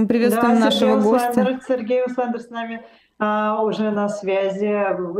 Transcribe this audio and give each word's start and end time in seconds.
Мы 0.00 0.06
приветствуем 0.06 0.54
да, 0.54 0.60
нашего 0.60 0.92
Сергей 0.92 1.02
гостя. 1.02 1.30
Усландер, 1.30 1.60
Сергей 1.68 2.04
Усландер 2.06 2.40
с 2.40 2.48
нами 2.48 2.82
а, 3.18 3.62
уже 3.62 3.90
на 3.90 4.08
связи. 4.08 4.64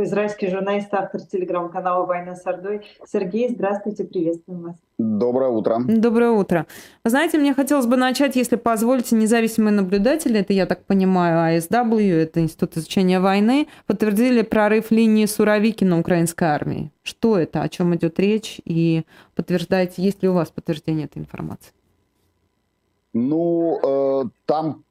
Израильский 0.03 0.49
журналист, 0.49 0.91
автор 0.91 1.21
телеграм-канала 1.21 2.07
«Война 2.07 2.35
с 2.35 2.43
Ордой». 2.47 2.81
Сергей, 3.05 3.49
здравствуйте, 3.49 4.05
приветствуем 4.05 4.63
вас. 4.63 4.75
Доброе 4.97 5.51
утро. 5.51 5.77
Доброе 5.85 6.31
утро. 6.31 6.65
Вы 7.03 7.11
знаете, 7.11 7.37
мне 7.37 7.53
хотелось 7.53 7.85
бы 7.85 7.95
начать, 7.95 8.35
если 8.35 8.55
позволите, 8.55 9.15
независимые 9.15 9.71
наблюдатели, 9.71 10.39
это, 10.39 10.51
я 10.51 10.65
так 10.65 10.83
понимаю, 10.85 11.59
АСW, 11.59 12.13
это 12.15 12.39
Институт 12.39 12.75
изучения 12.77 13.19
войны, 13.19 13.67
подтвердили 13.85 14.41
прорыв 14.41 14.89
линии 14.89 15.27
Суровикина 15.27 15.99
украинской 15.99 16.45
армии. 16.45 16.91
Что 17.03 17.37
это, 17.37 17.61
о 17.61 17.69
чем 17.69 17.93
идет 17.93 18.19
речь, 18.19 18.59
и 18.65 19.03
подтверждаете, 19.35 20.01
есть 20.01 20.23
ли 20.23 20.29
у 20.29 20.33
вас 20.33 20.49
подтверждение 20.49 21.05
этой 21.05 21.19
информации? 21.19 21.71
Ну, 23.13 23.79
э, 23.83 24.29
там 24.45 24.83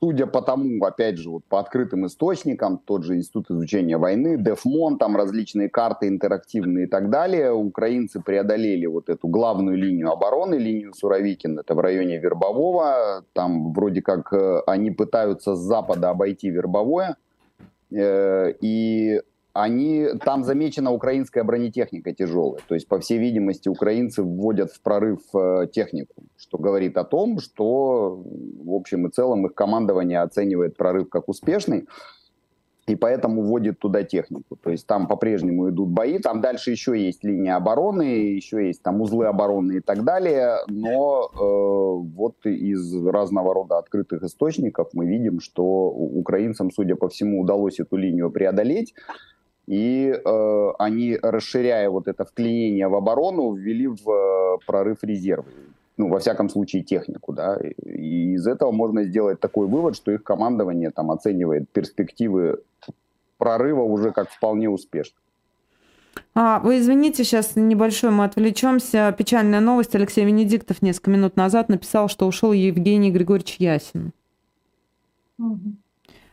судя 0.00 0.26
по 0.26 0.40
тому, 0.42 0.84
опять 0.84 1.18
же, 1.18 1.30
вот 1.30 1.44
по 1.44 1.60
открытым 1.60 2.06
источникам, 2.06 2.78
тот 2.78 3.04
же 3.04 3.16
Институт 3.16 3.50
изучения 3.50 3.98
войны, 3.98 4.36
Дефмон, 4.38 4.98
там 4.98 5.16
различные 5.16 5.68
карты 5.68 6.08
интерактивные 6.08 6.86
и 6.86 6.88
так 6.88 7.10
далее, 7.10 7.52
украинцы 7.52 8.20
преодолели 8.20 8.86
вот 8.86 9.08
эту 9.08 9.28
главную 9.28 9.76
линию 9.76 10.10
обороны, 10.10 10.54
линию 10.54 10.94
Суровикин, 10.94 11.58
это 11.58 11.74
в 11.74 11.80
районе 11.80 12.18
Вербового, 12.18 13.24
там 13.32 13.72
вроде 13.72 14.00
как 14.00 14.32
э, 14.32 14.62
они 14.66 14.90
пытаются 14.90 15.54
с 15.54 15.58
запада 15.58 16.10
обойти 16.10 16.50
Вербовое, 16.50 17.16
э, 17.90 18.52
и 18.60 19.20
они, 19.52 20.06
там 20.24 20.44
замечена 20.44 20.92
украинская 20.92 21.44
бронетехника 21.44 22.12
тяжелая. 22.12 22.60
То 22.68 22.74
есть, 22.74 22.88
по 22.88 23.00
всей 23.00 23.18
видимости, 23.18 23.68
украинцы 23.68 24.22
вводят 24.22 24.70
в 24.70 24.80
прорыв 24.80 25.20
э, 25.34 25.66
технику, 25.72 26.22
что 26.36 26.58
говорит 26.58 26.96
о 26.96 27.04
том, 27.04 27.38
что 27.40 28.22
в 28.24 28.74
общем 28.74 29.06
и 29.06 29.10
целом 29.10 29.46
их 29.46 29.54
командование 29.54 30.20
оценивает 30.20 30.76
прорыв 30.76 31.08
как 31.08 31.28
успешный 31.28 31.86
и 32.90 32.96
поэтому 32.96 33.42
вводит 33.42 33.78
туда 33.78 34.02
технику. 34.02 34.56
То 34.56 34.70
есть 34.70 34.86
там 34.86 35.06
по-прежнему 35.06 35.70
идут 35.70 35.88
бои, 35.90 36.18
там 36.18 36.40
дальше 36.40 36.70
еще 36.70 36.98
есть 36.98 37.24
линия 37.24 37.56
обороны, 37.56 38.02
еще 38.02 38.66
есть 38.66 38.82
там 38.82 39.00
узлы 39.00 39.26
обороны 39.26 39.76
и 39.76 39.80
так 39.80 40.04
далее, 40.04 40.56
но 40.68 41.30
э, 41.32 41.38
вот 42.16 42.34
из 42.44 43.06
разного 43.06 43.54
рода 43.54 43.78
открытых 43.78 44.22
источников 44.22 44.88
мы 44.92 45.06
видим, 45.06 45.40
что 45.40 45.64
украинцам, 45.64 46.70
судя 46.70 46.96
по 46.96 47.08
всему, 47.08 47.40
удалось 47.40 47.80
эту 47.80 47.96
линию 47.96 48.30
преодолеть, 48.30 48.94
и 49.70 50.12
э, 50.12 50.70
они, 50.80 51.16
расширяя 51.22 51.88
вот 51.90 52.08
это 52.08 52.24
вклинение 52.24 52.88
в 52.88 52.96
оборону, 52.96 53.54
ввели 53.54 53.86
в 53.86 54.10
э, 54.10 54.58
прорыв 54.66 55.04
резервы. 55.04 55.52
Ну, 55.96 56.08
во 56.08 56.18
всяком 56.18 56.48
случае, 56.48 56.82
технику, 56.82 57.32
да. 57.32 57.56
И 57.84 58.32
из 58.32 58.48
этого 58.48 58.72
можно 58.72 59.04
сделать 59.04 59.38
такой 59.38 59.68
вывод, 59.68 59.94
что 59.94 60.10
их 60.10 60.24
командование 60.24 60.90
там 60.90 61.12
оценивает 61.12 61.68
перспективы 61.68 62.58
прорыва 63.38 63.82
уже 63.82 64.10
как 64.10 64.28
вполне 64.30 64.68
успешно. 64.68 65.16
А, 66.34 66.58
вы 66.58 66.78
извините, 66.78 67.22
сейчас 67.22 67.54
небольшой 67.54 68.10
мы 68.10 68.24
отвлечемся. 68.24 69.14
Печальная 69.16 69.60
новость. 69.60 69.94
Алексей 69.94 70.24
Венедиктов 70.24 70.82
несколько 70.82 71.10
минут 71.10 71.36
назад 71.36 71.68
написал, 71.68 72.08
что 72.08 72.26
ушел 72.26 72.50
Евгений 72.50 73.12
Григорьевич 73.12 73.56
Ясин. 73.60 74.10
Угу. 75.38 75.76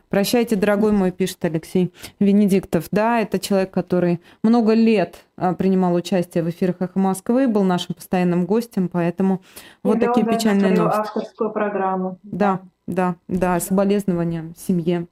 Прощайте, 0.08 0.56
дорогой 0.56 0.92
мой, 0.92 1.10
пишет 1.10 1.44
Алексей 1.44 1.92
Венедиктов. 2.18 2.88
Да, 2.90 3.20
это 3.20 3.38
человек, 3.38 3.70
который 3.70 4.20
много 4.42 4.74
лет 4.74 5.24
а, 5.36 5.54
принимал 5.54 5.94
участие 5.94 6.42
в 6.42 6.50
эфирах 6.50 6.76
«Эхо 6.80 6.98
Москвы», 6.98 7.46
был 7.48 7.64
нашим 7.64 7.94
постоянным 7.94 8.46
гостем, 8.46 8.88
поэтому 8.88 9.42
И 9.84 9.88
вот 9.88 10.00
такие 10.00 10.24
печальные 10.26 10.74
новости. 10.74 11.00
авторскую 11.00 11.50
программу. 11.50 12.18
Да, 12.22 12.60
да, 12.86 13.16
да, 13.28 13.60
соболезнования 13.60 14.52
семье. 14.56 15.06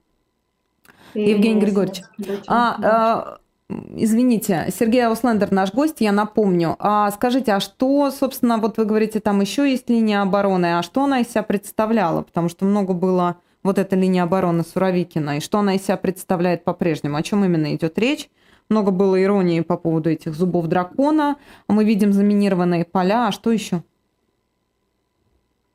И 1.13 1.29
Евгений 1.29 1.61
Григорьевич. 1.61 2.03
А, 2.47 2.77
а, 2.83 3.37
Извините, 3.69 4.69
Сергей 4.73 5.05
Ауслендер 5.05 5.51
наш 5.51 5.73
гость, 5.73 5.99
я 5.99 6.13
напомню. 6.13 6.77
А 6.79 7.11
скажите, 7.11 7.51
а 7.51 7.59
что, 7.59 8.11
собственно, 8.11 8.59
вот 8.59 8.77
вы 8.77 8.85
говорите, 8.85 9.19
там 9.19 9.41
еще 9.41 9.69
есть 9.69 9.89
линия 9.89 10.21
обороны, 10.21 10.77
а 10.77 10.83
что 10.83 11.03
она 11.03 11.19
из 11.19 11.29
себя 11.29 11.43
представляла? 11.43 12.21
Потому 12.21 12.47
что 12.47 12.63
много 12.63 12.93
было 12.93 13.37
вот 13.67 13.77
эта 13.77 13.95
линия 13.95 14.23
обороны 14.23 14.63
Суровикина, 14.63 15.37
и 15.37 15.39
что 15.41 15.59
она 15.59 15.75
из 15.75 15.83
себя 15.83 15.97
представляет 15.97 16.63
по-прежнему, 16.63 17.17
о 17.17 17.21
чем 17.21 17.43
именно 17.43 17.75
идет 17.75 17.99
речь. 17.99 18.29
Много 18.69 18.91
было 18.91 19.21
иронии 19.21 19.61
по 19.61 19.77
поводу 19.77 20.09
этих 20.09 20.33
зубов 20.33 20.67
дракона. 20.67 21.35
Мы 21.67 21.83
видим 21.83 22.13
заминированные 22.13 22.85
поля. 22.85 23.27
А 23.27 23.31
что 23.31 23.51
еще? 23.51 23.83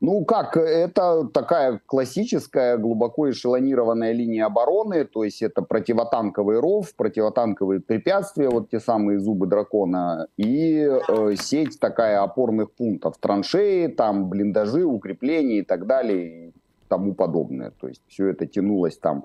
Ну 0.01 0.25
как, 0.25 0.57
это 0.57 1.29
такая 1.33 1.79
классическая, 1.85 2.77
глубоко 2.77 3.29
эшелонированная 3.29 4.11
линия 4.11 4.47
обороны, 4.47 5.05
то 5.05 5.23
есть 5.23 5.41
это 5.41 5.61
противотанковый 5.61 6.59
ров, 6.59 6.93
противотанковые 6.95 7.79
препятствия, 7.79 8.49
вот 8.49 8.69
те 8.69 8.81
самые 8.81 9.21
зубы 9.21 9.47
дракона, 9.47 10.27
и 10.35 10.85
э, 10.85 11.35
сеть 11.39 11.79
такая 11.79 12.21
опорных 12.21 12.73
пунктов, 12.73 13.15
траншеи, 13.17 13.87
там 13.87 14.27
блиндажи, 14.27 14.83
укрепления 14.83 15.59
и 15.59 15.63
так 15.63 15.87
далее 15.87 16.51
тому 16.93 17.15
подобное. 17.15 17.71
То 17.71 17.87
есть 17.87 18.03
все 18.07 18.27
это 18.27 18.45
тянулось 18.45 18.99
там 18.99 19.23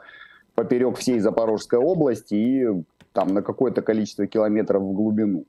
поперек 0.54 0.96
всей 0.96 1.20
Запорожской 1.20 1.78
области 1.78 2.34
и 2.34 2.66
там 3.12 3.28
на 3.28 3.42
какое-то 3.42 3.82
количество 3.82 4.26
километров 4.26 4.82
в 4.82 4.92
глубину. 4.92 5.44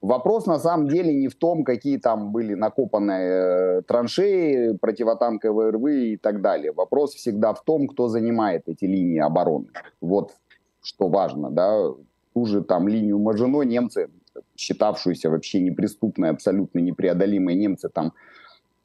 Вопрос 0.00 0.46
на 0.46 0.58
самом 0.58 0.88
деле 0.88 1.12
не 1.12 1.28
в 1.28 1.34
том, 1.34 1.64
какие 1.64 1.98
там 1.98 2.32
были 2.32 2.54
накопанные 2.54 3.80
э, 3.80 3.82
траншеи, 3.82 4.78
противотанковые 4.80 5.70
рвы 5.70 6.12
и 6.12 6.16
так 6.16 6.40
далее. 6.40 6.72
Вопрос 6.72 7.14
всегда 7.14 7.52
в 7.52 7.62
том, 7.64 7.86
кто 7.86 8.08
занимает 8.08 8.62
эти 8.66 8.86
линии 8.86 9.18
обороны. 9.18 9.66
Вот 10.00 10.32
что 10.80 11.08
важно, 11.08 11.50
да. 11.50 11.90
Ту 12.32 12.46
же 12.46 12.62
там 12.62 12.88
линию 12.88 13.18
Мажино 13.18 13.62
немцы, 13.62 14.08
считавшуюся 14.56 15.28
вообще 15.28 15.60
неприступной, 15.60 16.30
абсолютно 16.30 16.78
непреодолимой, 16.78 17.56
немцы 17.56 17.88
там 17.88 18.12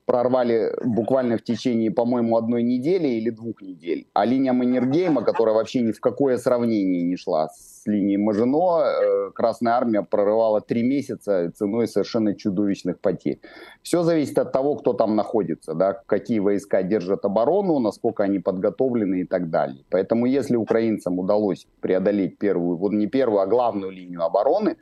прорвали 0.05 0.73
буквально 0.83 1.37
в 1.37 1.43
течение, 1.43 1.91
по-моему, 1.91 2.37
одной 2.37 2.63
недели 2.63 3.07
или 3.07 3.29
двух 3.29 3.61
недель. 3.61 4.07
А 4.13 4.25
линия 4.25 4.53
Маннергейма, 4.53 5.23
которая 5.23 5.55
вообще 5.55 5.81
ни 5.81 5.91
в 5.91 5.99
какое 5.99 6.37
сравнение 6.37 7.03
не 7.03 7.15
шла 7.15 7.49
с 7.49 7.83
линией 7.85 8.17
Мажино, 8.17 8.83
э, 8.83 9.31
Красная 9.33 9.73
Армия 9.73 10.03
прорывала 10.03 10.61
три 10.61 10.83
месяца 10.83 11.51
ценой 11.55 11.87
совершенно 11.87 12.35
чудовищных 12.35 12.99
потерь. 12.99 13.39
Все 13.81 14.03
зависит 14.03 14.37
от 14.37 14.51
того, 14.51 14.75
кто 14.75 14.93
там 14.93 15.15
находится, 15.15 15.73
да, 15.73 15.93
какие 15.93 16.39
войска 16.39 16.83
держат 16.83 17.25
оборону, 17.25 17.79
насколько 17.79 18.23
они 18.23 18.39
подготовлены 18.39 19.21
и 19.21 19.25
так 19.25 19.49
далее. 19.49 19.83
Поэтому 19.89 20.25
если 20.25 20.55
украинцам 20.55 21.19
удалось 21.19 21.67
преодолеть 21.81 22.37
первую, 22.37 22.77
вот 22.77 22.93
не 22.93 23.07
первую, 23.07 23.41
а 23.41 23.47
главную 23.47 23.91
линию 23.91 24.23
обороны, 24.23 24.77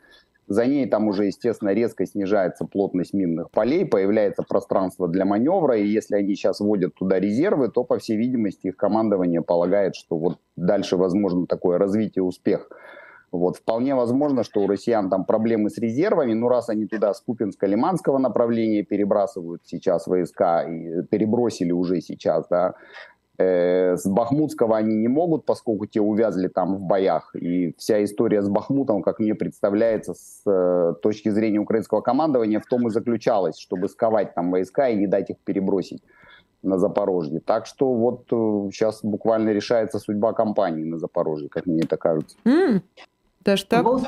за 0.51 0.65
ней 0.65 0.85
там 0.85 1.07
уже, 1.07 1.27
естественно, 1.27 1.69
резко 1.69 2.05
снижается 2.05 2.65
плотность 2.65 3.13
минных 3.13 3.51
полей, 3.51 3.85
появляется 3.85 4.43
пространство 4.43 5.07
для 5.07 5.23
маневра, 5.23 5.77
и 5.77 5.87
если 5.87 6.17
они 6.17 6.35
сейчас 6.35 6.59
вводят 6.59 6.93
туда 6.93 7.19
резервы, 7.19 7.69
то, 7.69 7.85
по 7.85 7.97
всей 7.99 8.17
видимости, 8.17 8.67
их 8.67 8.75
командование 8.75 9.41
полагает, 9.41 9.95
что 9.95 10.17
вот 10.17 10.39
дальше 10.57 10.97
возможно 10.97 11.47
такое 11.47 11.77
развитие, 11.77 12.23
успех. 12.23 12.69
Вот. 13.31 13.55
Вполне 13.55 13.95
возможно, 13.95 14.43
что 14.43 14.59
у 14.59 14.67
россиян 14.67 15.09
там 15.09 15.23
проблемы 15.23 15.69
с 15.69 15.77
резервами, 15.77 16.33
ну 16.33 16.49
раз 16.49 16.67
они 16.67 16.85
туда 16.85 17.13
с 17.13 17.23
Купинско-Лиманского 17.25 18.17
направления 18.17 18.83
перебрасывают 18.83 19.61
сейчас 19.65 20.05
войска, 20.05 20.63
и 20.63 21.03
перебросили 21.03 21.71
уже 21.71 22.01
сейчас, 22.01 22.45
да, 22.49 22.73
с 23.39 24.05
Бахмутского 24.05 24.77
они 24.77 24.95
не 24.95 25.07
могут, 25.07 25.45
поскольку 25.45 25.85
те 25.85 26.01
увязли 26.01 26.47
там 26.47 26.75
в 26.75 26.81
боях. 26.81 27.35
И 27.35 27.73
вся 27.77 28.03
история 28.03 28.41
с 28.41 28.49
Бахмутом, 28.49 29.01
как 29.01 29.19
мне 29.19 29.35
представляется, 29.35 30.13
с 30.13 30.41
э, 30.45 30.93
точки 31.01 31.29
зрения 31.29 31.59
украинского 31.59 32.01
командования, 32.01 32.59
в 32.59 32.65
том 32.65 32.87
и 32.87 32.91
заключалась, 32.91 33.57
чтобы 33.57 33.87
сковать 33.89 34.35
там 34.35 34.51
войска 34.51 34.89
и 34.89 34.95
не 34.95 35.07
дать 35.07 35.29
их 35.29 35.37
перебросить 35.43 36.03
на 36.61 36.77
Запорожье. 36.77 37.39
Так 37.39 37.65
что 37.65 37.93
вот 37.93 38.25
сейчас 38.71 39.03
э, 39.03 39.07
буквально 39.07 39.49
решается 39.49 39.99
судьба 39.99 40.33
компании 40.33 40.83
на 40.83 40.97
Запорожье, 40.97 41.49
как 41.49 41.65
мне 41.65 41.81
это 41.81 41.97
кажется. 41.97 42.37
Mm. 42.45 42.81
Даже 43.43 43.65
так? 43.65 43.85
Wall 43.85 44.03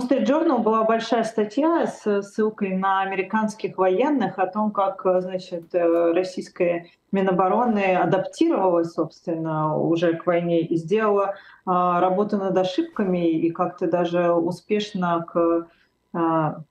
Street, 0.00 0.24
Journal 0.24 0.58
была 0.58 0.84
большая 0.84 1.24
статья 1.24 1.86
с 1.86 2.22
ссылкой 2.22 2.76
на 2.76 3.02
американских 3.02 3.78
военных 3.78 4.38
о 4.38 4.46
том, 4.46 4.70
как 4.70 5.02
значит, 5.20 5.74
э, 5.74 6.12
российская 6.12 6.86
Минобороны 7.12 7.96
адаптировалась, 7.96 8.92
собственно, 8.92 9.76
уже 9.76 10.14
к 10.14 10.26
войне 10.26 10.62
и 10.62 10.76
сделала 10.76 11.36
работу 11.64 12.38
над 12.38 12.56
ошибками 12.56 13.30
и 13.30 13.50
как-то 13.50 13.86
даже 13.86 14.32
успешно 14.32 15.24
к 15.30 15.68
а, 16.12 16.62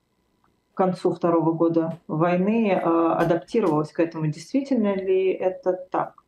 концу 0.74 1.12
второго 1.12 1.52
года 1.52 1.98
войны 2.06 2.72
а, 2.72 3.16
адаптировалась 3.16 3.92
к 3.92 4.00
этому. 4.00 4.26
Действительно 4.26 4.94
ли 4.94 5.30
это 5.32 5.72
так? 5.72 6.24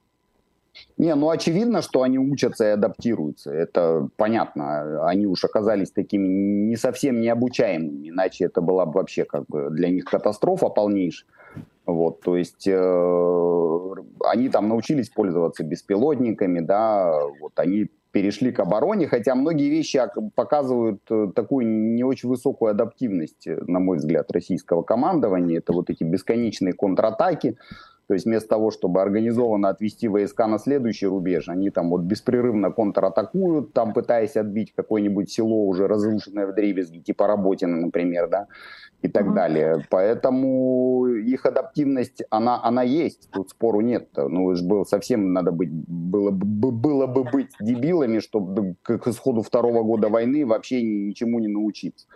Не, 0.98 1.14
ну 1.14 1.30
очевидно, 1.30 1.82
что 1.82 2.02
они 2.02 2.18
учатся 2.18 2.64
и 2.64 2.68
адаптируются. 2.68 3.50
Это 3.52 4.08
понятно. 4.16 5.06
Они 5.06 5.26
уж 5.26 5.44
оказались 5.44 5.90
такими 5.90 6.28
не 6.28 6.76
совсем 6.76 7.20
необучаемыми, 7.20 8.10
иначе 8.10 8.44
это 8.44 8.60
была 8.60 8.86
бы 8.86 8.94
вообще 8.94 9.24
как 9.24 9.46
бы 9.46 9.70
для 9.70 9.88
них 9.88 10.04
катастрофа 10.04 10.68
полнейшая. 10.68 11.28
Вот, 11.86 12.20
то 12.20 12.36
есть 12.36 12.68
э, 12.68 13.94
они 14.24 14.48
там 14.48 14.68
научились 14.68 15.08
пользоваться 15.08 15.64
беспилотниками, 15.64 16.60
да, 16.60 17.18
вот 17.40 17.52
они 17.56 17.88
перешли 18.12 18.52
к 18.52 18.60
обороне, 18.60 19.08
хотя 19.08 19.34
многие 19.34 19.70
вещи 19.70 20.00
показывают 20.34 21.00
э, 21.10 21.28
такую 21.34 21.66
не 21.66 22.04
очень 22.04 22.28
высокую 22.28 22.70
адаптивность, 22.70 23.46
на 23.46 23.80
мой 23.80 23.98
взгляд, 23.98 24.30
российского 24.30 24.82
командования. 24.82 25.58
Это 25.58 25.72
вот 25.72 25.90
эти 25.90 26.04
бесконечные 26.04 26.74
контратаки, 26.74 27.56
то 28.10 28.14
есть 28.14 28.26
вместо 28.26 28.48
того, 28.48 28.72
чтобы 28.72 29.00
организованно 29.00 29.68
отвести 29.68 30.08
войска 30.08 30.48
на 30.48 30.58
следующий 30.58 31.06
рубеж, 31.06 31.48
они 31.48 31.70
там 31.70 31.90
вот 31.90 32.00
беспрерывно 32.00 32.72
контратакуют, 32.72 33.72
там 33.72 33.92
пытаясь 33.92 34.36
отбить 34.36 34.72
какое-нибудь 34.74 35.30
село 35.30 35.64
уже 35.64 35.86
разрушенное 35.86 36.48
в 36.48 36.54
дребезги, 36.56 36.98
типа 36.98 37.28
Работина, 37.28 37.76
например, 37.76 38.28
да, 38.28 38.48
и 39.00 39.06
так 39.06 39.26
mm-hmm. 39.26 39.34
далее. 39.34 39.86
Поэтому 39.90 41.06
их 41.06 41.46
адаптивность, 41.46 42.24
она, 42.30 42.60
она 42.64 42.82
есть, 42.82 43.30
тут 43.30 43.50
спору 43.50 43.80
нет. 43.80 44.08
Ну, 44.16 44.56
ж 44.56 44.62
было 44.64 44.82
совсем 44.82 45.32
надо 45.32 45.52
быть, 45.52 45.70
было, 45.70 46.32
было 46.32 47.06
бы 47.06 47.22
быть 47.22 47.52
дебилами, 47.60 48.18
чтобы 48.18 48.74
к 48.82 49.06
исходу 49.06 49.42
второго 49.42 49.84
года 49.84 50.08
войны 50.08 50.44
вообще 50.44 50.82
ничему 50.82 51.38
не 51.38 51.46
научиться. 51.46 52.08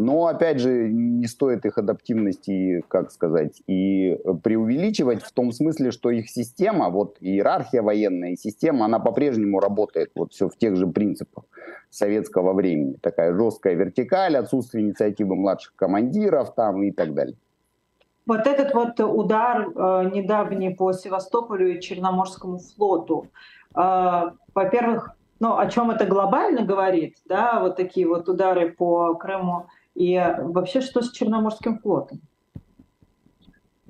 Но, 0.00 0.28
опять 0.28 0.60
же, 0.60 0.88
не 0.92 1.26
стоит 1.26 1.66
их 1.66 1.76
адаптивности, 1.76 2.84
как 2.86 3.10
сказать, 3.10 3.60
и 3.66 4.16
преувеличивать 4.44 5.24
в 5.24 5.32
том 5.32 5.50
смысле, 5.50 5.90
что 5.90 6.10
их 6.10 6.30
система, 6.30 6.88
вот 6.88 7.16
иерархия 7.18 7.82
военная, 7.82 8.36
система, 8.36 8.84
она 8.84 9.00
по-прежнему 9.00 9.58
работает 9.58 10.12
вот 10.14 10.32
все 10.32 10.48
в 10.48 10.56
тех 10.56 10.76
же 10.76 10.86
принципах 10.86 11.46
советского 11.90 12.52
времени. 12.52 12.96
Такая 13.02 13.34
жесткая 13.34 13.74
вертикаль, 13.74 14.36
отсутствие 14.36 14.84
инициативы 14.84 15.34
младших 15.34 15.74
командиров 15.74 16.54
там 16.54 16.80
и 16.84 16.92
так 16.92 17.12
далее. 17.12 17.36
Вот 18.24 18.46
этот 18.46 18.74
вот 18.74 19.00
удар 19.00 19.66
э, 19.66 20.10
недавний 20.14 20.70
по 20.70 20.92
Севастополю 20.92 21.74
и 21.74 21.80
Черноморскому 21.80 22.60
флоту, 22.60 23.26
э, 23.74 24.30
во-первых, 24.54 25.16
ну, 25.40 25.58
о 25.58 25.66
чем 25.66 25.90
это 25.90 26.06
глобально 26.06 26.62
говорит, 26.62 27.16
да, 27.24 27.58
вот 27.58 27.74
такие 27.74 28.06
вот 28.06 28.28
удары 28.28 28.70
по 28.70 29.16
Крыму 29.16 29.66
и 29.98 30.16
вообще, 30.38 30.80
что 30.80 31.02
с 31.02 31.10
Черноморским 31.10 31.80
флотом? 31.80 32.20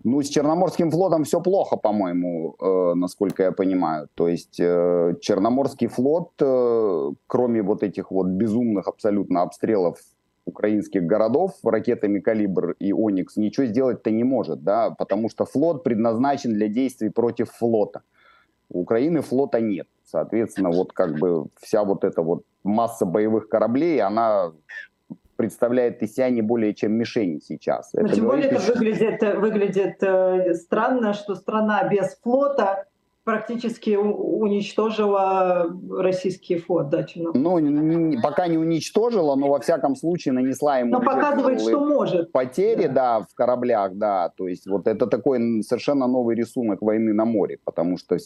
Ну, 0.05 0.22
с 0.22 0.28
Черноморским 0.28 0.90
флотом 0.90 1.25
все 1.25 1.40
плохо, 1.40 1.76
по-моему, 1.76 2.55
э, 2.58 2.94
насколько 2.94 3.43
я 3.43 3.52
понимаю. 3.52 4.08
То 4.14 4.28
есть 4.28 4.58
э, 4.58 5.14
Черноморский 5.20 5.88
флот, 5.88 6.31
э, 6.40 7.10
кроме 7.26 7.62
вот 7.62 7.82
этих 7.82 8.10
вот 8.10 8.28
безумных 8.28 8.88
абсолютно 8.88 9.43
обстрелов 9.43 9.99
украинских 10.46 11.02
городов 11.02 11.52
ракетами 11.62 12.20
«Калибр» 12.20 12.75
и 12.78 12.94
«Оникс», 12.94 13.37
ничего 13.37 13.66
сделать-то 13.66 14.11
не 14.11 14.25
может, 14.25 14.62
да, 14.62 14.90
потому 14.90 15.28
что 15.28 15.44
флот 15.44 15.84
предназначен 15.84 16.54
для 16.54 16.69
действий 16.69 17.11
против 17.11 17.50
флота. 17.50 18.00
У 18.70 18.81
Украины 18.81 19.20
флота 19.20 19.61
нет. 19.61 19.88
Соответственно, 20.04 20.70
вот 20.70 20.94
как 20.94 21.19
бы 21.19 21.49
вся 21.61 21.84
вот 21.84 22.04
эта 22.04 22.22
вот 22.22 22.44
масса 22.64 23.04
боевых 23.04 23.49
кораблей, 23.49 24.00
она 24.00 24.52
представляет 25.38 26.02
из 26.02 26.19
не 26.19 26.43
более 26.43 26.75
чем 26.75 26.93
мишень 26.94 27.40
сейчас. 27.40 27.93
Но 27.93 28.02
это 28.02 28.14
тем 28.17 28.26
более 28.26 28.50
это 28.50 28.61
выглядит, 28.73 29.23
выглядит 29.37 30.02
э, 30.02 30.55
странно, 30.55 31.14
что 31.14 31.37
страна 31.37 31.88
без 31.88 32.19
флота 32.19 32.88
практически 33.28 33.94
уничтожила 33.94 35.66
российский 35.90 36.56
флот, 36.56 36.88
да, 36.88 37.04
Ну, 37.14 37.58
не, 37.58 38.16
пока 38.22 38.46
не 38.48 38.56
уничтожила, 38.56 39.36
но 39.36 39.48
во 39.48 39.60
всяком 39.60 39.96
случае 39.96 40.32
нанесла 40.32 40.78
ему... 40.78 40.92
Но 40.92 41.02
показывает, 41.02 41.60
что 41.60 41.84
может. 41.84 42.32
Потери, 42.32 42.86
да. 42.86 43.19
да, 43.19 43.26
в 43.30 43.34
кораблях, 43.34 43.92
да. 43.96 44.30
То 44.34 44.48
есть 44.48 44.66
вот 44.66 44.86
это 44.86 45.06
такой 45.06 45.62
совершенно 45.62 46.06
новый 46.06 46.36
рисунок 46.36 46.80
войны 46.80 47.12
на 47.12 47.26
море, 47.26 47.58
потому 47.62 47.98
что 47.98 48.16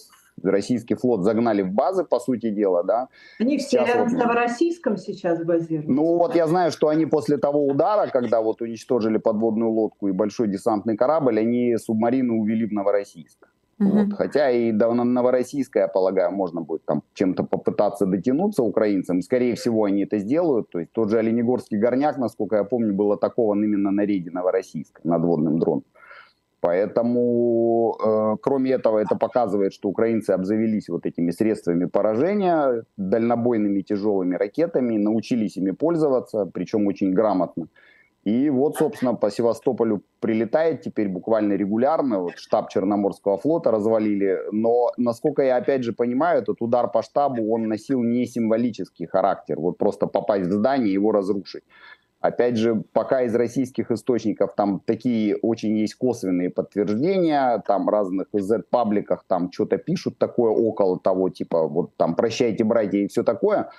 российский 0.40 0.94
флот 0.94 1.24
загнали 1.24 1.62
в 1.62 1.72
базы, 1.72 2.04
по 2.04 2.20
сути 2.20 2.50
дела, 2.50 2.84
да. 2.84 3.08
Они 3.40 3.58
все 3.58 3.78
сейчас 3.78 3.88
рядом 3.88 4.02
вот, 4.04 4.12
с 4.12 4.14
Новороссийском 4.14 4.96
сейчас 4.98 5.44
базируются. 5.44 5.92
Ну 5.92 6.16
вот 6.16 6.36
я 6.36 6.46
знаю, 6.46 6.70
что 6.70 6.86
они 6.86 7.06
после 7.06 7.38
того 7.38 7.66
удара, 7.66 8.06
когда 8.06 8.40
вот 8.40 8.62
уничтожили 8.62 9.18
подводную 9.18 9.72
лодку 9.72 10.06
и 10.06 10.12
большой 10.12 10.46
десантный 10.46 10.96
корабль, 10.96 11.40
они 11.40 11.76
субмарины 11.76 12.34
увели 12.34 12.66
в 12.66 12.72
Новороссийск. 12.72 13.48
Угу. 13.86 13.98
Вот. 13.98 14.12
Хотя 14.14 14.50
и 14.50 14.72
до 14.72 14.92
Новороссийска, 14.94 15.80
я 15.80 15.88
полагаю, 15.88 16.32
можно 16.32 16.60
будет 16.60 16.84
там 16.84 17.02
чем-то 17.14 17.44
попытаться 17.44 18.06
дотянуться 18.06 18.62
украинцам. 18.62 19.22
Скорее 19.22 19.54
всего, 19.54 19.84
они 19.84 20.04
это 20.04 20.18
сделают. 20.18 20.70
То 20.70 20.80
есть 20.80 20.92
тот 20.92 21.10
же 21.10 21.18
Оленегорский 21.18 21.78
горняк, 21.78 22.18
насколько 22.18 22.56
я 22.56 22.64
помню, 22.64 22.94
был 22.94 23.12
атакован 23.12 23.62
именно 23.64 23.90
на 23.90 24.04
рейде 24.04 24.30
Новороссийска 24.30 25.00
надводным 25.04 25.58
дроном. 25.58 25.84
Поэтому, 26.60 27.96
э, 28.04 28.36
кроме 28.40 28.70
этого, 28.70 29.00
это 29.00 29.16
показывает, 29.16 29.72
что 29.72 29.88
украинцы 29.88 30.30
обзавелись 30.30 30.88
вот 30.88 31.06
этими 31.06 31.32
средствами 31.32 31.86
поражения, 31.86 32.84
дальнобойными 32.96 33.80
тяжелыми 33.82 34.36
ракетами, 34.36 34.96
научились 34.96 35.56
ими 35.56 35.72
пользоваться, 35.72 36.46
причем 36.46 36.86
очень 36.86 37.12
грамотно. 37.14 37.66
И 38.24 38.50
вот, 38.50 38.76
собственно, 38.76 39.14
по 39.14 39.30
Севастополю 39.30 40.02
прилетает 40.20 40.82
теперь 40.82 41.08
буквально 41.08 41.54
регулярно. 41.54 42.20
Вот 42.20 42.36
штаб 42.36 42.70
Черноморского 42.70 43.36
флота 43.36 43.72
развалили. 43.72 44.38
Но, 44.52 44.92
насколько 44.96 45.42
я 45.42 45.56
опять 45.56 45.82
же 45.82 45.92
понимаю, 45.92 46.40
этот 46.40 46.58
удар 46.60 46.88
по 46.88 47.02
штабу, 47.02 47.52
он 47.52 47.66
носил 47.66 48.00
не 48.02 48.26
символический 48.26 49.06
характер. 49.06 49.58
Вот 49.58 49.76
просто 49.76 50.06
попасть 50.06 50.46
в 50.46 50.52
здание 50.52 50.90
и 50.90 50.92
его 50.92 51.10
разрушить. 51.10 51.64
Опять 52.20 52.56
же, 52.56 52.84
пока 52.92 53.22
из 53.22 53.34
российских 53.34 53.90
источников 53.90 54.54
там 54.54 54.78
такие 54.78 55.34
очень 55.34 55.76
есть 55.78 55.96
косвенные 55.96 56.50
подтверждения, 56.50 57.60
там 57.66 57.88
разных 57.88 58.28
Z-пабликах 58.32 59.24
там 59.26 59.50
что-то 59.50 59.76
пишут 59.78 60.18
такое 60.18 60.52
около 60.52 61.00
того, 61.00 61.30
типа 61.30 61.66
вот 61.66 61.96
там 61.96 62.14
прощайте, 62.14 62.62
братья 62.62 62.98
и 62.98 63.08
все 63.08 63.24
такое. 63.24 63.70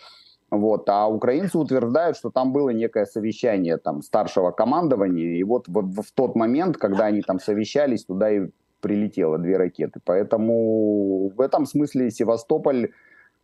Вот. 0.53 0.87
А 0.87 1.07
украинцы 1.07 1.57
утверждают, 1.57 2.15
что 2.15 2.29
там 2.29 2.53
было 2.53 2.69
некое 2.69 3.07
совещание 3.07 3.77
там, 3.77 4.03
старшего 4.03 4.51
командования, 4.51 5.37
и 5.39 5.43
вот 5.43 5.67
в, 5.67 6.01
в 6.01 6.11
тот 6.13 6.35
момент, 6.35 6.77
когда 6.77 7.05
они 7.05 7.21
там 7.21 7.39
совещались, 7.39 8.05
туда 8.05 8.29
и 8.29 8.49
прилетело 8.79 9.39
две 9.39 9.57
ракеты. 9.57 9.99
Поэтому 10.05 11.29
в 11.35 11.41
этом 11.41 11.65
смысле 11.65 12.11
Севастополь 12.11 12.91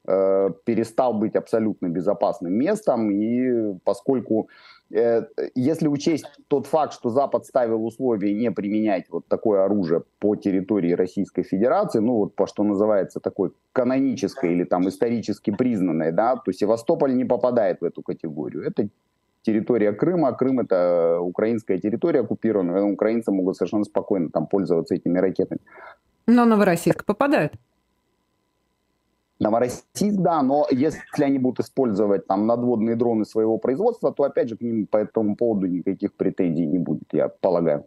э, 0.07 0.50
перестал 0.65 1.15
быть 1.15 1.35
абсолютно 1.35 1.88
безопасным 1.88 2.53
местом, 2.53 3.09
и 3.09 3.73
поскольку 3.83 4.50
если 4.89 5.88
учесть 5.88 6.25
тот 6.47 6.65
факт, 6.65 6.94
что 6.94 7.09
Запад 7.09 7.45
ставил 7.45 7.86
условия 7.86 8.33
не 8.33 8.51
применять 8.51 9.06
вот 9.09 9.27
такое 9.27 9.63
оружие 9.63 10.03
по 10.19 10.36
территории 10.36 10.94
Российской 10.94 11.44
Федерации, 11.44 12.00
ну 12.00 12.15
вот 12.15 12.36
по 12.36 12.47
что 12.47 12.63
называется 12.63 13.19
такой 13.19 13.51
канонической 13.71 14.53
или 14.53 14.63
там 14.63 14.88
исторически 14.88 15.51
признанной, 15.51 16.12
да, 16.12 16.36
то 16.36 16.51
Севастополь 16.51 17.15
не 17.15 17.25
попадает 17.25 17.81
в 17.81 17.86
эту 17.86 18.01
категорию. 18.01 18.63
Это 18.63 18.89
территория 19.43 19.93
Крыма, 19.93 20.34
Крым 20.34 20.60
это 20.60 21.19
украинская 21.22 21.77
территория 21.77 22.22
оккупированная, 22.22 22.84
украинцы 22.84 23.31
могут 23.31 23.58
совершенно 23.58 23.86
спокойно 23.86 24.29
там 24.29 24.48
пользоваться 24.48 24.96
этими 24.96 25.19
ракетами. 25.19 25.62
Но 26.25 26.46
Новороссийск 26.46 27.05
попадает. 27.05 27.53
Новороссийск, 29.39 30.19
да, 30.19 30.41
но 30.41 30.67
если 30.69 31.24
они 31.24 31.39
будут 31.39 31.62
использовать 31.65 32.27
там 32.27 32.46
надводные 32.46 32.96
дроны 32.96 33.25
своего 33.25 33.58
производства, 33.58 34.12
то 34.12 34.24
опять 34.24 34.50
же 34.50 34.58
к 34.58 34.62
ним 34.62 34.86
по 34.86 34.98
этому 34.98 35.36
поводу 35.36 35.67
никаких 35.67 36.13
претензий 36.13 36.65
не 36.65 36.77
будет, 36.77 37.13
я 37.13 37.29
полагаю. 37.29 37.86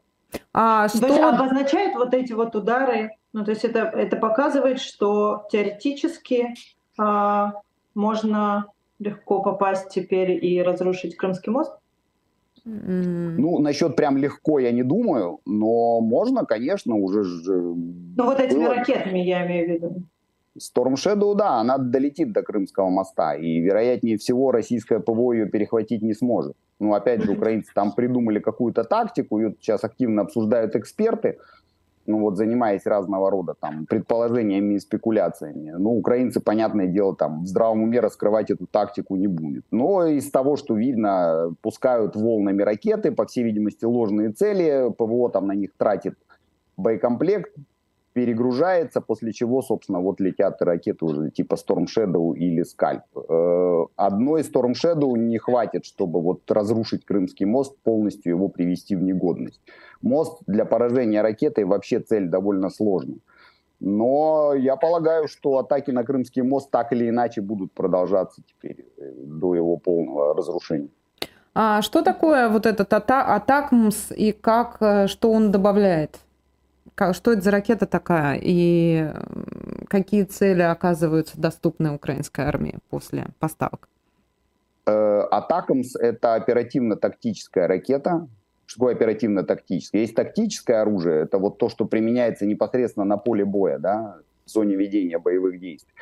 А 0.55 0.89
что... 0.89 1.01
То 1.01 1.07
есть 1.09 1.21
обозначает 1.21 1.95
вот 1.95 2.15
эти 2.15 2.33
вот 2.33 2.57
удары, 2.57 3.17
ну 3.35 3.45
то 3.45 3.51
есть 3.51 3.65
это, 3.65 3.81
это 3.81 4.17
показывает, 4.17 4.81
что 4.81 5.47
теоретически 5.51 6.55
а, 6.99 7.53
можно 7.95 8.67
легко 8.99 9.43
попасть 9.43 9.91
теперь 9.91 10.43
и 10.45 10.63
разрушить 10.63 11.17
Крымский 11.17 11.53
мост? 11.53 11.73
Ну, 12.65 13.59
насчет 13.59 13.97
прям 13.97 14.17
легко 14.17 14.61
я 14.61 14.71
не 14.71 14.85
думаю, 14.85 15.41
но 15.45 16.01
можно, 16.01 16.45
конечно, 16.47 16.95
уже... 16.95 17.25
Ну, 17.25 18.25
вот 18.25 18.39
этими 18.39 18.67
было... 18.67 18.75
ракетами 18.77 19.19
я 19.19 19.45
имею 19.45 19.67
в 19.67 19.71
виду. 19.71 20.03
Storm 20.59 20.95
Shadow, 20.95 21.35
да, 21.35 21.61
она 21.61 21.79
долетит 21.79 22.33
до 22.33 22.43
Крымского 22.43 22.91
моста, 22.91 23.35
и, 23.35 23.59
вероятнее 23.61 24.19
всего, 24.19 24.53
российское 24.53 25.01
ПВО 25.01 25.33
ее 25.33 25.47
перехватить 25.47 26.03
не 26.03 26.15
сможет. 26.15 26.57
Ну, 26.79 26.95
опять 26.95 27.23
же, 27.23 27.33
украинцы 27.33 27.73
там 27.75 27.93
придумали 27.93 28.39
какую-то 28.39 28.85
тактику, 28.85 29.39
ее 29.39 29.55
сейчас 29.61 29.85
активно 29.85 30.23
обсуждают 30.23 30.77
эксперты, 30.77 31.39
ну 32.07 32.19
вот 32.19 32.37
занимаясь 32.37 32.85
разного 32.85 33.31
рода 33.31 33.55
там 33.59 33.87
предположениями 33.87 34.75
и 34.75 34.81
спекуляциями. 34.81 35.71
Ну, 35.71 35.97
украинцы, 35.97 36.41
понятное 36.41 36.87
дело, 36.87 37.15
там 37.15 37.45
в 37.45 37.47
здравом 37.47 37.83
уме 37.83 38.01
раскрывать 38.01 38.51
эту 38.51 38.67
тактику 38.67 39.17
не 39.17 39.29
будет. 39.29 39.65
Но 39.71 40.07
из 40.07 40.31
того, 40.31 40.57
что 40.57 40.75
видно, 40.75 41.55
пускают 41.63 42.17
волнами 42.17 42.63
ракеты, 42.63 43.13
по 43.13 43.27
всей 43.27 43.45
видимости, 43.45 43.85
ложные 43.85 44.33
цели, 44.33 44.93
ПВО 44.99 45.31
там 45.31 45.47
на 45.47 45.53
них 45.53 45.71
тратит 45.77 46.15
боекомплект, 46.77 47.55
перегружается, 48.13 49.01
после 49.01 49.33
чего, 49.33 49.63
собственно, 49.63 50.01
вот 50.01 50.21
летят 50.21 50.61
ракеты 50.63 51.05
уже 51.05 51.31
типа 51.31 51.55
Storm 51.55 51.87
Shadow 51.87 52.35
или 52.35 52.63
Scalp. 52.63 53.03
Э, 53.15 53.87
одной 53.97 54.43
Storm 54.43 54.73
Shadow 54.73 55.17
не 55.17 55.39
хватит, 55.39 55.85
чтобы 55.85 56.21
вот 56.21 56.51
разрушить 56.51 57.05
Крымский 57.05 57.47
мост, 57.47 57.77
полностью 57.83 58.33
его 58.33 58.49
привести 58.49 58.97
в 58.97 59.03
негодность. 59.03 59.61
Мост 60.03 60.43
для 60.47 60.65
поражения 60.65 61.23
ракетой 61.23 61.65
вообще 61.65 62.01
цель 62.01 62.29
довольно 62.29 62.71
сложная. 62.71 63.19
Но 63.81 64.55
я 64.55 64.77
полагаю, 64.77 65.27
что 65.27 65.59
атаки 65.59 65.91
на 65.91 66.05
Крымский 66.05 66.43
мост 66.43 66.71
так 66.71 66.93
или 66.93 67.09
иначе 67.09 67.41
будут 67.41 67.73
продолжаться 67.73 68.43
теперь 68.47 68.85
э, 68.99 69.13
до 69.25 69.55
его 69.55 69.77
полного 69.77 70.35
разрушения. 70.35 70.89
А 71.55 71.83
что 71.83 72.03
такое 72.03 72.49
вот 72.49 72.67
этот 72.67 72.93
ата- 72.93 73.35
Атакмс 73.35 74.13
и 74.13 74.33
как, 74.33 74.77
э, 74.81 75.07
что 75.09 75.33
он 75.33 75.51
добавляет? 75.51 76.19
Что 77.13 77.33
это 77.33 77.41
за 77.41 77.51
ракета 77.51 77.87
такая 77.87 78.39
и 78.43 79.11
какие 79.89 80.25
цели 80.25 80.63
оказываются 80.63 81.41
доступны 81.41 81.93
украинской 81.93 82.43
армии 82.43 82.79
после 82.91 83.27
поставок? 83.39 83.89
Э, 84.87 85.21
Атакамс– 85.31 85.97
это 86.01 86.35
оперативно-тактическая 86.35 87.67
ракета. 87.67 88.29
Что 88.67 88.79
такое 88.79 88.95
оперативно-тактическое? 88.95 90.01
Есть 90.01 90.15
тактическое 90.15 90.83
оружие, 90.83 91.23
это 91.23 91.39
вот 91.39 91.59
то, 91.59 91.69
что 91.69 91.85
применяется 91.85 92.47
непосредственно 92.47 93.05
на 93.05 93.17
поле 93.17 93.45
боя, 93.45 93.79
да, 93.79 94.17
в 94.45 94.51
зоне 94.51 94.77
ведения 94.77 95.19
боевых 95.19 95.61
действий. 95.61 95.93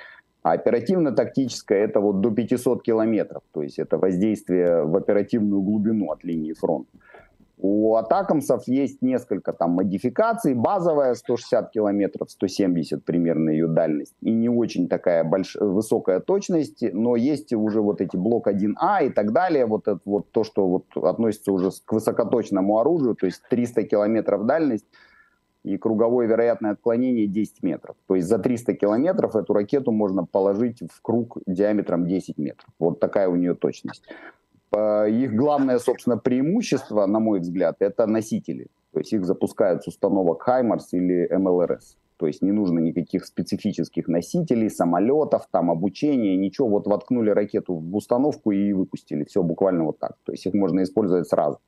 А 0.42 0.52
оперативно-тактическое– 0.52 1.78
это 1.84 2.00
вот 2.00 2.20
до 2.20 2.30
500 2.30 2.82
километров, 2.82 3.42
то 3.52 3.62
есть 3.62 3.78
это 3.78 3.98
воздействие 3.98 4.84
в 4.84 4.96
оперативную 4.96 5.60
глубину 5.60 6.10
от 6.10 6.24
линии 6.24 6.54
фронта. 6.54 6.90
У 7.62 7.94
атакамсов 7.96 8.66
есть 8.66 9.02
несколько 9.02 9.52
там 9.52 9.72
модификаций. 9.72 10.54
Базовая 10.54 11.14
160 11.14 11.70
километров, 11.70 12.30
170 12.30 13.04
примерно 13.04 13.50
ее 13.50 13.66
дальность. 13.66 14.14
И 14.22 14.32
не 14.32 14.48
очень 14.48 14.88
такая 14.88 15.24
больш... 15.24 15.56
высокая 15.56 16.20
точность, 16.20 16.82
но 16.94 17.16
есть 17.16 17.52
уже 17.52 17.82
вот 17.82 18.00
эти 18.00 18.16
блок 18.16 18.48
1А 18.48 19.06
и 19.06 19.10
так 19.10 19.32
далее. 19.32 19.66
Вот 19.66 19.88
это 19.88 20.00
вот 20.06 20.30
то, 20.30 20.42
что 20.42 20.66
вот 20.66 20.84
относится 20.96 21.52
уже 21.52 21.70
к 21.84 21.92
высокоточному 21.92 22.78
оружию, 22.78 23.14
то 23.14 23.26
есть 23.26 23.42
300 23.50 23.82
километров 23.82 24.46
дальность 24.46 24.86
и 25.62 25.76
круговое 25.76 26.26
вероятное 26.26 26.70
отклонение 26.70 27.26
10 27.26 27.62
метров. 27.62 27.94
То 28.06 28.16
есть 28.16 28.26
за 28.26 28.38
300 28.38 28.72
километров 28.74 29.36
эту 29.36 29.52
ракету 29.52 29.92
можно 29.92 30.24
положить 30.24 30.78
в 30.90 31.02
круг 31.02 31.36
диаметром 31.46 32.06
10 32.06 32.38
метров. 32.38 32.70
Вот 32.78 33.00
такая 33.00 33.28
у 33.28 33.36
нее 33.36 33.54
точность. 33.54 34.04
Их 34.72 35.34
главное, 35.34 35.78
собственно, 35.78 36.16
преимущество, 36.16 37.06
на 37.06 37.18
мой 37.18 37.40
взгляд, 37.40 37.76
это 37.80 38.06
носители. 38.06 38.68
То 38.92 39.00
есть 39.00 39.12
их 39.12 39.24
запускают 39.24 39.82
с 39.82 39.88
установок 39.88 40.44
HIMARS 40.48 40.88
или 40.92 41.28
МЛРС. 41.32 41.96
То 42.16 42.26
есть 42.26 42.42
не 42.42 42.52
нужно 42.52 42.80
никаких 42.80 43.24
специфических 43.24 44.06
носителей, 44.06 44.68
самолетов, 44.68 45.48
там 45.50 45.70
обучения, 45.70 46.36
ничего. 46.36 46.68
Вот 46.68 46.86
воткнули 46.86 47.30
ракету 47.30 47.74
в 47.76 47.96
установку 47.96 48.50
и 48.50 48.72
выпустили. 48.74 49.24
Все 49.24 49.42
буквально 49.42 49.84
вот 49.84 49.98
так. 49.98 50.16
То 50.24 50.32
есть 50.32 50.46
их 50.46 50.52
можно 50.52 50.82
использовать 50.82 51.26
сразу, 51.28 51.60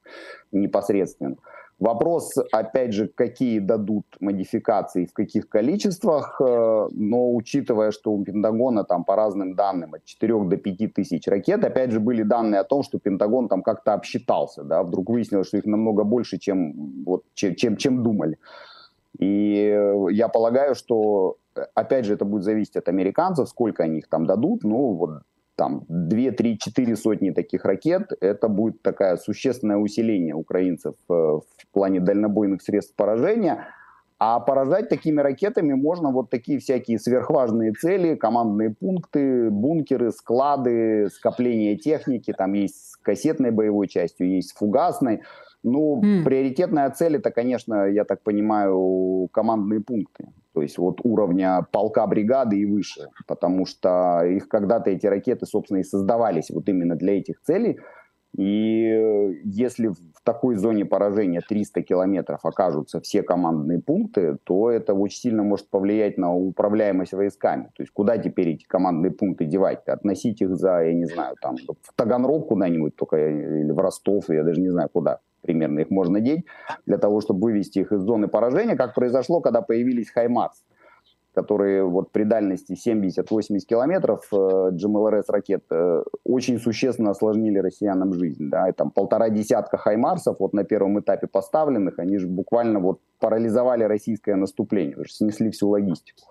непосредственно. 0.52 1.36
Вопрос, 1.82 2.34
опять 2.52 2.92
же, 2.92 3.08
какие 3.08 3.58
дадут 3.58 4.04
модификации, 4.20 5.04
в 5.04 5.12
каких 5.12 5.48
количествах, 5.48 6.40
э, 6.40 6.88
но 6.92 7.34
учитывая, 7.34 7.90
что 7.90 8.12
у 8.12 8.22
Пентагона 8.24 8.84
там 8.84 9.02
по 9.02 9.16
разным 9.16 9.56
данным 9.56 9.94
от 9.94 10.04
4 10.04 10.44
до 10.44 10.56
5 10.56 10.94
тысяч 10.94 11.26
ракет, 11.26 11.64
опять 11.64 11.90
же, 11.90 11.98
были 11.98 12.22
данные 12.22 12.60
о 12.60 12.64
том, 12.64 12.84
что 12.84 13.00
Пентагон 13.00 13.48
там 13.48 13.62
как-то 13.62 13.94
обсчитался, 13.94 14.62
да, 14.62 14.84
вдруг 14.84 15.10
выяснилось, 15.10 15.48
что 15.48 15.56
их 15.56 15.66
намного 15.66 16.04
больше, 16.04 16.38
чем, 16.38 17.02
вот, 17.04 17.24
чем, 17.34 17.56
чем, 17.56 17.76
чем 17.76 18.04
думали. 18.04 18.38
И 19.18 19.76
я 20.10 20.28
полагаю, 20.28 20.76
что, 20.76 21.36
опять 21.74 22.04
же, 22.04 22.14
это 22.14 22.24
будет 22.24 22.44
зависеть 22.44 22.76
от 22.76 22.88
американцев, 22.88 23.48
сколько 23.48 23.82
они 23.82 23.98
их 23.98 24.08
там 24.08 24.26
дадут, 24.26 24.62
ну, 24.62 24.94
вот 24.94 25.10
там 25.62 25.84
2, 25.88 26.32
3, 26.32 26.58
4 26.58 26.96
сотни 26.96 27.30
таких 27.30 27.64
ракет, 27.64 28.10
это 28.20 28.48
будет 28.48 28.82
такое 28.82 29.16
существенное 29.16 29.76
усиление 29.76 30.34
украинцев 30.34 30.94
э, 31.08 31.12
в 31.12 31.42
плане 31.70 32.00
дальнобойных 32.00 32.62
средств 32.62 32.96
поражения. 32.96 33.68
А 34.18 34.40
поражать 34.40 34.88
такими 34.88 35.20
ракетами 35.20 35.74
можно 35.74 36.10
вот 36.10 36.30
такие 36.30 36.58
всякие 36.58 36.98
сверхважные 36.98 37.72
цели, 37.74 38.16
командные 38.16 38.70
пункты, 38.70 39.50
бункеры, 39.50 40.10
склады, 40.10 41.08
скопление 41.10 41.76
техники. 41.76 42.34
Там 42.36 42.54
есть 42.54 42.90
с 42.90 42.96
кассетной 42.96 43.52
боевой 43.52 43.86
частью, 43.86 44.30
есть 44.30 44.50
с 44.50 44.54
фугасной. 44.54 45.22
Ну, 45.62 46.02
mm. 46.02 46.24
приоритетная 46.24 46.90
цель 46.90 47.16
это, 47.16 47.30
конечно, 47.30 47.86
я 47.86 48.04
так 48.04 48.22
понимаю, 48.22 49.28
командные 49.32 49.80
пункты. 49.80 50.28
То 50.54 50.62
есть 50.62 50.76
вот 50.76 51.00
уровня 51.04 51.66
полка 51.70 52.06
бригады 52.06 52.58
и 52.58 52.66
выше. 52.66 53.08
Потому 53.26 53.64
что 53.64 54.22
их 54.24 54.48
когда-то 54.48 54.90
эти 54.90 55.06
ракеты, 55.06 55.46
собственно, 55.46 55.78
и 55.78 55.84
создавались 55.84 56.50
вот 56.50 56.68
именно 56.68 56.96
для 56.96 57.18
этих 57.18 57.40
целей. 57.42 57.78
И 58.36 59.40
если 59.44 59.88
в 59.88 60.22
такой 60.24 60.56
зоне 60.56 60.86
поражения 60.86 61.42
300 61.46 61.82
километров 61.82 62.40
окажутся 62.44 63.00
все 63.00 63.22
командные 63.22 63.78
пункты, 63.78 64.38
то 64.44 64.70
это 64.70 64.94
очень 64.94 65.18
сильно 65.18 65.42
может 65.42 65.68
повлиять 65.68 66.16
на 66.16 66.34
управляемость 66.34 67.12
войсками. 67.12 67.64
То 67.76 67.82
есть 67.82 67.92
куда 67.92 68.16
теперь 68.16 68.50
эти 68.50 68.64
командные 68.64 69.12
пункты 69.12 69.44
девать? 69.44 69.86
Относить 69.86 70.40
их 70.40 70.56
за, 70.56 70.82
я 70.82 70.94
не 70.94 71.04
знаю, 71.04 71.36
там, 71.42 71.56
в 71.56 71.92
Таганрог 71.94 72.48
куда-нибудь 72.48 72.96
только, 72.96 73.16
или 73.18 73.70
в 73.70 73.78
Ростов, 73.78 74.30
я 74.30 74.44
даже 74.44 74.60
не 74.60 74.70
знаю 74.70 74.88
куда 74.90 75.20
примерно 75.42 75.80
их 75.80 75.90
можно 75.90 76.20
деть, 76.20 76.44
для 76.86 76.98
того, 76.98 77.20
чтобы 77.20 77.42
вывести 77.42 77.80
их 77.80 77.92
из 77.92 78.00
зоны 78.00 78.28
поражения, 78.28 78.76
как 78.76 78.94
произошло, 78.94 79.40
когда 79.40 79.60
появились 79.60 80.10
Хаймарс, 80.10 80.62
которые 81.34 81.84
вот 81.84 82.12
при 82.12 82.24
дальности 82.24 82.72
70-80 82.72 83.60
километров 83.60 84.26
э, 84.32 84.36
GMLRS 84.36 85.24
ракет 85.28 85.64
э, 85.70 86.02
очень 86.24 86.58
существенно 86.58 87.10
осложнили 87.10 87.58
россиянам 87.58 88.12
жизнь. 88.12 88.50
Да? 88.50 88.68
И 88.68 88.72
там 88.72 88.90
полтора 88.90 89.30
десятка 89.30 89.78
Хаймарсов 89.78 90.36
вот 90.40 90.52
на 90.52 90.64
первом 90.64 91.00
этапе 91.00 91.26
поставленных, 91.26 91.98
они 91.98 92.18
же 92.18 92.26
буквально 92.26 92.80
вот 92.80 93.00
парализовали 93.18 93.84
российское 93.84 94.36
наступление, 94.36 94.96
снесли 95.08 95.50
всю 95.50 95.68
логистику. 95.68 96.22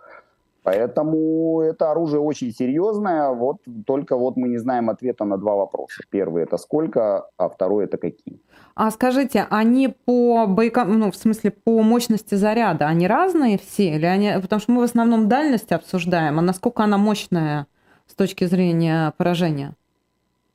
Поэтому 0.63 1.61
это 1.61 1.91
оружие 1.91 2.19
очень 2.19 2.53
серьезное, 2.53 3.29
вот 3.29 3.57
только 3.87 4.15
вот 4.15 4.37
мы 4.37 4.47
не 4.47 4.59
знаем 4.59 4.89
ответа 4.89 5.25
на 5.25 5.37
два 5.37 5.55
вопроса. 5.55 6.03
Первый 6.11 6.43
это 6.43 6.57
сколько, 6.57 7.27
а 7.37 7.49
второй 7.49 7.85
это 7.85 7.97
какие. 7.97 8.39
А 8.75 8.91
скажите, 8.91 9.47
они 9.49 9.87
по 9.87 10.45
боекам, 10.47 10.99
ну 10.99 11.11
в 11.11 11.15
смысле 11.15 11.51
по 11.51 11.81
мощности 11.81 12.35
заряда, 12.35 12.85
они 12.87 13.07
разные 13.07 13.57
все 13.57 13.95
или 13.95 14.05
они, 14.05 14.31
потому 14.39 14.59
что 14.59 14.71
мы 14.71 14.81
в 14.81 14.85
основном 14.85 15.27
дальность 15.27 15.71
обсуждаем, 15.71 16.37
а 16.37 16.41
насколько 16.41 16.83
она 16.83 16.97
мощная 16.97 17.65
с 18.05 18.13
точки 18.13 18.45
зрения 18.45 19.13
поражения? 19.17 19.73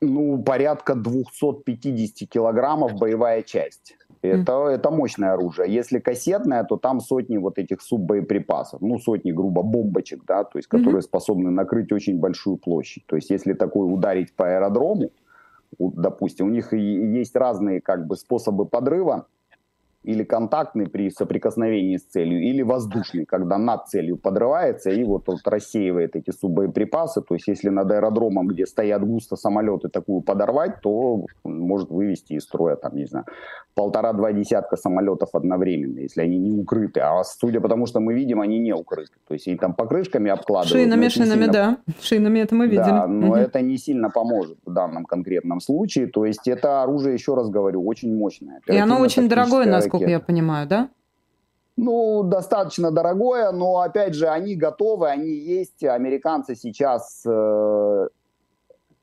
Ну 0.00 0.40
порядка 0.42 0.94
250 0.94 2.28
килограммов 2.28 2.94
боевая 2.94 3.42
часть. 3.42 3.96
Это, 4.22 4.52
mm. 4.52 4.68
это 4.70 4.90
мощное 4.90 5.32
оружие. 5.32 5.72
Если 5.72 5.98
кассетное, 5.98 6.64
то 6.64 6.76
там 6.76 7.00
сотни 7.00 7.36
вот 7.36 7.58
этих 7.58 7.80
суббоеприпасов, 7.82 8.80
ну, 8.80 8.98
сотни, 8.98 9.32
грубо, 9.32 9.62
бомбочек, 9.62 10.24
да, 10.26 10.44
то 10.44 10.58
есть, 10.58 10.68
которые 10.68 11.00
mm-hmm. 11.00 11.02
способны 11.02 11.50
накрыть 11.50 11.92
очень 11.92 12.18
большую 12.18 12.56
площадь. 12.56 13.04
То 13.06 13.16
есть, 13.16 13.30
если 13.30 13.52
такой 13.52 13.92
ударить 13.92 14.34
по 14.34 14.46
аэродрому, 14.46 15.10
допустим, 15.78 16.46
у 16.46 16.50
них 16.50 16.72
есть 16.72 17.36
разные 17.36 17.80
как 17.80 18.06
бы 18.06 18.16
способы 18.16 18.66
подрыва, 18.66 19.26
или 20.06 20.22
контактный 20.22 20.88
при 20.88 21.10
соприкосновении 21.10 21.96
с 21.96 22.04
целью, 22.04 22.40
или 22.40 22.62
воздушный, 22.62 23.24
когда 23.24 23.58
над 23.58 23.88
целью 23.88 24.16
подрывается 24.16 24.90
и 24.90 25.02
вот, 25.04 25.26
вот 25.26 25.38
рассеивает 25.44 26.14
эти 26.14 26.30
суббоеприпасы. 26.30 27.22
То 27.22 27.34
есть 27.34 27.48
если 27.48 27.70
над 27.70 27.90
аэродромом, 27.90 28.46
где 28.46 28.66
стоят 28.66 29.04
густо 29.04 29.36
самолеты, 29.36 29.88
такую 29.88 30.20
подорвать, 30.20 30.80
то 30.80 31.26
может 31.44 31.90
вывести 31.90 32.34
из 32.34 32.44
строя, 32.44 32.76
там, 32.76 32.96
не 32.96 33.06
знаю, 33.06 33.24
полтора-два 33.74 34.32
десятка 34.32 34.76
самолетов 34.76 35.30
одновременно, 35.34 35.98
если 35.98 36.22
они 36.22 36.38
не 36.38 36.50
укрыты. 36.58 37.00
А 37.00 37.22
судя 37.24 37.60
по 37.60 37.68
тому, 37.68 37.86
что 37.86 38.00
мы 38.00 38.14
видим, 38.14 38.40
они 38.40 38.58
не 38.58 38.72
укрыты. 38.72 39.12
То 39.28 39.34
есть 39.34 39.48
и 39.48 39.56
там 39.56 39.74
покрышками 39.74 40.30
обкладывают. 40.30 40.82
Шинами, 40.82 41.08
шинами, 41.08 41.40
сильно... 41.40 41.52
да. 41.52 41.76
Шинами 42.00 42.38
это 42.38 42.54
мы 42.54 42.66
видели. 42.66 42.84
Да, 42.84 43.06
но 43.06 43.28
угу. 43.28 43.36
это 43.36 43.60
не 43.60 43.76
сильно 43.76 44.08
поможет 44.08 44.56
в 44.64 44.72
данном 44.72 45.04
конкретном 45.04 45.60
случае. 45.60 46.06
То 46.06 46.24
есть 46.24 46.48
это 46.48 46.82
оружие, 46.82 47.14
еще 47.14 47.34
раз 47.34 47.50
говорю, 47.50 47.84
очень 47.86 48.16
мощное. 48.16 48.60
И 48.66 48.76
оно 48.76 49.00
очень 49.00 49.28
дорогое, 49.28 49.66
насколько 49.66 49.95
насколько 49.96 50.10
я 50.10 50.20
понимаю, 50.20 50.66
да? 50.66 50.88
Ну, 51.76 52.22
достаточно 52.22 52.90
дорогое, 52.90 53.52
но 53.52 53.80
опять 53.80 54.14
же, 54.14 54.28
они 54.28 54.56
готовы, 54.56 55.08
они 55.10 55.28
есть. 55.28 55.84
Американцы 55.84 56.54
сейчас 56.54 57.22
э, 57.26 58.08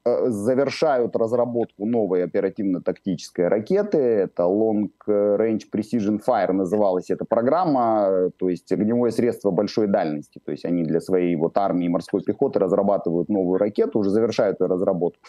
э, 0.05 0.29
завершают 0.29 1.15
разработку 1.15 1.85
новой 1.85 2.23
оперативно-тактической 2.23 3.47
ракеты. 3.47 3.99
Это 3.99 4.43
Long 4.43 4.89
Range 5.07 5.61
Precision 5.71 6.19
Fire 6.27 6.51
называлась 6.51 7.11
эта 7.11 7.25
программа, 7.25 8.31
то 8.37 8.49
есть 8.49 8.71
огневое 8.71 9.11
средство 9.11 9.51
большой 9.51 9.85
дальности. 9.85 10.41
То 10.43 10.51
есть 10.51 10.65
они 10.65 10.83
для 10.83 10.99
своей 10.99 11.35
вот 11.35 11.55
армии 11.59 11.87
морской 11.87 12.23
пехоты 12.23 12.57
разрабатывают 12.57 13.29
новую 13.29 13.59
ракету, 13.59 13.99
уже 13.99 14.09
завершают 14.09 14.59
ее 14.61 14.65
разработку. 14.65 15.21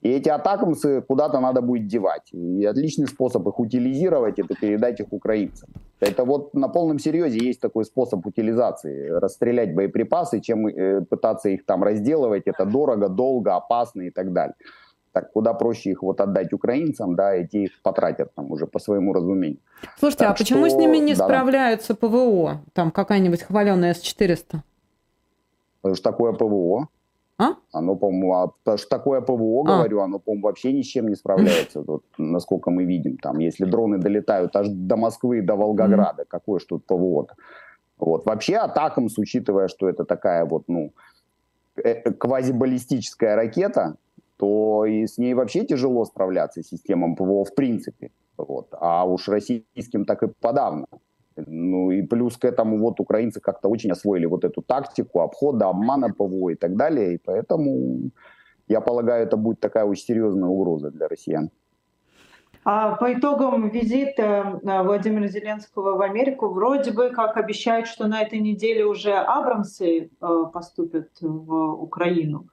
И 0.00 0.10
эти 0.10 0.28
атакамсы 0.28 1.02
куда-то 1.02 1.40
надо 1.40 1.60
будет 1.60 1.88
девать. 1.88 2.32
И 2.32 2.64
отличный 2.64 3.08
способ 3.08 3.46
их 3.48 3.58
утилизировать– 3.58 4.38
это 4.38 4.54
передать 4.54 5.00
их 5.00 5.12
украинцам. 5.12 5.68
Это 5.98 6.24
вот 6.24 6.54
на 6.54 6.68
полном 6.68 7.00
серьезе 7.00 7.38
есть 7.38 7.60
такой 7.60 7.84
способ 7.84 8.24
утилизации. 8.24 9.08
Расстрелять 9.08 9.74
боеприпасы, 9.74 10.40
чем 10.40 10.68
э, 10.68 11.00
пытаться 11.00 11.48
их 11.48 11.66
там 11.66 11.82
разделывать. 11.82 12.44
Это 12.46 12.64
дорого, 12.64 13.08
долго, 13.08 13.56
опасно 13.56 14.02
и 14.02 14.10
так 14.10 14.32
далее. 14.32 14.54
Так 15.12 15.32
куда 15.32 15.52
проще 15.52 15.90
их 15.90 16.02
вот 16.02 16.20
отдать 16.20 16.52
украинцам, 16.52 17.16
да, 17.16 17.34
и 17.34 17.44
те 17.44 17.64
их 17.64 17.82
потратят 17.82 18.32
там 18.36 18.52
уже 18.52 18.66
по 18.66 18.78
своему 18.78 19.12
разумению. 19.12 19.58
Слушайте, 19.98 20.24
так 20.26 20.34
а 20.34 20.38
почему 20.38 20.68
с 20.68 20.74
ними 20.74 20.98
не 20.98 21.14
да, 21.16 21.24
справляются 21.24 21.96
ПВО? 21.96 22.60
Там 22.72 22.92
какая-нибудь 22.92 23.42
хваленая 23.42 23.94
С-400? 23.94 24.60
Потому 25.80 25.96
что 25.96 26.10
такое 26.10 26.32
ПВО. 26.32 26.88
А? 27.38 27.54
Оно, 27.72 27.94
по-моему, 27.94 28.34
а, 28.34 28.76
что 28.76 28.88
такое 28.88 29.20
ПВО, 29.20 29.62
а. 29.62 29.76
говорю, 29.76 30.00
оно, 30.00 30.18
по-моему, 30.18 30.46
вообще 30.46 30.72
ни 30.72 30.82
с 30.82 30.86
чем 30.86 31.08
не 31.08 31.14
справляется, 31.14 31.82
вот, 31.82 32.02
насколько 32.18 32.70
мы 32.70 32.84
видим. 32.84 33.16
Там, 33.16 33.38
если 33.38 33.64
дроны 33.64 33.98
долетают 33.98 34.56
аж 34.56 34.68
до 34.68 34.96
Москвы, 34.96 35.42
до 35.42 35.54
Волгограда, 35.54 36.22
mm. 36.22 36.26
какое 36.28 36.58
ж 36.58 36.64
тут 36.64 36.84
ПВО-то? 36.86 37.34
Вот. 37.98 38.26
Вообще 38.26 38.56
атакам, 38.56 39.08
учитывая, 39.16 39.68
что 39.68 39.88
это 39.88 40.04
такая 40.04 40.44
вот, 40.44 40.64
ну, 40.68 40.92
э, 41.76 42.02
э, 42.04 42.12
квазибаллистическая 42.12 43.36
ракета, 43.36 43.96
то 44.36 44.84
и 44.84 45.06
с 45.06 45.18
ней 45.18 45.34
вообще 45.34 45.64
тяжело 45.64 46.04
справляться 46.04 46.62
системам 46.62 47.14
ПВО 47.14 47.44
в 47.44 47.54
принципе. 47.54 48.10
Вот. 48.36 48.68
А 48.72 49.04
уж 49.04 49.28
российским 49.28 50.04
так 50.04 50.22
и 50.22 50.28
подавно. 50.40 50.86
Ну 51.46 51.90
и 51.90 52.02
плюс 52.02 52.36
к 52.36 52.44
этому 52.44 52.78
вот 52.78 53.00
украинцы 53.00 53.40
как-то 53.40 53.68
очень 53.68 53.90
освоили 53.90 54.26
вот 54.26 54.44
эту 54.44 54.62
тактику 54.62 55.20
обхода, 55.20 55.68
обмана 55.68 56.12
ПВО 56.12 56.50
и 56.50 56.54
так 56.54 56.76
далее. 56.76 57.14
И 57.14 57.18
поэтому, 57.18 58.10
я 58.68 58.80
полагаю, 58.80 59.26
это 59.26 59.36
будет 59.36 59.60
такая 59.60 59.84
очень 59.84 60.04
серьезная 60.04 60.48
угроза 60.48 60.90
для 60.90 61.08
россиян. 61.08 61.50
А 62.64 62.96
по 62.96 63.14
итогам 63.14 63.70
визита 63.70 64.60
э, 64.62 64.82
Владимира 64.82 65.28
Зеленского 65.28 65.96
в 65.96 66.02
Америку 66.02 66.48
вроде 66.48 66.92
бы 66.92 67.10
как 67.10 67.36
обещают, 67.36 67.86
что 67.86 68.08
на 68.08 68.20
этой 68.20 68.40
неделе 68.40 68.84
уже 68.84 69.12
Абрамсы 69.14 70.10
э, 70.20 70.44
поступят 70.52 71.08
в 71.20 71.54
Украину. 71.82 72.48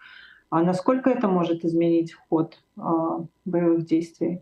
А 0.49 0.61
насколько 0.61 1.09
это 1.09 1.27
может 1.27 1.65
изменить 1.65 2.13
ход 2.13 2.57
э, 2.77 2.81
боевых 3.45 3.85
действий? 3.85 4.41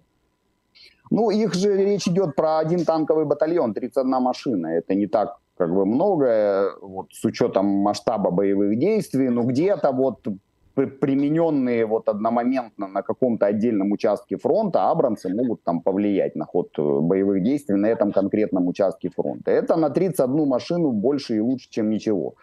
Ну, 1.13 1.29
их 1.29 1.53
же 1.53 1.77
речь 1.77 2.07
идет 2.07 2.35
про 2.35 2.57
один 2.57 2.85
танковый 2.85 3.25
батальон, 3.25 3.73
31 3.75 4.09
машина. 4.19 4.67
Это 4.67 4.95
не 4.95 5.05
так 5.05 5.37
как 5.57 5.69
бы 5.69 5.85
много, 5.85 6.73
вот, 6.81 7.13
с 7.13 7.23
учетом 7.23 7.65
масштаба 7.67 8.31
боевых 8.31 8.79
действий, 8.79 9.29
но 9.29 9.43
где-то 9.43 9.91
вот 9.91 10.27
примененные 10.73 11.85
вот 11.85 12.09
одномоментно 12.09 12.87
на 12.87 13.03
каком-то 13.03 13.45
отдельном 13.45 13.91
участке 13.91 14.37
фронта, 14.37 14.89
абрамсы 14.89 15.29
могут 15.29 15.61
там 15.61 15.81
повлиять 15.81 16.35
на 16.35 16.45
ход 16.45 16.69
э, 16.79 16.81
боевых 16.81 17.43
действий 17.43 17.75
на 17.75 17.85
этом 17.85 18.11
конкретном 18.11 18.67
участке 18.67 19.09
фронта. 19.09 19.51
Это 19.51 19.75
на 19.75 19.91
31 19.91 20.47
машину 20.47 20.91
больше 20.91 21.35
и 21.35 21.39
лучше, 21.39 21.69
чем 21.69 21.91
ничего, 21.91 22.33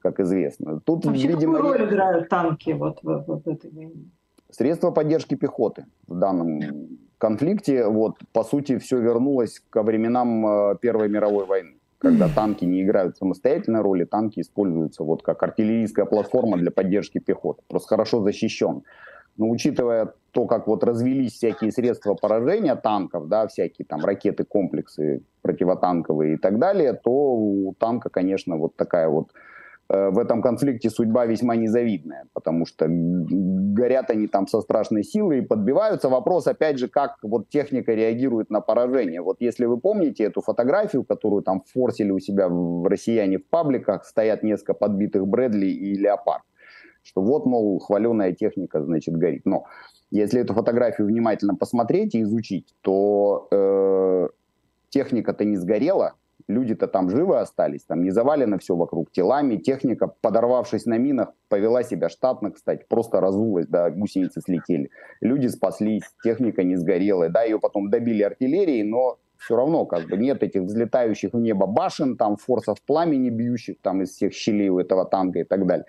как 0.00 0.18
известно. 0.18 0.80
Тут, 0.80 1.04
Вообще, 1.04 1.28
видимо, 1.28 1.58
какую 1.58 1.74
роль 1.74 1.84
играют 1.84 2.28
танки 2.28 2.72
вот 2.72 2.98
в, 3.04 3.06
в, 3.06 3.42
в 3.44 3.48
этой 3.48 3.70
войне? 3.70 4.10
Средства 4.50 4.90
поддержки 4.90 5.36
пехоты 5.36 5.86
в 6.08 6.18
данном 6.18 7.05
конфликте, 7.18 7.86
вот, 7.86 8.16
по 8.32 8.44
сути, 8.44 8.78
все 8.78 8.98
вернулось 8.98 9.60
ко 9.70 9.82
временам 9.82 10.46
э, 10.46 10.76
Первой 10.80 11.08
мировой 11.08 11.46
войны, 11.46 11.76
когда 11.98 12.28
танки 12.28 12.64
не 12.64 12.82
играют 12.82 13.16
самостоятельной 13.16 13.80
роли, 13.80 14.04
танки 14.04 14.40
используются 14.40 15.02
вот 15.02 15.22
как 15.22 15.42
артиллерийская 15.42 16.04
платформа 16.04 16.56
для 16.56 16.70
поддержки 16.70 17.18
пехоты, 17.18 17.62
просто 17.68 17.88
хорошо 17.88 18.22
защищен. 18.22 18.82
Но 19.38 19.50
учитывая 19.50 20.14
то, 20.30 20.46
как 20.46 20.66
вот 20.66 20.82
развелись 20.82 21.34
всякие 21.34 21.70
средства 21.70 22.14
поражения 22.14 22.74
танков, 22.74 23.28
да, 23.28 23.46
всякие 23.46 23.84
там 23.84 24.04
ракеты, 24.04 24.44
комплексы 24.44 25.22
противотанковые 25.42 26.34
и 26.34 26.36
так 26.38 26.58
далее, 26.58 26.94
то 26.94 27.10
у 27.10 27.74
танка, 27.78 28.08
конечно, 28.08 28.56
вот 28.56 28.76
такая 28.76 29.08
вот 29.08 29.32
в 29.88 30.18
этом 30.18 30.42
конфликте 30.42 30.90
судьба 30.90 31.26
весьма 31.26 31.54
незавидная, 31.54 32.24
потому 32.32 32.66
что 32.66 32.86
горят 32.88 34.10
они 34.10 34.26
там 34.26 34.48
со 34.48 34.60
страшной 34.60 35.04
силой 35.04 35.38
и 35.38 35.42
подбиваются. 35.42 36.08
Вопрос, 36.08 36.46
опять 36.46 36.78
же, 36.78 36.88
как 36.88 37.16
вот 37.22 37.48
техника 37.48 37.92
реагирует 37.92 38.50
на 38.50 38.60
поражение. 38.60 39.22
Вот 39.22 39.36
если 39.40 39.66
вы 39.66 39.78
помните 39.78 40.24
эту 40.24 40.40
фотографию, 40.40 41.04
которую 41.04 41.42
там 41.42 41.62
форсили 41.72 42.10
у 42.10 42.18
себя 42.18 42.48
в 42.48 42.88
россияне 42.88 43.38
в 43.38 43.46
пабликах, 43.46 44.04
стоят 44.04 44.42
несколько 44.42 44.74
подбитых 44.74 45.26
Брэдли 45.26 45.66
и 45.66 45.94
Леопард, 45.94 46.42
что 47.02 47.22
вот, 47.22 47.46
мол, 47.46 47.78
хваленая 47.78 48.32
техника, 48.32 48.82
значит, 48.82 49.16
горит. 49.16 49.42
Но 49.44 49.66
если 50.10 50.40
эту 50.40 50.54
фотографию 50.54 51.06
внимательно 51.06 51.54
посмотреть 51.54 52.14
и 52.14 52.22
изучить, 52.22 52.74
то 52.80 53.48
э, 53.50 54.28
техника-то 54.90 55.44
не 55.44 55.56
сгорела, 55.56 56.14
люди-то 56.48 56.86
там 56.86 57.10
живы 57.10 57.38
остались, 57.38 57.84
там 57.84 58.02
не 58.02 58.10
завалено 58.10 58.58
все 58.58 58.76
вокруг 58.76 59.10
телами, 59.10 59.56
техника, 59.56 60.12
подорвавшись 60.20 60.86
на 60.86 60.98
минах, 60.98 61.32
повела 61.48 61.82
себя 61.82 62.08
штатно, 62.08 62.50
кстати, 62.50 62.84
просто 62.88 63.20
разулась, 63.20 63.66
да, 63.66 63.90
гусеницы 63.90 64.40
слетели. 64.40 64.90
Люди 65.20 65.48
спаслись, 65.48 66.04
техника 66.22 66.62
не 66.62 66.76
сгорела, 66.76 67.28
да, 67.28 67.42
ее 67.42 67.58
потом 67.58 67.90
добили 67.90 68.22
артиллерией, 68.22 68.82
но 68.82 69.18
все 69.38 69.56
равно 69.56 69.84
как 69.86 70.08
бы 70.08 70.16
нет 70.16 70.42
этих 70.42 70.62
взлетающих 70.62 71.32
в 71.32 71.38
небо 71.38 71.66
башен, 71.66 72.16
там 72.16 72.36
форсов 72.36 72.80
пламени 72.82 73.30
бьющих 73.30 73.76
там 73.82 74.02
из 74.02 74.10
всех 74.10 74.32
щелей 74.32 74.70
у 74.70 74.78
этого 74.78 75.04
танка 75.04 75.40
и 75.40 75.44
так 75.44 75.66
далее. 75.66 75.86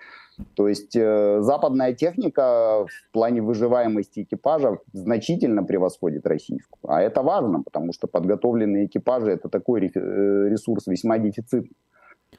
То 0.54 0.68
есть 0.68 0.96
э, 0.96 1.40
западная 1.40 1.94
техника 1.94 2.86
в 2.86 3.12
плане 3.12 3.42
выживаемости 3.42 4.22
экипажа 4.22 4.78
значительно 4.92 5.64
превосходит 5.64 6.26
российскую. 6.26 6.78
А 6.88 7.00
это 7.02 7.22
важно, 7.22 7.62
потому 7.62 7.92
что 7.92 8.06
подготовленные 8.06 8.86
экипажи 8.86 9.30
это 9.30 9.48
такой 9.48 9.86
э, 9.86 10.48
ресурс 10.48 10.86
весьма 10.86 11.18
дефицитный. 11.18 11.76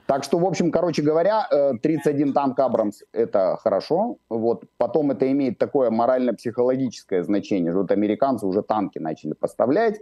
Так 0.05 0.23
что, 0.23 0.39
в 0.39 0.45
общем, 0.45 0.71
короче 0.71 1.01
говоря, 1.01 1.47
31 1.81 2.29
э, 2.29 2.33
танк 2.33 2.59
Абрамс– 2.59 3.03
это 3.13 3.57
хорошо. 3.59 4.17
Вот. 4.29 4.63
Потом 4.77 5.11
это 5.11 5.31
имеет 5.31 5.57
такое 5.57 5.89
морально-психологическое 5.89 7.23
значение. 7.23 7.73
Вот 7.73 7.91
американцы 7.91 8.45
уже 8.45 8.61
танки 8.61 8.99
начали 8.99 9.33
поставлять 9.33 9.99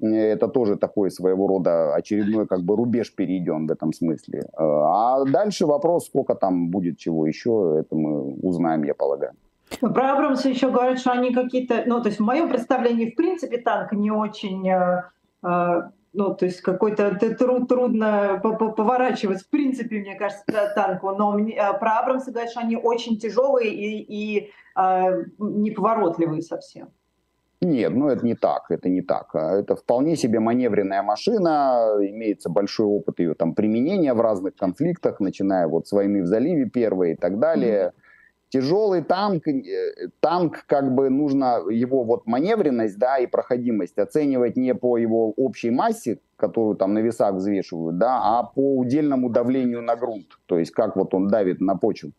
это 0.00 0.48
тоже 0.48 0.76
такой 0.76 1.10
своего 1.10 1.46
рода 1.46 1.94
очередной 1.94 2.46
как 2.46 2.62
бы 2.62 2.76
рубеж 2.76 3.14
перейден 3.14 3.66
в 3.66 3.70
этом 3.70 3.92
смысле. 3.92 4.42
А 4.56 5.24
дальше 5.24 5.66
вопрос, 5.66 6.06
сколько 6.06 6.34
там 6.34 6.68
будет 6.68 6.98
чего 6.98 7.26
еще, 7.26 7.76
это 7.80 7.94
мы 7.94 8.34
узнаем, 8.42 8.84
я 8.84 8.94
полагаю. 8.94 9.32
Про 9.80 10.12
Абрамса 10.12 10.48
еще 10.48 10.70
говорят, 10.70 10.98
что 10.98 11.12
они 11.12 11.32
какие-то, 11.32 11.84
ну, 11.86 12.00
то 12.00 12.08
есть 12.08 12.20
в 12.20 12.24
моем 12.24 12.48
представлении, 12.48 13.10
в 13.10 13.16
принципе, 13.16 13.58
танк 13.58 13.92
не 13.92 14.10
очень, 14.10 14.68
э, 14.68 15.04
э, 15.42 15.82
ну, 16.12 16.34
то 16.34 16.44
есть 16.44 16.60
какой-то 16.60 17.16
труд, 17.34 17.68
трудно 17.68 18.40
поворачивать, 18.42 19.42
в 19.42 19.48
принципе, 19.48 20.00
мне 20.00 20.14
кажется, 20.16 20.44
танку, 20.74 21.10
но 21.10 21.32
мне, 21.32 21.54
э, 21.54 21.78
про 21.78 21.98
Абрамса 22.00 22.30
говорят, 22.30 22.50
что 22.50 22.60
они 22.60 22.76
очень 22.76 23.18
тяжелые 23.18 23.72
и, 23.72 24.00
и 24.00 24.50
неповоротливые 24.76 26.42
совсем. 26.42 26.88
Нет, 27.60 27.92
ну 27.94 28.08
это 28.08 28.24
не 28.26 28.34
так, 28.34 28.70
это 28.70 28.88
не 28.88 29.02
так. 29.02 29.34
А 29.34 29.58
это 29.58 29.74
вполне 29.74 30.16
себе 30.16 30.40
маневренная 30.40 31.02
машина, 31.02 31.96
имеется 32.00 32.50
большой 32.50 32.86
опыт 32.86 33.20
ее 33.20 33.34
там 33.34 33.54
применения 33.54 34.12
в 34.12 34.20
разных 34.20 34.54
конфликтах, 34.56 35.20
начиная 35.20 35.66
вот 35.66 35.88
с 35.88 35.92
войны 35.92 36.22
в 36.22 36.26
заливе 36.26 36.68
первой 36.68 37.12
и 37.12 37.16
так 37.16 37.38
далее. 37.38 37.86
Mm-hmm. 37.86 38.00
Тяжелый 38.50 39.02
танк, 39.02 39.48
э, 39.48 40.08
танк 40.20 40.64
как 40.66 40.94
бы 40.94 41.10
нужно 41.10 41.62
его 41.70 42.04
вот 42.04 42.26
маневренность, 42.26 42.98
да, 42.98 43.18
и 43.18 43.26
проходимость 43.26 43.98
оценивать 43.98 44.56
не 44.56 44.74
по 44.74 44.96
его 44.96 45.32
общей 45.32 45.70
массе, 45.70 46.20
которую 46.36 46.76
там 46.76 46.94
на 46.94 47.00
весах 47.00 47.34
взвешивают, 47.34 47.98
да, 47.98 48.20
а 48.22 48.44
по 48.44 48.76
удельному 48.76 49.28
давлению 49.30 49.82
на 49.82 49.96
грунт, 49.96 50.38
то 50.46 50.58
есть 50.58 50.70
как 50.70 50.96
вот 50.96 51.14
он 51.14 51.28
давит 51.28 51.60
на 51.60 51.74
почву. 51.74 52.12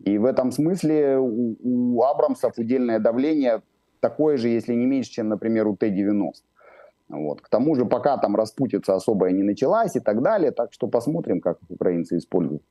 И 0.00 0.18
в 0.18 0.26
этом 0.26 0.52
смысле 0.52 1.18
у, 1.18 1.56
у 1.62 2.02
Абрамсов 2.02 2.58
удельное 2.58 2.98
давление 2.98 3.62
такое 4.00 4.36
же, 4.36 4.48
если 4.48 4.74
не 4.74 4.86
меньше, 4.86 5.10
чем, 5.10 5.28
например, 5.28 5.66
у 5.66 5.76
Т-90. 5.76 6.32
Вот. 7.08 7.40
К 7.40 7.48
тому 7.48 7.74
же 7.74 7.86
пока 7.86 8.18
там 8.18 8.36
распутица 8.36 8.94
особая 8.94 9.32
не 9.32 9.42
началась 9.42 9.96
и 9.96 10.00
так 10.00 10.22
далее, 10.22 10.50
так 10.50 10.72
что 10.72 10.88
посмотрим, 10.88 11.40
как 11.40 11.58
украинцы 11.68 12.18
используют. 12.18 12.62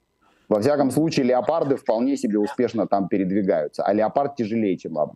Во 0.47 0.61
всяком 0.61 0.91
случае, 0.91 1.25
леопарды 1.25 1.75
вполне 1.75 2.15
себе 2.17 2.39
успешно 2.39 2.87
там 2.87 3.07
передвигаются, 3.07 3.83
а 3.83 3.93
леопард 3.93 4.35
тяжелее, 4.35 4.77
чем 4.77 4.97
аба. 4.97 5.15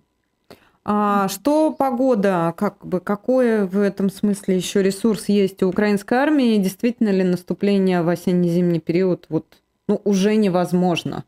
А 0.84 1.28
что 1.28 1.72
погода, 1.72 2.54
как 2.58 2.86
бы, 2.86 3.00
какой 3.00 3.68
в 3.68 3.80
этом 3.80 4.10
смысле 4.10 4.56
еще 4.56 4.82
ресурс 4.82 5.30
есть 5.30 5.62
у 5.62 5.70
украинской 5.70 6.16
армии? 6.16 6.58
Действительно 6.58 7.10
ли 7.10 7.24
наступление 7.24 8.02
в 8.02 8.10
осенне-зимний 8.10 8.80
период 8.80 9.28
вот, 9.30 9.46
ну, 9.88 10.02
уже 10.04 10.36
невозможно? 10.36 11.24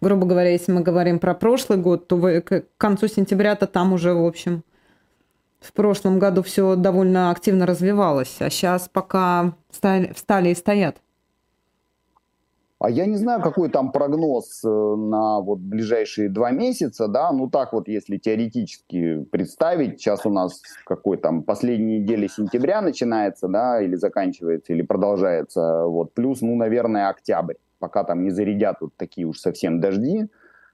Грубо 0.00 0.26
говоря, 0.26 0.50
если 0.50 0.72
мы 0.72 0.82
говорим 0.82 1.18
про 1.18 1.34
прошлый 1.34 1.78
год, 1.78 2.08
то 2.08 2.16
вы, 2.16 2.40
к 2.40 2.64
концу 2.76 3.08
сентября-то 3.08 3.66
там 3.66 3.92
уже, 3.92 4.14
в 4.14 4.24
общем, 4.24 4.62
в 5.60 5.72
прошлом 5.72 6.18
году 6.18 6.42
все 6.42 6.76
довольно 6.76 7.30
активно 7.30 7.66
развивалось, 7.66 8.36
а 8.40 8.50
сейчас 8.50 8.88
пока 8.88 9.54
встали, 9.70 10.12
встали 10.12 10.50
и 10.50 10.54
стоят. 10.54 10.96
А 12.78 12.90
я 12.90 13.06
не 13.06 13.16
знаю, 13.16 13.40
какой 13.40 13.70
там 13.70 13.90
прогноз 13.90 14.62
э, 14.62 14.68
на 14.68 15.40
вот 15.40 15.58
ближайшие 15.60 16.28
два 16.28 16.50
месяца, 16.50 17.08
да, 17.08 17.32
ну 17.32 17.48
так 17.48 17.72
вот, 17.72 17.88
если 17.88 18.18
теоретически 18.18 19.24
представить, 19.24 19.98
сейчас 19.98 20.26
у 20.26 20.30
нас 20.30 20.60
какой 20.84 21.16
там 21.16 21.42
последняя 21.42 22.00
неделя 22.00 22.28
сентября 22.28 22.82
начинается, 22.82 23.48
да, 23.48 23.80
или 23.80 23.94
заканчивается, 23.96 24.74
или 24.74 24.82
продолжается, 24.82 25.84
вот, 25.86 26.12
плюс, 26.12 26.42
ну, 26.42 26.54
наверное, 26.54 27.08
октябрь, 27.08 27.54
пока 27.78 28.04
там 28.04 28.22
не 28.22 28.30
зарядят 28.30 28.76
вот 28.80 28.96
такие 28.96 29.26
уж 29.26 29.38
совсем 29.38 29.80
дожди, 29.80 30.28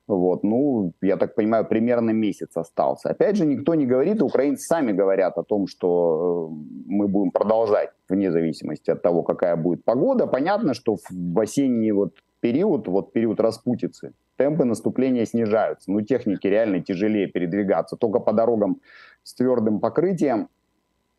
вот, 0.09 0.43
ну, 0.43 0.93
я 1.01 1.17
так 1.17 1.35
понимаю, 1.35 1.65
примерно 1.65 2.11
месяц 2.11 2.57
остался. 2.57 3.11
Опять 3.11 3.37
же, 3.37 3.47
никто 3.47 3.75
не 3.75 3.87
говорит, 3.87 4.21
украинцы 4.21 4.67
сами 4.67 4.93
говорят 4.93 5.39
о 5.39 5.45
том, 5.45 5.69
что 5.69 6.51
э, 6.51 6.55
мы 6.87 7.07
будем 7.07 7.31
продолжать 7.31 7.91
вне 8.09 8.33
зависимости 8.33 8.91
от 8.91 9.01
того, 9.01 9.23
какая 9.23 9.55
будет 9.57 9.85
погода. 9.85 10.27
Понятно, 10.27 10.75
что 10.75 10.97
в 11.09 11.39
осенний 11.39 11.93
вот 11.93 12.15
период, 12.41 12.89
вот 12.89 13.13
период 13.13 13.39
распутицы, 13.39 14.13
темпы 14.37 14.65
наступления 14.65 15.25
снижаются. 15.25 15.93
Ну, 15.93 16.01
технике 16.01 16.51
реально 16.51 16.81
тяжелее 16.81 17.29
передвигаться. 17.29 17.97
Только 17.97 18.19
по 18.19 18.33
дорогам 18.33 18.81
с 19.23 19.35
твердым 19.35 19.79
покрытием 19.79 20.49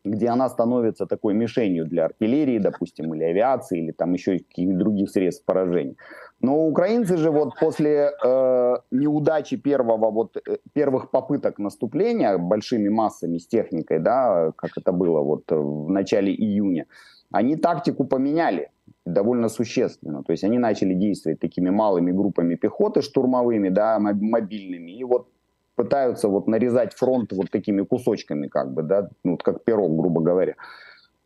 где 0.04 0.28
она 0.28 0.48
становится 0.48 1.06
такой 1.06 1.34
мишенью 1.34 1.86
для 1.86 2.04
артиллерии, 2.04 2.58
допустим, 2.58 3.14
или 3.14 3.24
авиации, 3.24 3.84
или 3.84 3.92
там 3.92 4.12
еще 4.12 4.38
каких-то 4.38 4.76
других 4.76 5.10
средств 5.10 5.44
поражения. 5.44 5.96
Но 6.40 6.66
украинцы 6.66 7.16
же 7.16 7.30
вот 7.30 7.54
после 7.58 8.10
э, 8.22 8.74
неудачи 8.90 9.56
первого 9.56 10.10
вот 10.10 10.36
э, 10.36 10.58
первых 10.74 11.10
попыток 11.10 11.58
наступления 11.58 12.36
большими 12.36 12.88
массами 12.88 13.38
с 13.38 13.46
техникой, 13.46 13.98
да, 13.98 14.52
как 14.56 14.72
это 14.76 14.92
было 14.92 15.20
вот 15.20 15.44
в 15.50 15.88
начале 15.88 16.34
июня, 16.34 16.86
они 17.30 17.56
тактику 17.56 18.04
поменяли 18.04 18.70
довольно 19.06 19.48
существенно. 19.48 20.22
То 20.22 20.32
есть 20.32 20.44
они 20.44 20.58
начали 20.58 20.94
действовать 20.94 21.40
такими 21.40 21.70
малыми 21.70 22.12
группами 22.12 22.56
пехоты 22.56 23.00
штурмовыми, 23.02 23.70
да, 23.70 23.98
мобильными. 23.98 24.90
И 24.92 25.04
вот 25.04 25.28
пытаются 25.76 26.28
вот 26.28 26.46
нарезать 26.46 26.94
фронт 26.94 27.32
вот 27.32 27.50
такими 27.50 27.82
кусочками, 27.82 28.48
как 28.48 28.72
бы, 28.72 28.82
да, 28.82 29.08
ну, 29.24 29.32
вот 29.32 29.42
как 29.42 29.64
пирог, 29.64 29.96
грубо 29.96 30.20
говоря. 30.20 30.54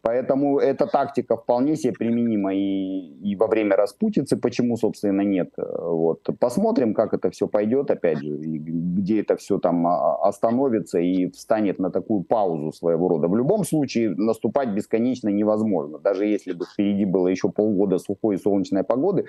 Поэтому 0.01 0.59
эта 0.59 0.87
тактика 0.87 1.37
вполне 1.37 1.77
себе 1.77 1.93
применима 1.93 2.55
и, 2.55 3.31
и 3.31 3.37
во 3.37 3.49
время 3.49 3.77
распутицы, 3.77 4.37
почему, 4.37 4.77
собственно, 4.77 5.23
нет. 5.23 5.51
Вот. 5.57 6.23
Посмотрим, 6.39 6.95
как 6.95 7.15
это 7.15 7.31
все 7.31 7.49
пойдет, 7.49 7.91
опять 7.91 8.19
же, 8.19 8.39
и 8.39 8.59
где 8.59 9.21
это 9.21 9.37
все 9.37 9.59
там 9.59 9.87
а, 9.87 10.17
остановится 10.29 11.01
и 11.01 11.31
встанет 11.33 11.81
на 11.81 11.91
такую 11.91 12.23
паузу 12.23 12.73
своего 12.73 13.09
рода. 13.09 13.27
В 13.27 13.37
любом 13.37 13.65
случае, 13.65 14.11
наступать 14.11 14.69
бесконечно 14.69 15.31
невозможно. 15.31 15.99
Даже 15.99 16.27
если 16.27 16.53
бы 16.53 16.65
впереди 16.65 17.05
было 17.05 17.27
еще 17.29 17.51
полгода 17.51 17.99
сухой 17.99 18.37
и 18.37 18.39
солнечной 18.39 18.85
погоды, 18.85 19.27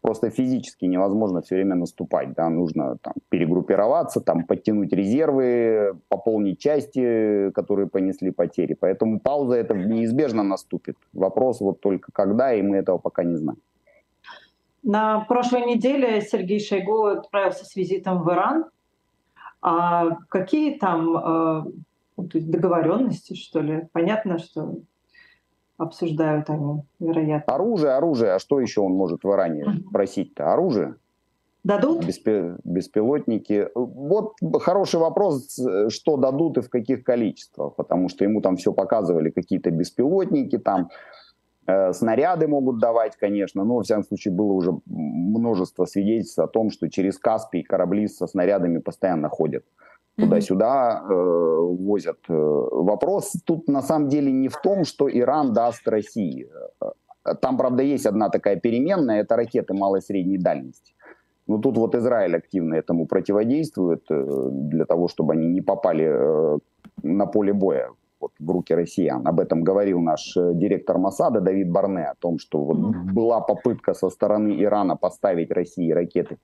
просто 0.00 0.30
физически 0.30 0.86
невозможно 0.86 1.40
все 1.40 1.56
время 1.56 1.74
наступать, 1.74 2.32
да, 2.34 2.48
нужно 2.48 2.96
там 3.02 3.14
перегруппироваться, 3.28 4.20
там 4.20 4.44
подтянуть 4.44 4.92
резервы, 4.92 5.96
пополнить 6.08 6.58
части, 6.58 7.50
которые 7.50 7.86
понесли 7.86 8.30
потери, 8.30 8.74
поэтому 8.74 9.20
пауза 9.20 9.56
это 9.56 9.74
неизбежно 9.74 10.42
наступит. 10.42 10.96
Вопрос 11.12 11.60
вот 11.60 11.80
только 11.80 12.12
когда, 12.12 12.54
и 12.54 12.62
мы 12.62 12.76
этого 12.76 12.98
пока 12.98 13.24
не 13.24 13.36
знаем. 13.36 13.58
На 14.82 15.20
прошлой 15.20 15.66
неделе 15.66 16.20
Сергей 16.22 16.58
Шойгу 16.58 17.04
отправился 17.04 17.64
с 17.64 17.76
визитом 17.76 18.22
в 18.22 18.30
Иран. 18.30 18.64
А 19.62 20.16
какие 20.30 20.78
там 20.78 21.16
э, 21.16 21.64
договоренности, 22.16 23.34
что 23.34 23.60
ли? 23.60 23.88
Понятно, 23.92 24.38
что 24.38 24.76
обсуждают 25.80 26.50
они, 26.50 26.82
вероятно. 26.98 27.54
Оружие, 27.54 27.92
оружие. 27.92 28.32
А 28.32 28.38
что 28.38 28.60
еще 28.60 28.80
он 28.82 28.92
может 28.92 29.24
в 29.24 29.30
Иране 29.30 29.64
просить-то? 29.92 30.52
Оружие? 30.52 30.96
Дадут? 31.64 32.04
Беспи- 32.04 32.58
беспилотники. 32.64 33.68
Вот 33.74 34.34
хороший 34.60 35.00
вопрос, 35.00 35.58
что 35.88 36.16
дадут 36.16 36.58
и 36.58 36.62
в 36.62 36.70
каких 36.70 37.02
количествах, 37.02 37.76
потому 37.76 38.08
что 38.08 38.24
ему 38.24 38.40
там 38.40 38.56
все 38.56 38.72
показывали, 38.72 39.30
какие-то 39.30 39.70
беспилотники, 39.70 40.56
там 40.56 40.88
э, 41.66 41.92
снаряды 41.92 42.48
могут 42.48 42.78
давать, 42.78 43.16
конечно, 43.16 43.64
но, 43.64 43.76
во 43.76 43.82
всяком 43.82 44.04
случае, 44.04 44.32
было 44.32 44.52
уже 44.52 44.72
множество 44.86 45.84
свидетельств 45.84 46.38
о 46.38 46.46
том, 46.46 46.70
что 46.70 46.88
через 46.88 47.18
Каспий 47.18 47.62
корабли 47.62 48.08
со 48.08 48.26
снарядами 48.26 48.78
постоянно 48.78 49.28
ходят 49.28 49.64
туда-сюда 50.20 51.02
э, 51.02 51.40
возят. 51.78 52.18
Э, 52.28 52.32
вопрос 52.32 53.32
тут 53.44 53.68
на 53.68 53.82
самом 53.82 54.08
деле 54.08 54.32
не 54.32 54.48
в 54.48 54.60
том, 54.62 54.84
что 54.84 55.08
Иран 55.08 55.52
даст 55.52 55.88
России. 55.88 56.48
Э, 56.80 57.34
там, 57.40 57.56
правда, 57.56 57.82
есть 57.82 58.06
одна 58.06 58.28
такая 58.28 58.56
переменная, 58.56 59.22
это 59.22 59.36
ракеты 59.36 59.74
малой 59.74 59.98
и 59.98 60.02
средней 60.02 60.38
дальности. 60.38 60.94
Но 61.46 61.58
тут 61.58 61.76
вот 61.78 61.94
Израиль 61.94 62.36
активно 62.36 62.74
этому 62.74 63.06
противодействует 63.06 64.04
э, 64.10 64.48
для 64.50 64.84
того, 64.84 65.08
чтобы 65.08 65.32
они 65.32 65.48
не 65.48 65.60
попали 65.60 66.58
на 67.02 67.26
поле 67.26 67.52
боя 67.52 67.90
вот, 68.20 68.32
в 68.38 68.50
руки 68.50 68.74
россиян. 68.74 69.26
Об 69.26 69.40
этом 69.40 69.64
говорил 69.64 70.00
наш 70.00 70.34
директор 70.36 70.98
Масада 70.98 71.40
Давид 71.40 71.70
Барне, 71.70 72.10
о 72.10 72.14
том, 72.14 72.38
что 72.38 72.58
вот 72.64 72.78
была 73.14 73.40
попытка 73.40 73.94
со 73.94 74.10
стороны 74.10 74.62
Ирана 74.62 74.96
поставить 74.96 75.50
России 75.50 75.92
ракеты 75.92 76.36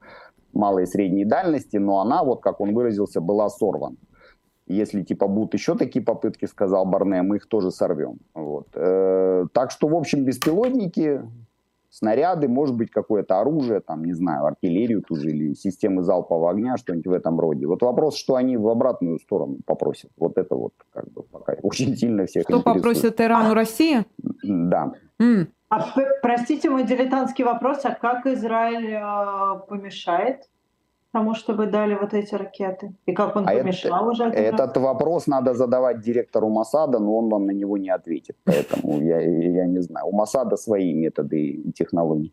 малой 0.56 0.84
и 0.84 0.86
средней 0.86 1.24
дальности, 1.24 1.76
но 1.76 2.00
она, 2.00 2.24
вот 2.24 2.42
как 2.42 2.60
он 2.60 2.74
выразился, 2.74 3.20
была 3.20 3.48
сорвана. 3.48 3.96
Если 4.66 5.02
типа 5.02 5.28
будут 5.28 5.54
еще 5.54 5.76
такие 5.76 6.04
попытки, 6.04 6.46
сказал 6.46 6.86
Барне, 6.86 7.22
мы 7.22 7.36
их 7.36 7.46
тоже 7.46 7.70
сорвем. 7.70 8.18
Вот. 8.34 8.66
Э, 8.74 9.44
так 9.52 9.70
что, 9.70 9.86
в 9.86 9.94
общем, 9.94 10.24
беспилотники, 10.24 11.22
снаряды, 11.96 12.46
может 12.46 12.76
быть, 12.76 12.90
какое-то 12.90 13.40
оружие, 13.40 13.80
там, 13.80 14.04
не 14.04 14.12
знаю, 14.12 14.44
артиллерию 14.44 15.02
ту 15.02 15.16
же 15.16 15.30
или 15.30 15.54
системы 15.54 16.02
залпового 16.02 16.50
огня, 16.50 16.76
что-нибудь 16.76 17.06
в 17.06 17.12
этом 17.12 17.40
роде. 17.40 17.66
Вот 17.66 17.82
вопрос, 17.82 18.16
что 18.16 18.34
они 18.34 18.56
в 18.56 18.68
обратную 18.68 19.18
сторону 19.18 19.58
попросят. 19.64 20.10
Вот 20.18 20.36
это 20.36 20.54
вот 20.54 20.72
как 20.92 21.10
бы 21.10 21.22
пока 21.22 21.54
очень 21.62 21.96
сильно 21.96 22.26
всех 22.26 22.42
Что 22.42 22.58
интересует. 22.58 22.76
попросит 22.76 23.20
Иран 23.20 23.50
у 23.50 23.54
России? 23.54 24.04
Да. 24.42 24.92
М. 25.18 25.48
А, 25.68 25.94
простите 26.22 26.70
мой 26.70 26.84
дилетантский 26.84 27.44
вопрос, 27.44 27.80
а 27.84 27.94
как 27.94 28.26
Израиль 28.26 28.92
э, 28.92 29.66
помешает 29.66 30.42
тому, 31.16 31.34
чтобы 31.34 31.66
дали 31.66 31.94
вот 31.94 32.14
эти 32.14 32.34
ракеты? 32.34 32.92
И 33.06 33.12
как 33.12 33.36
он 33.36 33.48
а 33.48 33.52
помешал 33.52 34.10
это, 34.10 34.10
уже? 34.10 34.24
Этот 34.24 34.76
вопрос 34.76 35.26
надо 35.26 35.54
задавать 35.54 36.00
директору 36.00 36.48
Масада, 36.48 36.98
но 36.98 37.16
он 37.16 37.28
вам 37.30 37.46
на 37.46 37.52
него 37.52 37.78
не 37.78 37.94
ответит. 37.94 38.36
Поэтому 38.44 39.00
я, 39.00 39.20
я 39.20 39.66
не 39.66 39.82
знаю. 39.82 40.06
У 40.06 40.12
Масада 40.12 40.56
свои 40.56 40.92
методы 40.94 41.36
и 41.38 41.72
технологии. 41.72 42.32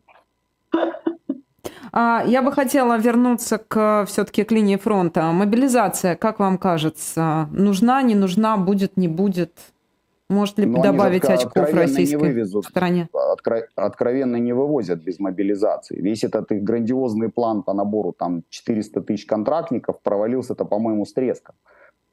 А, 1.92 2.24
я 2.26 2.42
бы 2.42 2.52
хотела 2.52 2.98
вернуться 2.98 3.58
к 3.58 4.04
все-таки 4.06 4.44
к 4.44 4.52
линии 4.52 4.76
фронта. 4.76 5.32
Мобилизация, 5.32 6.16
как 6.16 6.40
вам 6.40 6.58
кажется, 6.58 7.48
нужна, 7.52 8.02
не 8.02 8.14
нужна, 8.14 8.56
будет, 8.56 8.96
не 8.96 9.08
будет? 9.08 9.52
Может 10.30 10.58
ли 10.58 10.66
Но 10.66 10.82
добавить 10.82 11.24
очков 11.24 11.72
российской 11.74 12.14
не 12.14 12.16
вывезут, 12.16 12.64
стороне? 12.64 13.08
Откро- 13.12 13.64
откровенно 13.74 14.36
не 14.36 14.54
вывозят 14.54 15.02
без 15.02 15.18
мобилизации. 15.18 16.00
Весь 16.00 16.24
этот 16.24 16.50
их 16.50 16.62
грандиозный 16.62 17.28
план 17.28 17.62
по 17.62 17.74
набору 17.74 18.12
там 18.12 18.42
400 18.48 19.02
тысяч 19.02 19.26
контрактников 19.26 20.00
провалился-то, 20.00 20.64
по-моему, 20.64 21.04
с 21.04 21.12
треском. 21.12 21.54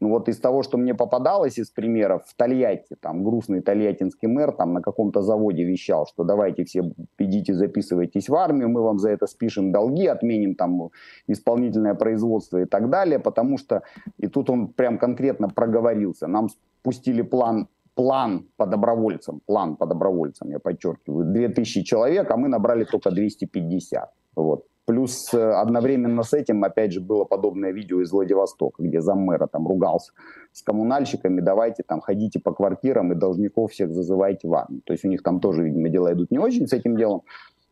Ну 0.01 0.09
вот 0.09 0.27
из 0.27 0.39
того, 0.39 0.63
что 0.63 0.77
мне 0.77 0.95
попадалось 0.95 1.59
из 1.59 1.69
примеров, 1.69 2.23
в 2.25 2.35
Тольятти, 2.35 2.95
там 2.99 3.23
грустный 3.23 3.61
тольяттинский 3.61 4.27
мэр 4.27 4.51
там 4.51 4.73
на 4.73 4.81
каком-то 4.81 5.21
заводе 5.21 5.63
вещал, 5.63 6.07
что 6.07 6.23
давайте 6.23 6.65
все 6.65 6.91
идите 7.19 7.53
записывайтесь 7.53 8.27
в 8.27 8.33
армию, 8.33 8.67
мы 8.67 8.81
вам 8.81 8.97
за 8.97 9.11
это 9.11 9.27
спишем 9.27 9.71
долги, 9.71 10.07
отменим 10.07 10.55
там 10.55 10.89
исполнительное 11.27 11.93
производство 11.93 12.57
и 12.57 12.65
так 12.65 12.89
далее, 12.89 13.19
потому 13.19 13.59
что, 13.59 13.83
и 14.17 14.27
тут 14.27 14.49
он 14.49 14.69
прям 14.69 14.97
конкретно 14.97 15.49
проговорился, 15.49 16.25
нам 16.25 16.49
спустили 16.81 17.21
план 17.21 17.67
план 18.01 18.45
по 18.57 18.65
добровольцам, 18.65 19.41
план 19.45 19.75
по 19.75 19.85
добровольцам, 19.85 20.49
я 20.49 20.59
подчеркиваю, 20.59 21.25
2000 21.25 21.83
человек, 21.83 22.31
а 22.31 22.35
мы 22.35 22.47
набрали 22.47 22.83
только 22.83 23.11
250. 23.11 24.09
Вот. 24.35 24.65
Плюс 24.85 25.31
э, 25.33 25.37
одновременно 25.37 26.23
с 26.23 26.33
этим, 26.33 26.63
опять 26.63 26.93
же, 26.93 26.99
было 26.99 27.25
подобное 27.25 27.71
видео 27.71 28.01
из 28.01 28.11
Владивостока, 28.11 28.81
где 28.81 29.01
заммэра 29.01 29.45
там 29.45 29.67
ругался 29.67 30.13
с 30.51 30.63
коммунальщиками, 30.63 31.41
давайте 31.41 31.83
там 31.83 32.01
ходите 32.01 32.39
по 32.39 32.53
квартирам 32.53 33.11
и 33.11 33.15
должников 33.15 33.71
всех 33.71 33.91
зазывайте 33.91 34.47
в 34.47 34.53
армию. 34.55 34.81
То 34.83 34.93
есть 34.93 35.05
у 35.05 35.07
них 35.07 35.21
там 35.21 35.39
тоже, 35.39 35.63
видимо, 35.63 35.89
дела 35.89 36.11
идут 36.13 36.31
не 36.31 36.39
очень 36.39 36.67
с 36.67 36.73
этим 36.73 36.97
делом. 36.97 37.21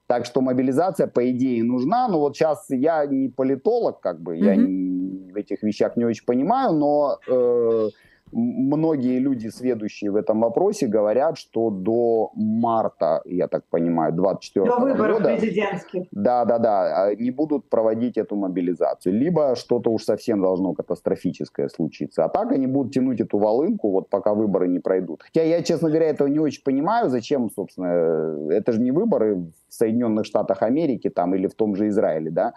Так 0.06 0.26
что 0.26 0.42
мобилизация, 0.42 1.08
по 1.08 1.22
идее, 1.32 1.64
нужна. 1.64 2.08
Но 2.08 2.20
вот 2.20 2.36
сейчас 2.36 2.68
я 2.70 3.04
не 3.08 3.30
политолог, 3.30 4.00
как 4.00 4.22
бы, 4.22 4.38
mm-hmm. 4.38 4.46
я 4.46 4.56
не, 4.56 5.32
в 5.32 5.36
этих 5.36 5.64
вещах 5.64 5.98
не 5.98 6.06
очень 6.06 6.26
понимаю, 6.26 6.74
но 6.74 7.18
э, 7.28 7.90
многие 8.32 9.20
люди, 9.20 9.48
следующие 9.48 10.12
в 10.12 10.16
этом 10.16 10.42
вопросе, 10.42 10.88
говорят, 10.88 11.38
что 11.38 11.70
до 11.70 12.32
марта, 12.36 13.22
я 13.26 13.48
так 13.48 13.64
понимаю, 13.70 14.14
24 14.14 14.66
до 14.66 14.80
выборов 14.80 15.18
года, 15.18 15.36
президентских. 15.36 16.04
Да, 16.12 16.46
да, 16.46 16.60
да, 16.60 17.16
не 17.16 17.32
будут 17.32 17.70
проводить 17.70 18.18
эту 18.18 18.36
мобилизацию. 18.36 19.14
Либо 19.14 19.56
что-то 19.56 19.92
уж 19.92 20.04
совсем 20.04 20.42
должно 20.42 20.74
катастрофическое 20.74 21.70
случиться. 21.70 22.26
А 22.26 22.30
так 22.30 22.52
они 22.52 22.68
будут 22.68 22.94
тянуть 22.94 23.22
эту 23.22 23.38
волынку, 23.38 23.92
вот 23.92 24.10
пока 24.10 24.34
выборы 24.34 24.68
не 24.68 24.80
пройдут. 24.80 25.24
Хотя 25.24 25.44
я, 25.44 25.62
честно 25.64 25.90
говоря, 25.90 26.08
этого 26.08 26.28
не 26.28 26.40
очень 26.40 26.64
понимаю, 26.64 27.10
зачем, 27.10 27.50
собственно, 27.50 28.52
это 28.52 28.72
же 28.72 28.82
не 28.82 28.92
выборы 28.92 29.36
в 29.36 29.54
Соединенных 29.70 30.26
Штатах 30.26 30.62
Америки 30.62 31.10
там 31.10 31.36
или 31.36 31.48
в 31.48 31.56
том 31.56 31.76
же 31.76 31.88
Израиле, 31.88 32.32
да. 32.32 32.54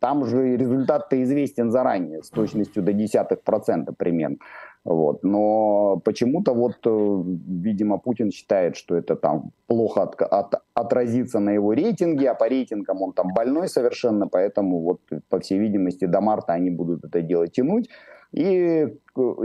Там 0.00 0.24
же 0.26 0.56
результат-то 0.56 1.20
известен 1.24 1.72
заранее, 1.72 2.22
с 2.22 2.30
точностью 2.30 2.84
до 2.84 2.92
десятых 2.92 3.42
процентов 3.42 3.96
примерно. 3.96 4.36
Вот. 4.84 5.22
Но 5.24 6.00
почему-то 6.04 6.54
вот, 6.54 6.78
э, 6.86 7.22
видимо, 7.62 7.98
Путин 7.98 8.30
считает, 8.30 8.76
что 8.76 8.96
это 8.96 9.16
там 9.16 9.50
плохо 9.66 10.02
от, 10.02 10.22
от, 10.22 10.54
отразится 10.74 11.40
на 11.40 11.50
его 11.50 11.72
рейтинге, 11.72 12.30
а 12.30 12.34
по 12.34 12.48
рейтингам 12.48 13.02
он 13.02 13.12
там 13.12 13.32
больной 13.34 13.68
совершенно, 13.68 14.28
поэтому 14.28 14.80
вот, 14.80 15.00
по 15.28 15.40
всей 15.40 15.58
видимости, 15.58 16.06
до 16.06 16.20
марта 16.20 16.52
они 16.52 16.70
будут 16.70 17.04
это 17.04 17.22
дело 17.22 17.48
тянуть. 17.48 17.88
И 18.32 18.44
э, 18.46 18.88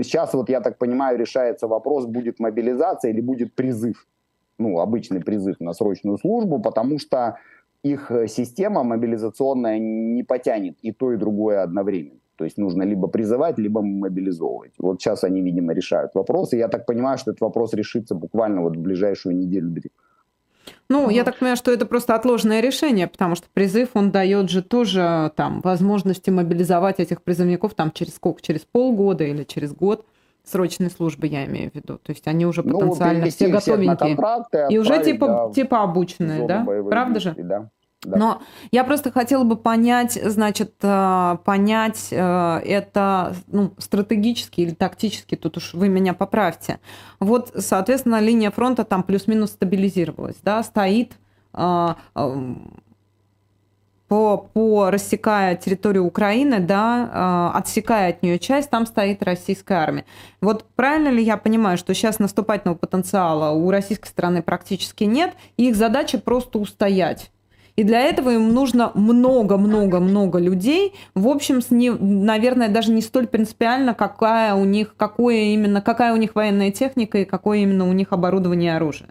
сейчас, 0.02 0.34
вот 0.34 0.50
я 0.50 0.62
так 0.62 0.78
понимаю, 0.78 1.18
решается 1.18 1.68
вопрос, 1.68 2.06
будет 2.06 2.40
мобилизация 2.40 3.12
или 3.12 3.22
будет 3.22 3.54
призыв, 3.56 4.08
ну, 4.58 4.80
обычный 4.80 5.22
призыв 5.22 5.60
на 5.60 5.74
срочную 5.74 6.18
службу, 6.18 6.62
потому 6.62 7.00
что 7.00 7.38
их 7.84 8.12
э, 8.12 8.28
система 8.28 8.84
мобилизационная 8.84 9.80
не 9.80 10.24
потянет 10.24 10.78
и 10.82 10.92
то, 10.92 11.12
и 11.12 11.18
другое 11.18 11.64
одновременно. 11.64 12.20
То 12.36 12.46
есть 12.46 12.58
нужно 12.58 12.84
либо 12.84 13.08
призывать, 13.08 13.60
либо 13.60 13.82
мобилизовывать. 13.82 14.74
Вот 14.80 15.02
сейчас 15.02 15.24
они, 15.24 15.42
видимо, 15.42 15.74
решают 15.74 16.16
вопрос. 16.16 16.54
И 16.54 16.58
я 16.58 16.68
так 16.68 16.86
понимаю, 16.86 17.18
что 17.18 17.32
этот 17.32 17.42
вопрос 17.42 17.74
решится 17.74 18.16
буквально 18.16 18.62
вот 18.62 18.76
в 18.76 18.80
ближайшую 18.80 19.36
неделю-две. 19.36 19.90
Ну, 20.90 21.10
я 21.10 21.24
так 21.24 21.40
понимаю, 21.40 21.58
что 21.58 21.72
это 21.72 21.86
просто 21.86 22.16
отложенное 22.16 22.62
решение, 22.62 23.08
потому 23.08 23.36
что 23.36 23.48
призыв, 23.54 23.90
он 23.94 24.12
дает 24.12 24.50
же 24.50 24.62
тоже 24.62 25.32
там 25.36 25.62
возможности 25.62 26.30
мобилизовать 26.30 27.00
этих 27.00 27.22
призывников 27.22 27.74
там 27.74 27.92
через 27.92 28.16
сколько? 28.16 28.42
Через 28.42 28.62
полгода 28.62 29.24
или 29.24 29.44
через 29.44 29.74
год 29.74 30.06
срочной 30.44 30.90
службы, 30.90 31.28
я 31.28 31.46
имею 31.46 31.72
в 31.72 31.76
виду. 31.76 31.98
То 31.98 32.12
есть 32.12 32.28
они 32.28 32.46
уже 32.46 32.64
ну, 32.64 32.80
потенциально 32.80 33.26
ну, 33.26 33.32
все 33.32 33.48
готовенькие. 33.48 34.18
И 34.70 34.78
уже 34.78 35.04
типа, 35.04 35.28
да, 35.28 35.52
типа 35.54 35.84
обученные, 35.84 36.48
да? 36.48 36.66
Правда 36.90 37.20
же? 37.20 37.36
Да. 37.38 37.70
Да. 38.04 38.18
Но 38.18 38.42
я 38.72 38.84
просто 38.84 39.12
хотела 39.12 39.44
бы 39.44 39.56
понять, 39.56 40.20
значит, 40.24 40.74
э, 40.82 41.38
понять 41.46 42.10
э, 42.12 42.62
это 42.66 43.36
ну, 43.48 43.74
стратегически 43.78 44.62
или 44.62 44.74
тактически, 44.74 45.36
тут 45.36 45.58
уж 45.58 45.74
вы 45.74 45.88
меня 45.88 46.14
поправьте. 46.14 46.80
Вот, 47.20 47.52
соответственно, 47.58 48.20
линия 48.20 48.52
фронта 48.52 48.84
там 48.84 49.04
плюс-минус 49.04 49.52
стабилизировалась, 49.52 50.38
да, 50.44 50.64
стоит 50.64 51.14
э, 51.54 51.96
по, 54.10 54.38
по 54.38 54.92
рассекая 54.92 55.56
территорию 55.56 56.06
Украины, 56.06 56.60
да, 56.60 57.52
отсекая 57.56 58.10
от 58.10 58.22
нее 58.22 58.38
часть, 58.38 58.70
там 58.70 58.86
стоит 58.86 59.24
российская 59.24 59.76
армия. 59.76 60.06
Вот 60.40 60.66
правильно 60.76 61.08
ли 61.08 61.24
я 61.24 61.36
понимаю, 61.36 61.80
что 61.80 61.96
сейчас 61.96 62.20
наступательного 62.20 62.78
потенциала 62.78 63.52
у 63.52 63.72
российской 63.72 64.08
стороны 64.08 64.44
практически 64.44 65.06
нет, 65.06 65.34
и 65.58 65.70
их 65.70 65.76
задача 65.76 66.20
просто 66.20 66.60
устоять? 66.60 67.32
И 67.76 67.84
для 67.84 68.02
этого 68.02 68.30
им 68.30 68.54
нужно 68.54 68.92
много-много-много 68.94 70.38
людей. 70.40 70.94
В 71.16 71.28
общем, 71.28 71.62
с 71.62 71.72
не, 71.72 71.90
наверное, 71.90 72.70
даже 72.70 72.92
не 72.92 73.02
столь 73.02 73.28
принципиально, 73.28 73.96
какая 73.96 74.54
у 74.54 74.64
них, 74.64 74.96
какое 74.96 75.54
именно, 75.54 75.82
какая 75.82 76.14
у 76.14 76.18
них 76.18 76.36
военная 76.36 76.72
техника 76.72 77.18
и 77.18 77.26
какое 77.26 77.60
именно 77.60 77.90
у 77.90 77.94
них 77.94 78.08
оборудование 78.12 78.74
и 78.74 78.76
оружие. 78.76 79.10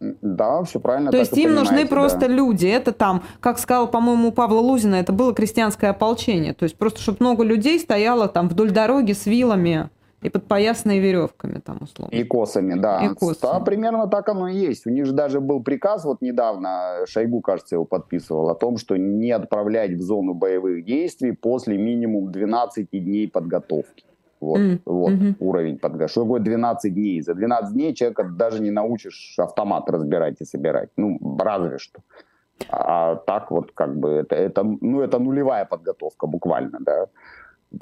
Да, 0.00 0.62
все 0.64 0.80
правильно. 0.80 1.10
То 1.10 1.18
есть 1.18 1.36
им 1.36 1.54
нужны 1.54 1.86
просто 1.86 2.20
да. 2.20 2.28
люди. 2.28 2.66
Это 2.66 2.92
там, 2.92 3.22
как 3.40 3.58
сказал, 3.58 3.86
по-моему, 3.86 4.28
у 4.28 4.32
Павла 4.32 4.60
Лузина, 4.60 4.94
это 4.94 5.12
было 5.12 5.34
крестьянское 5.34 5.90
ополчение. 5.90 6.54
То 6.54 6.64
есть 6.64 6.76
просто, 6.76 7.00
чтобы 7.00 7.18
много 7.20 7.44
людей 7.44 7.78
стояло 7.78 8.26
там 8.28 8.48
вдоль 8.48 8.70
дороги 8.70 9.12
с 9.12 9.26
вилами 9.26 9.90
и 10.22 10.28
подпоясанные 10.28 11.00
веревками 11.00 11.60
там 11.60 11.78
условно. 11.82 12.14
И 12.14 12.24
косами, 12.24 12.74
да. 12.74 13.04
И 13.04 13.14
косами. 13.14 13.52
Да, 13.52 13.60
примерно 13.60 14.06
так 14.06 14.28
оно 14.28 14.48
и 14.48 14.56
есть. 14.56 14.86
У 14.86 14.90
них 14.90 15.06
же 15.06 15.12
даже 15.12 15.40
был 15.40 15.62
приказ 15.62 16.04
вот 16.04 16.20
недавно, 16.20 17.06
Шойгу, 17.06 17.40
кажется, 17.40 17.76
его 17.76 17.84
подписывал, 17.84 18.50
о 18.50 18.54
том, 18.54 18.76
что 18.76 18.96
не 18.96 19.30
отправлять 19.30 19.92
в 19.92 20.02
зону 20.02 20.34
боевых 20.34 20.84
действий 20.84 21.32
после 21.32 21.78
минимум 21.78 22.30
12 22.30 22.88
дней 22.90 23.28
подготовки. 23.28 24.04
Вот, 24.40 24.58
mm. 24.58 24.80
вот 24.86 25.12
mm-hmm. 25.12 25.34
уровень 25.38 25.78
подготовки. 25.78 26.12
Что 26.12 26.22
такое 26.22 26.40
12 26.40 26.94
дней? 26.94 27.22
За 27.22 27.34
12 27.34 27.74
дней 27.74 27.94
человека 27.94 28.24
даже 28.24 28.62
не 28.62 28.70
научишь 28.70 29.34
автомат 29.38 29.88
разбирать 29.90 30.40
и 30.40 30.44
собирать. 30.44 30.90
Ну, 30.96 31.18
разве 31.38 31.78
что. 31.78 32.00
А 32.68 33.16
так 33.16 33.50
вот 33.50 33.72
как 33.72 33.98
бы 33.98 34.10
это, 34.10 34.36
это, 34.36 34.62
ну, 34.62 35.00
это 35.00 35.18
нулевая 35.18 35.64
подготовка 35.64 36.26
буквально, 36.26 36.78
да. 36.80 37.06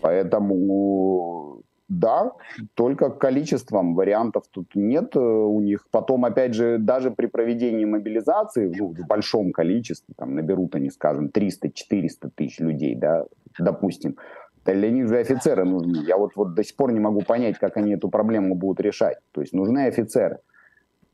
Поэтому 0.00 1.62
да, 1.88 2.32
только 2.74 3.10
количеством 3.10 3.94
вариантов 3.94 4.44
тут 4.50 4.74
нет 4.74 5.16
э, 5.16 5.20
у 5.20 5.60
них. 5.60 5.86
Потом, 5.90 6.24
опять 6.24 6.54
же, 6.54 6.78
даже 6.78 7.10
при 7.10 7.26
проведении 7.26 7.86
мобилизации 7.86 8.70
ну, 8.78 8.88
в 8.94 9.06
большом 9.06 9.52
количестве, 9.52 10.14
там 10.16 10.34
наберут 10.34 10.74
они, 10.74 10.90
скажем, 10.90 11.30
300-400 11.34 12.30
тысяч 12.34 12.60
людей, 12.60 12.94
да, 12.94 13.24
допустим, 13.58 14.16
для 14.64 14.90
них 14.90 15.08
же 15.08 15.18
офицеры 15.18 15.64
нужны. 15.64 16.04
Я 16.06 16.18
вот, 16.18 16.32
вот 16.36 16.54
до 16.54 16.62
сих 16.62 16.76
пор 16.76 16.92
не 16.92 17.00
могу 17.00 17.22
понять, 17.22 17.58
как 17.58 17.78
они 17.78 17.94
эту 17.94 18.10
проблему 18.10 18.54
будут 18.54 18.80
решать. 18.80 19.18
То 19.32 19.40
есть 19.40 19.54
нужны 19.54 19.86
офицеры. 19.86 20.40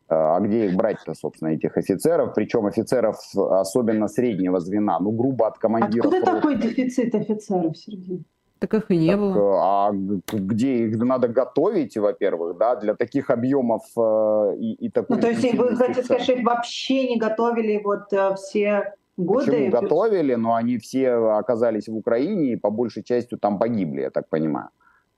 А, 0.09 0.37
а 0.37 0.41
где 0.41 0.67
их 0.67 0.77
брать-то, 0.77 1.15
собственно, 1.15 1.51
этих 1.51 1.77
офицеров? 1.77 2.35
Причем 2.35 2.67
офицеров 2.67 3.17
особенно 3.37 4.09
среднего 4.09 4.59
звена. 4.59 4.99
Ну, 4.99 5.13
грубо 5.13 5.47
от 5.47 5.59
командира. 5.59 6.09
Откуда 6.09 6.25
такой 6.25 6.57
дефицит 6.57 7.15
офицеров, 7.15 7.77
Сергей? 7.77 8.25
Так 8.65 8.75
их 8.75 8.91
и 8.91 8.97
не 8.97 9.11
так, 9.11 9.21
было. 9.21 9.37
Э, 9.37 9.59
а 9.61 9.91
где 10.33 10.87
их 10.87 10.97
надо 10.97 11.29
готовить, 11.29 11.99
во-первых, 11.99 12.57
да, 12.57 12.77
для 12.77 12.95
таких 12.95 13.29
объемов 13.29 13.83
э, 13.97 14.57
и, 14.59 14.87
и 14.87 14.91
такой... 14.91 15.17
Ну, 15.17 15.23
то 15.23 15.29
есть 15.29 15.55
вы 15.55 15.77
хотите 15.77 16.03
сказать, 16.03 16.23
что 16.23 16.33
их 16.33 16.47
вообще 16.47 17.09
не 17.09 17.19
готовили 17.19 17.83
вот 17.85 18.11
э, 18.13 18.35
все 18.37 18.95
годы? 19.19 19.51
Почему 19.51 19.71
готовили, 19.71 20.35
но 20.35 20.55
они 20.55 20.79
все 20.79 21.11
оказались 21.11 21.89
в 21.89 21.97
Украине 21.97 22.53
и 22.53 22.57
по 22.57 22.71
большей 22.71 23.03
части 23.03 23.37
там 23.37 23.59
погибли, 23.59 24.01
я 24.01 24.11
так 24.11 24.31
понимаю. 24.31 24.69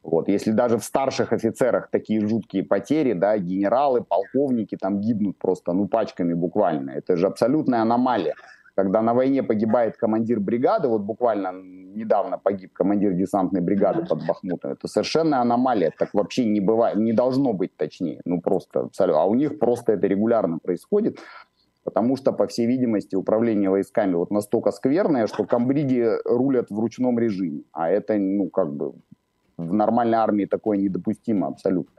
Вот, 0.02 0.28
если 0.28 0.50
даже 0.50 0.78
в 0.78 0.84
старших 0.84 1.32
офицерах 1.32 1.88
такие 1.90 2.20
жуткие 2.26 2.64
потери, 2.64 3.12
да, 3.12 3.38
генералы, 3.38 4.02
полковники 4.02 4.76
там 4.76 5.00
гибнут 5.00 5.38
просто, 5.38 5.72
ну, 5.72 5.86
пачками 5.86 6.34
буквально. 6.34 6.90
Это 6.90 7.16
же 7.16 7.26
абсолютная 7.26 7.82
аномалия 7.82 8.34
когда 8.76 9.02
на 9.02 9.14
войне 9.14 9.42
погибает 9.42 9.96
командир 9.96 10.38
бригады, 10.38 10.88
вот 10.88 11.00
буквально 11.00 11.52
недавно 11.52 12.38
погиб 12.38 12.72
командир 12.74 13.12
десантной 13.14 13.62
бригады 13.62 14.04
под 14.04 14.26
Бахмутом, 14.26 14.72
это 14.72 14.86
совершенно 14.86 15.40
аномалия, 15.40 15.92
так 15.98 16.10
вообще 16.12 16.44
не 16.44 16.60
бывает, 16.60 16.96
не 16.96 17.12
должно 17.12 17.54
быть 17.54 17.74
точнее, 17.76 18.20
ну 18.26 18.40
просто 18.40 18.80
абсолютно, 18.80 19.22
а 19.22 19.24
у 19.24 19.34
них 19.34 19.58
просто 19.58 19.92
это 19.92 20.06
регулярно 20.06 20.58
происходит, 20.58 21.18
потому 21.84 22.16
что, 22.16 22.32
по 22.32 22.46
всей 22.46 22.66
видимости, 22.66 23.16
управление 23.16 23.70
войсками 23.70 24.14
вот 24.14 24.30
настолько 24.30 24.72
скверное, 24.72 25.26
что 25.26 25.44
комбриги 25.44 26.10
рулят 26.26 26.70
в 26.70 26.78
ручном 26.78 27.18
режиме, 27.18 27.62
а 27.72 27.88
это, 27.88 28.18
ну, 28.18 28.50
как 28.50 28.74
бы 28.74 28.92
в 29.56 29.72
нормальной 29.72 30.18
армии 30.18 30.44
такое 30.44 30.76
недопустимо 30.76 31.46
абсолютно. 31.46 31.94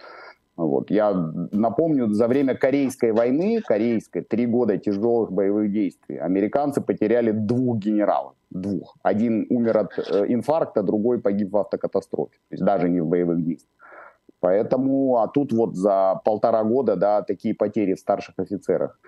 Вот. 0.57 0.89
Я 0.89 1.13
напомню, 1.51 2.07
за 2.09 2.27
время 2.27 2.55
Корейской 2.55 3.11
войны, 3.11 3.61
Корейской, 3.61 4.21
три 4.21 4.47
года 4.47 4.77
тяжелых 4.77 5.31
боевых 5.31 5.71
действий, 5.71 6.17
американцы 6.17 6.81
потеряли 6.81 7.31
двух 7.31 7.77
генералов. 7.77 8.33
Двух. 8.49 8.95
Один 9.03 9.45
умер 9.49 9.77
от 9.77 9.99
э, 9.99 10.25
инфаркта, 10.27 10.81
другой 10.81 11.19
погиб 11.19 11.51
в 11.51 11.57
автокатастрофе. 11.57 12.37
То 12.49 12.53
есть 12.53 12.63
даже 12.63 12.89
не 12.89 13.01
в 13.01 13.05
боевых 13.05 13.43
действиях. 13.43 13.71
Поэтому, 14.39 15.17
а 15.17 15.27
тут 15.27 15.53
вот 15.53 15.75
за 15.75 16.21
полтора 16.23 16.63
года, 16.63 16.95
да, 16.95 17.21
такие 17.21 17.53
потери 17.53 17.93
в 17.93 17.99
старших 17.99 18.35
офицерах. 18.39 18.99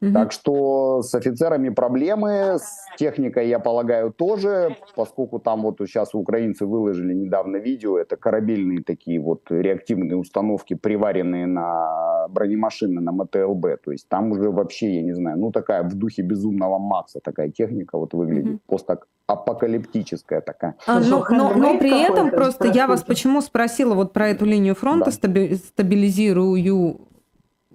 Угу. 0.00 0.12
Так 0.12 0.32
что 0.32 1.02
с 1.02 1.12
офицерами 1.14 1.70
проблемы, 1.70 2.58
с 2.58 2.86
техникой, 2.96 3.48
я 3.48 3.58
полагаю, 3.58 4.12
тоже, 4.12 4.76
поскольку 4.94 5.40
там 5.40 5.62
вот 5.62 5.78
сейчас 5.80 6.14
украинцы 6.14 6.66
выложили 6.66 7.14
недавно 7.14 7.56
видео, 7.56 7.98
это 7.98 8.16
корабельные 8.16 8.84
такие 8.84 9.20
вот 9.20 9.50
реактивные 9.50 10.16
установки, 10.16 10.74
приваренные 10.74 11.46
на 11.46 12.28
бронемашины, 12.28 13.00
на 13.00 13.10
МТЛБ, 13.10 13.82
то 13.84 13.90
есть 13.90 14.08
там 14.08 14.30
уже 14.30 14.50
вообще, 14.50 14.96
я 14.96 15.02
не 15.02 15.14
знаю, 15.14 15.38
ну 15.38 15.50
такая 15.50 15.82
в 15.82 15.94
духе 15.94 16.22
безумного 16.22 16.78
Макса 16.78 17.20
такая 17.22 17.50
техника 17.50 17.98
вот 17.98 18.14
выглядит, 18.14 18.54
угу. 18.54 18.60
просто 18.66 19.00
апокалиптическая 19.26 20.40
такая. 20.40 20.76
А, 20.86 21.00
но, 21.00 21.24
но, 21.28 21.54
но 21.54 21.78
при 21.78 22.02
этом 22.02 22.30
просто 22.30 22.68
я 22.68 22.86
вас 22.86 23.02
почему 23.02 23.40
спросила 23.42 23.94
вот 23.94 24.12
про 24.12 24.28
эту 24.28 24.44
линию 24.44 24.74
фронта 24.74 25.10
да. 25.10 25.56
стабилизирую 25.56 26.98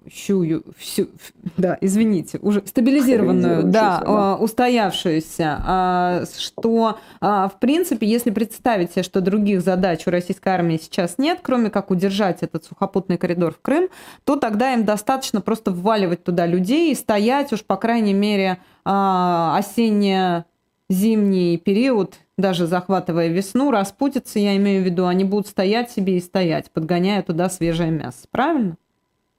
стабилизирующую, 0.06 0.62
всю, 0.76 1.08
да, 1.56 1.78
извините, 1.80 2.38
уже 2.42 2.62
стабилизированную, 2.66 3.64
да, 3.64 4.00
да, 4.00 4.36
устоявшуюся, 4.36 5.62
а, 5.64 6.24
что, 6.38 6.98
а, 7.20 7.48
в 7.48 7.58
принципе, 7.58 8.06
если 8.06 8.30
представить 8.30 8.92
себе, 8.92 9.02
что 9.02 9.20
других 9.20 9.62
задач 9.62 10.06
у 10.06 10.10
российской 10.10 10.50
армии 10.50 10.78
сейчас 10.82 11.18
нет, 11.18 11.40
кроме 11.42 11.70
как 11.70 11.90
удержать 11.90 12.42
этот 12.42 12.64
сухопутный 12.64 13.18
коридор 13.18 13.52
в 13.52 13.60
Крым, 13.60 13.88
то 14.24 14.36
тогда 14.36 14.74
им 14.74 14.84
достаточно 14.84 15.40
просто 15.40 15.70
вваливать 15.70 16.24
туда 16.24 16.46
людей 16.46 16.92
и 16.92 16.94
стоять 16.94 17.52
уж, 17.52 17.64
по 17.64 17.76
крайней 17.76 18.14
мере, 18.14 18.58
а, 18.84 19.56
осенне-зимний 19.58 21.58
период 21.58 22.14
даже 22.36 22.66
захватывая 22.66 23.28
весну, 23.28 23.70
распутятся, 23.70 24.40
я 24.40 24.56
имею 24.56 24.82
в 24.82 24.84
виду, 24.84 25.06
они 25.06 25.22
будут 25.22 25.46
стоять 25.46 25.92
себе 25.92 26.16
и 26.16 26.20
стоять, 26.20 26.68
подгоняя 26.72 27.22
туда 27.22 27.48
свежее 27.48 27.92
мясо. 27.92 28.26
Правильно? 28.32 28.76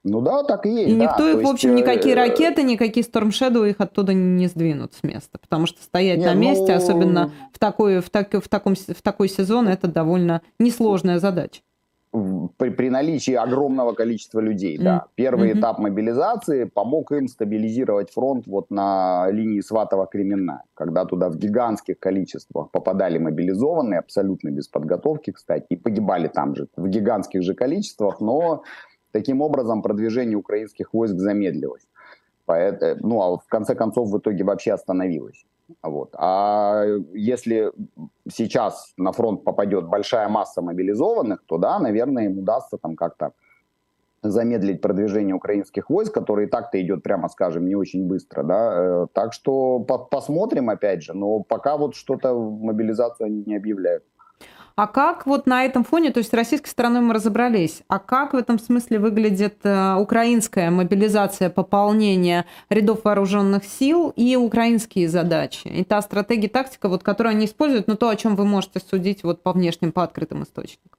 Ну 0.06 0.22
да, 0.22 0.44
так 0.44 0.66
и 0.68 0.70
есть. 0.70 0.90
И 0.92 0.96
да. 0.96 1.06
никто 1.06 1.28
их, 1.28 1.44
в 1.44 1.50
общем, 1.50 1.76
есть, 1.76 1.84
никакие 1.84 2.16
э... 2.16 2.18
ракеты, 2.18 2.62
никакие 2.62 3.06
Storm 3.06 3.30
Shadow 3.30 3.68
их 3.68 3.82
оттуда 3.82 4.14
не 4.14 4.48
сдвинут 4.48 4.94
с 4.94 5.04
места. 5.04 5.40
Потому 5.40 5.66
что 5.66 5.82
стоять 5.82 6.20
не, 6.20 6.26
на 6.26 6.36
месте, 6.36 6.74
ну... 6.74 6.78
особенно 6.78 7.32
в 7.52 7.58
такой, 7.58 8.02
в, 8.02 8.10
так, 8.12 8.32
в, 8.32 8.48
таком, 8.48 8.76
в 8.76 9.02
такой 9.02 9.28
сезон, 9.28 9.68
это 9.68 9.88
довольно 9.88 10.44
несложная 10.60 11.20
задача 11.20 11.62
при, 12.58 12.70
при 12.70 12.90
наличии 12.90 13.34
огромного 13.34 13.94
количества 13.94 14.40
людей, 14.40 14.78
mm. 14.78 14.84
да. 14.84 15.06
Первый 15.16 15.52
mm-hmm. 15.52 15.60
этап 15.60 15.80
мобилизации 15.80 16.64
помог 16.66 17.12
им 17.12 17.28
стабилизировать 17.28 18.12
фронт 18.12 18.48
вот 18.48 18.70
на 18.70 19.28
линии 19.32 19.62
Сватова-Кременная, 19.62 20.62
когда 20.74 21.06
туда 21.06 21.30
в 21.30 21.38
гигантских 21.38 22.00
количествах 22.00 22.72
попадали 22.72 23.18
мобилизованные, 23.18 24.00
абсолютно 24.00 24.50
без 24.50 24.68
подготовки, 24.68 25.32
кстати, 25.32 25.66
и 25.70 25.76
погибали 25.76 26.28
там 26.28 26.56
же 26.56 26.68
в 26.76 26.88
гигантских 26.88 27.44
же 27.44 27.54
количествах, 27.54 28.20
но 28.20 28.64
таким 29.16 29.42
образом 29.42 29.82
продвижение 29.82 30.38
украинских 30.38 30.94
войск 30.94 31.16
замедлилось. 31.16 31.88
Поэтому, 32.46 33.08
ну, 33.08 33.22
а 33.22 33.38
в 33.38 33.48
конце 33.48 33.74
концов 33.76 34.10
в 34.10 34.18
итоге 34.18 34.44
вообще 34.44 34.74
остановилось. 34.74 35.46
Вот. 35.84 36.10
А 36.18 36.84
если 37.14 37.72
сейчас 38.30 38.94
на 38.98 39.12
фронт 39.12 39.44
попадет 39.44 39.88
большая 39.88 40.28
масса 40.28 40.62
мобилизованных, 40.62 41.44
то 41.46 41.58
да, 41.58 41.80
наверное, 41.80 42.26
им 42.26 42.40
удастся 42.40 42.78
там 42.78 42.96
как-то 42.96 43.32
замедлить 44.22 44.82
продвижение 44.82 45.36
украинских 45.36 45.90
войск, 45.90 46.14
которое 46.14 46.48
и 46.48 46.50
так-то 46.50 46.78
идет, 46.82 47.04
прямо 47.04 47.30
скажем, 47.30 47.66
не 47.66 47.76
очень 47.76 48.08
быстро, 48.08 48.44
да. 48.44 48.74
Э, 48.76 49.08
так 49.14 49.34
что 49.34 49.80
по 49.80 49.98
посмотрим 49.98 50.70
опять 50.70 51.04
же, 51.04 51.14
но 51.14 51.40
пока 51.40 51.78
вот 51.78 51.96
что-то 51.96 52.34
мобилизацию 52.34 53.44
не 53.46 53.56
объявляют. 53.56 54.04
А 54.76 54.88
как 54.88 55.26
вот 55.26 55.48
на 55.48 55.64
этом 55.64 55.86
фоне, 55.86 56.12
то 56.12 56.18
есть 56.18 56.32
с 56.32 56.34
российской 56.34 56.68
стороной 56.68 57.00
мы 57.00 57.14
разобрались, 57.14 57.84
а 57.88 57.98
как 57.98 58.34
в 58.34 58.36
этом 58.36 58.60
смысле 58.60 59.00
выглядит 59.00 59.60
э, 59.64 59.96
украинская 59.96 60.70
мобилизация 60.70 61.50
пополнения 61.50 62.46
рядов 62.70 63.06
вооруженных 63.06 63.64
сил 63.64 64.12
и 64.18 64.36
украинские 64.36 65.08
задачи? 65.08 65.70
И 65.70 65.86
та 65.86 66.02
стратегия, 66.02 66.50
тактика, 66.50 66.90
вот, 66.90 67.04
которую 67.04 67.32
они 67.32 67.46
используют, 67.46 67.88
но 67.88 67.96
то, 67.96 68.10
о 68.10 68.16
чем 68.18 68.36
вы 68.36 68.46
можете 68.46 68.82
судить 68.82 69.24
вот 69.24 69.42
по 69.42 69.54
внешним, 69.54 69.94
по 69.94 70.04
открытым 70.04 70.44
источникам. 70.44 70.92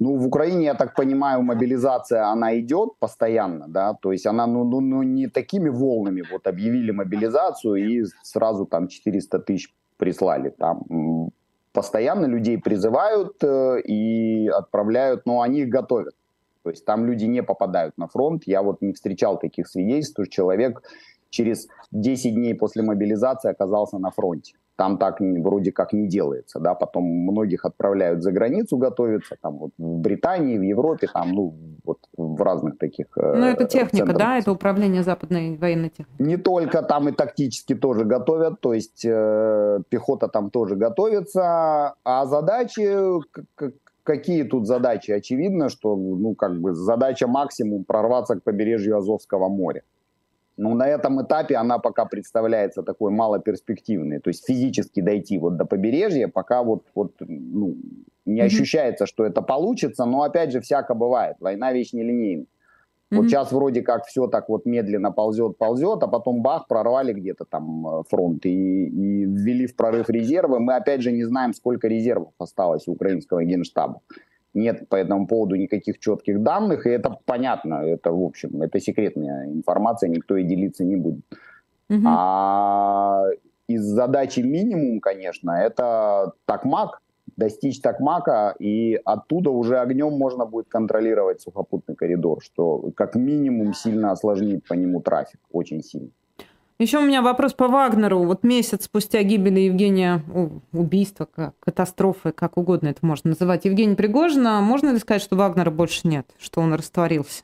Ну, 0.00 0.16
в 0.16 0.26
Украине, 0.26 0.64
я 0.64 0.74
так 0.74 0.96
понимаю, 0.96 1.42
мобилизация, 1.42 2.24
она 2.26 2.58
идет 2.58 2.98
постоянно, 2.98 3.68
да, 3.68 3.94
то 3.94 4.10
есть 4.10 4.26
она, 4.26 4.46
ну, 4.48 4.64
ну, 4.64 4.80
ну 4.80 5.04
не 5.04 5.28
такими 5.28 5.68
волнами, 5.68 6.24
вот 6.32 6.48
объявили 6.48 6.90
мобилизацию 6.90 7.74
и 7.76 8.04
сразу 8.22 8.66
там 8.66 8.88
400 8.88 9.38
тысяч 9.38 9.72
прислали, 9.98 10.48
там 10.48 11.30
постоянно 11.72 12.26
людей 12.26 12.58
призывают 12.58 13.42
э, 13.42 13.80
и 13.82 14.48
отправляют, 14.48 15.26
но 15.26 15.40
они 15.40 15.60
их 15.60 15.68
готовят. 15.68 16.14
То 16.62 16.70
есть 16.70 16.84
там 16.84 17.06
люди 17.06 17.24
не 17.24 17.42
попадают 17.42 17.96
на 17.96 18.06
фронт. 18.06 18.42
Я 18.46 18.62
вот 18.62 18.82
не 18.82 18.92
встречал 18.92 19.38
таких 19.38 19.68
свидетельств, 19.68 20.12
что 20.12 20.26
человек 20.26 20.82
через 21.30 21.68
10 21.92 22.34
дней 22.34 22.54
после 22.54 22.82
мобилизации 22.82 23.50
оказался 23.50 23.98
на 23.98 24.10
фронте 24.10 24.54
там 24.80 24.96
так 24.96 25.20
вроде 25.20 25.72
как 25.72 25.92
не 25.92 26.08
делается, 26.08 26.58
да, 26.58 26.74
потом 26.74 27.04
многих 27.04 27.66
отправляют 27.66 28.22
за 28.22 28.32
границу 28.32 28.78
готовиться, 28.78 29.36
там 29.42 29.58
вот 29.58 29.72
в 29.76 29.98
Британии, 29.98 30.56
в 30.56 30.62
Европе, 30.62 31.06
там, 31.12 31.32
ну, 31.32 31.54
вот 31.84 31.98
в 32.16 32.40
разных 32.42 32.78
таких 32.78 33.06
э, 33.18 33.34
Ну, 33.36 33.44
это 33.44 33.66
техника, 33.66 34.06
центрах. 34.06 34.18
да, 34.18 34.38
это 34.38 34.52
управление 34.52 35.02
западной 35.02 35.58
военной 35.58 35.90
техникой? 35.90 36.26
Не 36.26 36.38
только, 36.38 36.80
там 36.80 37.10
и 37.10 37.12
тактически 37.12 37.74
тоже 37.74 38.06
готовят, 38.06 38.62
то 38.62 38.72
есть 38.72 39.04
э, 39.04 39.80
пехота 39.90 40.28
там 40.28 40.48
тоже 40.50 40.76
готовится, 40.76 41.96
а 42.02 42.24
задачи, 42.24 42.88
какие 44.02 44.44
тут 44.44 44.66
задачи? 44.66 45.10
Очевидно, 45.10 45.68
что, 45.68 45.94
ну, 45.94 46.34
как 46.34 46.58
бы 46.58 46.74
задача 46.74 47.26
максимум 47.26 47.84
прорваться 47.84 48.36
к 48.36 48.42
побережью 48.42 48.96
Азовского 48.96 49.50
моря. 49.50 49.82
Но 50.56 50.74
на 50.74 50.86
этом 50.86 51.22
этапе 51.22 51.56
она 51.56 51.78
пока 51.78 52.04
представляется 52.04 52.82
такой 52.82 53.10
малоперспективной. 53.10 54.20
То 54.20 54.28
есть 54.28 54.44
физически 54.46 55.00
дойти 55.00 55.38
вот 55.38 55.56
до 55.56 55.64
побережья 55.64 56.28
пока 56.28 56.62
вот, 56.62 56.84
вот 56.94 57.14
ну, 57.20 57.76
не 58.26 58.40
mm-hmm. 58.40 58.44
ощущается, 58.44 59.06
что 59.06 59.24
это 59.24 59.42
получится. 59.42 60.04
Но 60.04 60.22
опять 60.22 60.52
же, 60.52 60.60
всяко 60.60 60.94
бывает. 60.94 61.36
Война 61.40 61.72
вещь 61.72 61.92
нелинейная. 61.92 62.44
Mm-hmm. 62.44 63.16
Вот 63.16 63.26
сейчас 63.28 63.52
вроде 63.52 63.82
как 63.82 64.04
все 64.06 64.26
так 64.26 64.48
вот 64.48 64.66
медленно 64.66 65.10
ползет, 65.10 65.56
ползет, 65.56 66.02
а 66.02 66.08
потом 66.08 66.42
бах, 66.42 66.68
прорвали 66.68 67.12
где-то 67.12 67.44
там 67.44 67.86
э, 67.86 68.02
фронт 68.08 68.44
и, 68.46 68.50
и 68.50 69.24
ввели 69.24 69.66
в 69.66 69.74
прорыв 69.74 70.10
резервы. 70.10 70.60
Мы 70.60 70.76
опять 70.76 71.00
же 71.00 71.10
не 71.10 71.24
знаем, 71.24 71.54
сколько 71.54 71.88
резервов 71.88 72.34
осталось 72.38 72.86
у 72.86 72.92
украинского 72.92 73.42
генштаба 73.42 74.00
нет 74.54 74.88
по 74.88 74.96
этому 74.96 75.26
поводу 75.26 75.56
никаких 75.56 75.98
четких 75.98 76.42
данных, 76.42 76.86
и 76.86 76.90
это 76.90 77.18
понятно, 77.24 77.74
это, 77.84 78.12
в 78.12 78.22
общем, 78.22 78.62
это 78.62 78.80
секретная 78.80 79.46
информация, 79.46 80.08
никто 80.08 80.36
и 80.36 80.44
делиться 80.44 80.84
не 80.84 80.96
будет. 80.96 81.24
Угу. 81.88 82.02
А 82.06 83.26
из 83.68 83.82
задачи 83.82 84.40
минимум, 84.40 85.00
конечно, 85.00 85.52
это 85.52 86.32
такмак, 86.44 87.00
достичь 87.36 87.80
такмака, 87.80 88.54
и 88.58 89.00
оттуда 89.04 89.50
уже 89.50 89.78
огнем 89.78 90.12
можно 90.12 90.46
будет 90.46 90.68
контролировать 90.68 91.40
сухопутный 91.40 91.94
коридор, 91.94 92.42
что 92.42 92.90
как 92.96 93.14
минимум 93.14 93.74
сильно 93.74 94.12
осложнит 94.12 94.66
по 94.66 94.74
нему 94.74 95.00
трафик, 95.00 95.40
очень 95.52 95.82
сильно. 95.82 96.10
Еще 96.80 96.96
у 96.96 97.02
меня 97.02 97.20
вопрос 97.20 97.52
по 97.52 97.68
Вагнеру. 97.68 98.24
Вот 98.24 98.42
месяц 98.42 98.86
спустя 98.86 99.22
гибели 99.22 99.60
Евгения, 99.60 100.22
убийства, 100.72 101.28
катастрофы, 101.60 102.32
как 102.32 102.56
угодно 102.56 102.88
это 102.88 103.04
можно 103.04 103.28
называть, 103.30 103.66
Евгения 103.66 103.96
Пригожина, 103.96 104.62
можно 104.62 104.88
ли 104.88 104.98
сказать, 104.98 105.20
что 105.20 105.36
Вагнера 105.36 105.70
больше 105.70 106.08
нет, 106.08 106.26
что 106.38 106.62
он 106.62 106.72
растворился? 106.72 107.42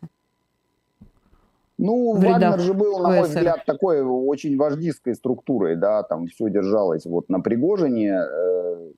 Ну, 1.76 2.14
Вагнер 2.14 2.60
же 2.60 2.72
был, 2.72 2.98
на 3.00 3.10
мой 3.10 3.22
взгляд, 3.24 3.66
такой 3.66 4.00
очень 4.00 4.56
вождистской 4.56 5.14
структурой, 5.14 5.76
да, 5.76 6.02
там 6.02 6.28
все 6.28 6.48
держалось 6.48 7.04
вот 7.04 7.28
на 7.28 7.40
Пригожине, 7.40 8.18
э, 8.18 8.90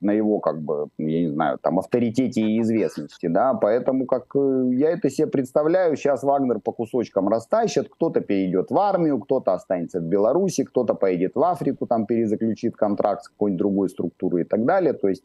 на 0.00 0.12
его, 0.12 0.40
как 0.40 0.62
бы, 0.62 0.88
я 0.98 1.20
не 1.20 1.28
знаю, 1.28 1.58
там, 1.58 1.78
авторитете 1.78 2.40
и 2.40 2.60
известности, 2.60 3.26
да, 3.26 3.54
поэтому, 3.54 4.06
как 4.06 4.34
э, 4.34 4.70
я 4.72 4.90
это 4.90 5.10
себе 5.10 5.26
представляю, 5.26 5.96
сейчас 5.96 6.22
Вагнер 6.22 6.60
по 6.60 6.72
кусочкам 6.72 7.28
растащит, 7.28 7.88
кто-то 7.88 8.20
перейдет 8.20 8.70
в 8.70 8.78
армию, 8.78 9.18
кто-то 9.20 9.52
останется 9.52 10.00
в 10.00 10.04
Беларуси, 10.04 10.64
кто-то 10.64 10.94
поедет 10.94 11.34
в 11.34 11.42
Африку, 11.42 11.86
там, 11.86 12.06
перезаключит 12.06 12.76
контракт 12.76 13.24
с 13.24 13.28
какой-нибудь 13.28 13.58
другой 13.58 13.88
структурой 13.90 14.42
и 14.42 14.46
так 14.46 14.64
далее, 14.64 14.94
то 14.94 15.08
есть 15.08 15.24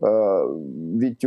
Э, 0.00 0.44
ведь 0.94 1.24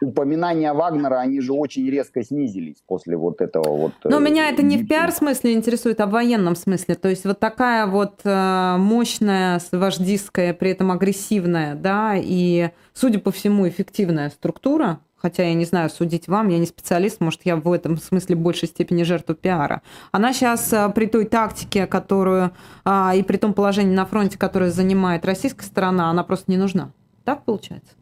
упоминания 0.00 0.72
Вагнера, 0.72 1.20
они 1.20 1.40
же 1.40 1.52
очень 1.52 1.88
резко 1.90 2.22
снизились 2.22 2.82
после 2.86 3.16
вот 3.16 3.40
этого 3.40 3.76
вот... 3.76 3.92
Но 4.04 4.18
меня 4.18 4.48
это 4.48 4.62
не 4.62 4.78
в 4.78 4.86
пиар-смысле 4.86 5.52
интересует, 5.52 6.00
а 6.00 6.06
в 6.06 6.10
военном 6.10 6.56
смысле. 6.56 6.94
То 6.94 7.08
есть 7.08 7.24
вот 7.24 7.38
такая 7.38 7.86
вот 7.86 8.20
э, 8.24 8.76
мощная, 8.78 9.60
вождистская, 9.72 10.54
при 10.54 10.70
этом 10.70 10.90
агрессивная, 10.90 11.74
да, 11.74 12.14
и, 12.16 12.70
судя 12.94 13.18
по 13.20 13.30
всему, 13.30 13.68
эффективная 13.68 14.30
структура, 14.30 15.00
хотя 15.16 15.44
я 15.44 15.54
не 15.54 15.64
знаю, 15.64 15.88
судить 15.88 16.26
вам, 16.28 16.48
я 16.48 16.58
не 16.58 16.66
специалист, 16.66 17.20
может, 17.20 17.42
я 17.44 17.56
в 17.56 17.70
этом 17.70 17.96
смысле 17.98 18.36
в 18.36 18.40
большей 18.40 18.68
степени 18.68 19.04
жертва 19.04 19.34
пиара. 19.34 19.82
Она 20.10 20.32
сейчас 20.32 20.72
э, 20.72 20.90
при 20.94 21.06
той 21.06 21.26
тактике, 21.26 21.86
которую, 21.86 22.52
а, 22.84 23.14
и 23.14 23.22
при 23.22 23.36
том 23.36 23.54
положении 23.54 23.94
на 23.94 24.06
фронте, 24.06 24.38
которое 24.38 24.70
занимает 24.70 25.24
российская 25.24 25.66
сторона, 25.66 26.10
она 26.10 26.24
просто 26.24 26.50
не 26.50 26.56
нужна. 26.56 26.90
Так 27.24 27.44
получается? 27.44 27.94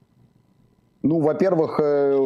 Ну, 1.03 1.21
во-первых, 1.21 1.81
э, 1.83 2.19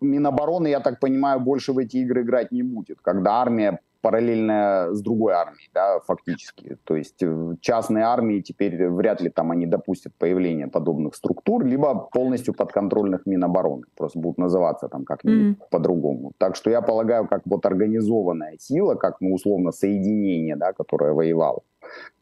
Минобороны, 0.00 0.68
я 0.68 0.80
так 0.80 1.00
понимаю, 1.00 1.40
больше 1.40 1.72
в 1.72 1.78
эти 1.78 1.98
игры 1.98 2.22
играть 2.22 2.52
не 2.52 2.62
будет, 2.62 3.00
когда 3.00 3.40
армия 3.40 3.80
параллельно 4.00 4.88
с 4.90 5.00
другой 5.00 5.32
армией, 5.32 5.70
да, 5.72 6.00
фактически. 6.00 6.76
То 6.84 6.96
есть 6.96 7.22
э, 7.22 7.54
частные 7.60 8.04
армии 8.04 8.40
теперь 8.40 8.88
вряд 8.88 9.20
ли 9.20 9.30
там 9.30 9.52
они 9.52 9.66
допустят 9.66 10.12
появление 10.18 10.66
подобных 10.66 11.14
структур, 11.14 11.64
либо 11.64 12.08
полностью 12.12 12.52
подконтрольных 12.52 13.26
Минобороны, 13.26 13.84
просто 13.96 14.18
будут 14.18 14.38
называться 14.38 14.88
там 14.88 15.04
как-нибудь 15.04 15.56
mm-hmm. 15.56 15.70
по-другому. 15.70 16.32
Так 16.38 16.56
что 16.56 16.68
я 16.68 16.82
полагаю, 16.82 17.28
как 17.28 17.42
вот 17.44 17.64
организованная 17.64 18.56
сила, 18.58 18.96
как, 18.96 19.20
ну, 19.20 19.32
условно, 19.34 19.70
соединение, 19.70 20.56
да, 20.56 20.72
которое 20.72 21.12
воевало 21.12 21.62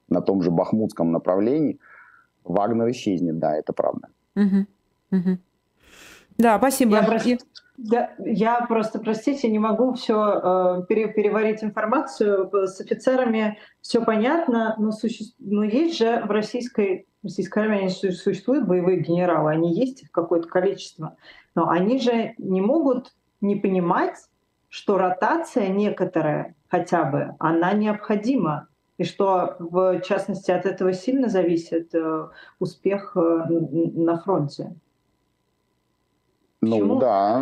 на 0.08 0.20
том 0.20 0.42
же 0.42 0.50
Бахмутском 0.50 1.10
направлении– 1.12 1.78
Вагнер 2.44 2.90
исчезнет, 2.90 3.38
да, 3.38 3.56
это 3.56 3.72
правда. 3.72 4.08
Угу. 4.36 4.66
Угу. 5.12 5.38
Да, 6.38 6.58
спасибо. 6.58 6.96
Я, 6.96 7.02
прошу, 7.02 7.38
Да, 7.76 8.10
я 8.18 8.64
просто, 8.66 8.98
простите, 8.98 9.50
не 9.50 9.58
могу 9.58 9.92
все 9.92 10.80
э, 10.82 10.86
пере, 10.88 11.08
переварить 11.08 11.62
информацию. 11.62 12.50
С 12.52 12.80
офицерами 12.80 13.58
все 13.80 14.02
понятно, 14.02 14.74
но, 14.78 14.90
суще... 14.92 15.24
но 15.38 15.64
есть 15.64 15.98
же 15.98 16.22
в 16.24 16.30
российской, 16.30 17.06
российской 17.22 17.64
армии 17.64 17.88
существуют 17.88 18.66
боевые 18.66 19.00
генералы, 19.00 19.50
они 19.50 19.74
есть 19.74 20.02
их 20.02 20.10
какое-то 20.10 20.48
количество, 20.48 21.16
но 21.54 21.68
они 21.68 22.00
же 22.00 22.34
не 22.38 22.60
могут 22.60 23.14
не 23.40 23.56
понимать, 23.56 24.16
что 24.68 24.96
ротация 24.96 25.68
некоторая 25.68 26.54
хотя 26.70 27.04
бы, 27.04 27.34
она 27.38 27.72
необходима, 27.72 28.68
и 29.00 29.04
что, 29.04 29.56
в 29.58 30.02
частности, 30.02 30.50
от 30.50 30.66
этого 30.66 30.92
сильно 30.92 31.30
зависит 31.30 31.94
э, 31.94 32.28
успех 32.58 33.16
э, 33.16 33.20
на 33.48 34.18
фронте. 34.18 34.76
Ну 36.60 36.70
Почему? 36.72 36.98
да, 36.98 37.40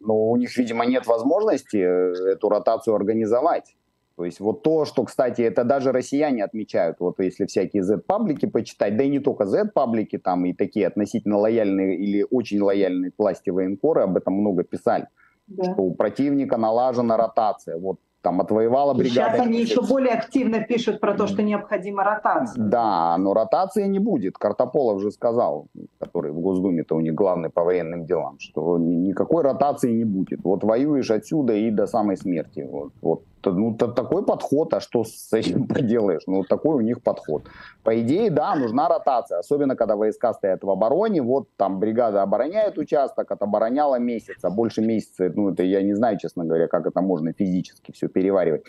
но 0.00 0.30
у 0.30 0.36
них, 0.36 0.54
видимо, 0.58 0.84
нет 0.84 1.06
возможности 1.06 1.78
э, 1.78 2.32
эту 2.32 2.50
ротацию 2.50 2.94
организовать. 2.94 3.74
То 4.16 4.26
есть 4.26 4.38
вот 4.38 4.62
то, 4.62 4.84
что, 4.84 5.04
кстати, 5.04 5.40
это 5.40 5.64
даже 5.64 5.92
россияне 5.92 6.44
отмечают, 6.44 7.00
вот 7.00 7.20
если 7.20 7.46
всякие 7.46 7.82
Z-паблики 7.82 8.44
почитать, 8.44 8.98
да 8.98 9.04
и 9.04 9.08
не 9.08 9.20
только 9.20 9.46
Z-паблики, 9.46 10.18
там 10.18 10.44
и 10.44 10.52
такие 10.52 10.86
относительно 10.86 11.38
лояльные 11.38 11.96
или 11.96 12.26
очень 12.30 12.60
лояльные 12.60 13.12
к 13.12 13.14
власти 13.18 13.48
военкоры 13.48 14.02
об 14.02 14.18
этом 14.18 14.34
много 14.34 14.62
писали, 14.62 15.08
да. 15.46 15.72
что 15.72 15.80
у 15.80 15.94
противника 15.94 16.58
налажена 16.58 17.16
ротация. 17.16 17.78
Вот 17.78 17.98
там 18.22 18.40
отвоевала 18.40 18.94
бригада. 18.94 19.30
Сейчас 19.32 19.40
они 19.40 19.60
еще 19.60 19.82
более 19.82 20.14
активно 20.14 20.60
пишут 20.60 21.00
про 21.00 21.14
то, 21.14 21.26
что 21.26 21.42
необходима 21.42 22.04
ротация. 22.04 22.62
Да, 22.62 23.16
но 23.18 23.32
ротации 23.32 23.86
не 23.86 23.98
будет. 23.98 24.36
Картополов 24.36 25.00
же 25.00 25.10
сказал, 25.10 25.66
который 25.98 26.32
в 26.32 26.40
Госдуме-то 26.40 26.96
у 26.96 27.00
них 27.00 27.14
главный 27.14 27.50
по 27.50 27.64
военным 27.64 28.04
делам, 28.04 28.38
что 28.38 28.78
никакой 28.78 29.42
ротации 29.42 29.92
не 29.92 30.04
будет. 30.04 30.40
Вот 30.44 30.64
воюешь 30.64 31.10
отсюда 31.10 31.54
и 31.54 31.70
до 31.70 31.86
самой 31.86 32.16
смерти. 32.16 32.68
Вот, 32.70 32.92
вот 33.00 33.22
ну, 33.44 33.74
такой 33.74 34.24
подход, 34.24 34.74
а 34.74 34.80
что 34.80 35.04
с 35.04 35.32
этим 35.32 35.66
поделаешь? 35.74 36.22
Ну, 36.26 36.44
такой 36.44 36.76
у 36.76 36.80
них 36.80 37.02
подход. 37.02 37.44
По 37.82 38.00
идее, 38.00 38.30
да, 38.30 38.54
нужна 38.54 38.88
ротация, 38.88 39.38
особенно 39.38 39.76
когда 39.76 39.96
войска 39.96 40.34
стоят 40.34 40.62
в 40.62 40.70
обороне. 40.70 41.22
Вот 41.22 41.48
там 41.56 41.80
бригада 41.80 42.22
обороняет 42.22 42.78
участок, 42.78 43.30
отобороняла 43.30 43.98
месяц, 43.98 44.36
а 44.42 44.50
больше 44.50 44.82
месяца, 44.82 45.30
ну, 45.34 45.50
это 45.50 45.62
я 45.62 45.82
не 45.82 45.94
знаю, 45.94 46.18
честно 46.18 46.44
говоря, 46.44 46.68
как 46.68 46.86
это 46.86 47.00
можно 47.00 47.32
физически 47.32 47.92
все 47.92 48.08
переваривать. 48.08 48.64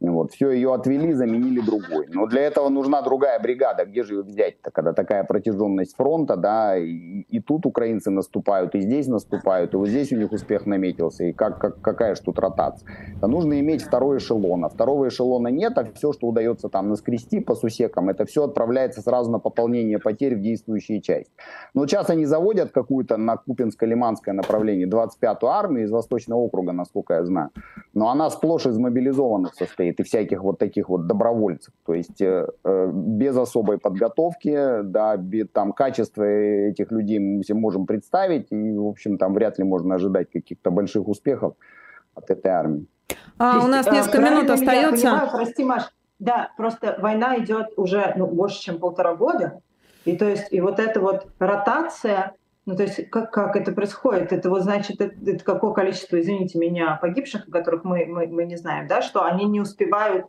Вот, 0.00 0.32
все 0.32 0.50
ее 0.50 0.74
отвели, 0.74 1.12
заменили 1.12 1.60
другой. 1.60 2.06
Но 2.08 2.26
для 2.26 2.42
этого 2.42 2.68
нужна 2.68 3.02
другая 3.02 3.40
бригада. 3.40 3.84
Где 3.84 4.04
же 4.04 4.14
ее 4.14 4.22
взять-то, 4.22 4.70
когда 4.70 4.92
такая 4.92 5.24
протяженность 5.24 5.96
фронта, 5.96 6.36
да, 6.36 6.76
и, 6.76 7.22
и 7.28 7.40
тут 7.40 7.66
украинцы 7.66 8.10
наступают, 8.10 8.74
и 8.76 8.80
здесь 8.80 9.08
наступают, 9.08 9.74
и 9.74 9.76
вот 9.76 9.88
здесь 9.88 10.12
у 10.12 10.16
них 10.16 10.30
успех 10.30 10.66
наметился, 10.66 11.24
и 11.24 11.32
как, 11.32 11.58
как, 11.58 11.80
какая 11.80 12.14
же 12.14 12.22
тут 12.22 12.38
ротация. 12.38 12.88
Это 13.16 13.26
нужно 13.26 13.58
иметь 13.58 13.82
второй 13.82 14.18
эшелон, 14.18 14.64
а 14.64 14.68
второго 14.68 15.08
эшелона 15.08 15.48
нет, 15.48 15.76
а 15.78 15.84
все, 15.92 16.12
что 16.12 16.28
удается 16.28 16.68
там 16.68 16.88
наскрести 16.90 17.40
по 17.40 17.56
сусекам, 17.56 18.08
это 18.08 18.24
все 18.24 18.44
отправляется 18.44 19.02
сразу 19.02 19.30
на 19.30 19.40
пополнение 19.40 19.98
потерь 19.98 20.36
в 20.36 20.40
действующие 20.40 21.00
части. 21.00 21.32
Но 21.74 21.86
сейчас 21.86 22.08
они 22.10 22.24
заводят 22.24 22.70
какую-то 22.70 23.16
на 23.16 23.34
Купинско-Лиманское 23.34 24.32
направление 24.32 24.86
25-ю 24.86 25.48
армию 25.48 25.84
из 25.84 25.90
Восточного 25.90 26.38
округа, 26.38 26.72
насколько 26.72 27.14
я 27.14 27.24
знаю, 27.24 27.50
но 27.94 28.10
она 28.10 28.30
сплошь 28.30 28.66
из 28.66 28.78
мобилизованных 28.78 29.54
состоит 29.54 29.87
состоит 29.88 30.00
и 30.00 30.02
всяких 30.02 30.42
вот 30.42 30.58
таких 30.58 30.88
вот 30.88 31.06
добровольцев. 31.06 31.72
То 31.86 31.94
есть 31.94 32.20
э, 32.20 32.46
э 32.64 32.90
без 32.92 33.36
особой 33.36 33.78
подготовки, 33.78 34.82
да, 34.82 35.16
без, 35.16 35.48
там 35.52 35.72
качество 35.72 36.22
этих 36.22 36.92
людей 36.92 37.18
мы 37.18 37.42
все 37.42 37.54
можем 37.54 37.86
представить, 37.86 38.52
и, 38.52 38.72
в 38.76 38.86
общем, 38.86 39.18
там 39.18 39.34
вряд 39.34 39.58
ли 39.58 39.64
можно 39.64 39.94
ожидать 39.94 40.30
каких-то 40.32 40.70
больших 40.70 41.08
успехов 41.08 41.54
от 42.14 42.30
этой 42.30 42.50
армии. 42.50 42.86
А, 43.38 43.54
есть, 43.54 43.66
у 43.66 43.70
нас 43.70 43.86
э, 43.86 43.90
несколько 43.92 44.20
минут 44.20 44.50
остается. 44.50 45.06
Понимаю, 45.06 45.28
прости, 45.32 45.64
Маш, 45.64 45.82
да, 46.18 46.50
просто 46.56 46.96
война 47.00 47.36
идет 47.38 47.66
уже 47.76 48.14
ну, 48.16 48.26
больше, 48.26 48.60
чем 48.60 48.78
полтора 48.78 49.14
года, 49.14 49.60
и 50.04 50.16
то 50.16 50.24
есть 50.24 50.52
и 50.52 50.60
вот 50.60 50.78
эта 50.78 51.00
вот 51.00 51.26
ротация 51.38 52.32
ну, 52.68 52.76
то 52.76 52.82
есть 52.82 53.08
как, 53.08 53.30
как 53.30 53.56
это 53.56 53.72
происходит? 53.72 54.30
Это 54.30 54.50
вот 54.50 54.60
значит, 54.60 55.00
это, 55.00 55.14
это 55.30 55.42
какое 55.42 55.72
количество, 55.72 56.20
извините 56.20 56.58
меня, 56.58 56.98
погибших, 57.00 57.48
о 57.48 57.50
которых 57.50 57.82
мы, 57.82 58.04
мы, 58.04 58.26
мы 58.26 58.44
не 58.44 58.56
знаем, 58.56 58.86
да, 58.86 59.00
что 59.00 59.24
они 59.24 59.46
не 59.46 59.58
успевают 59.58 60.26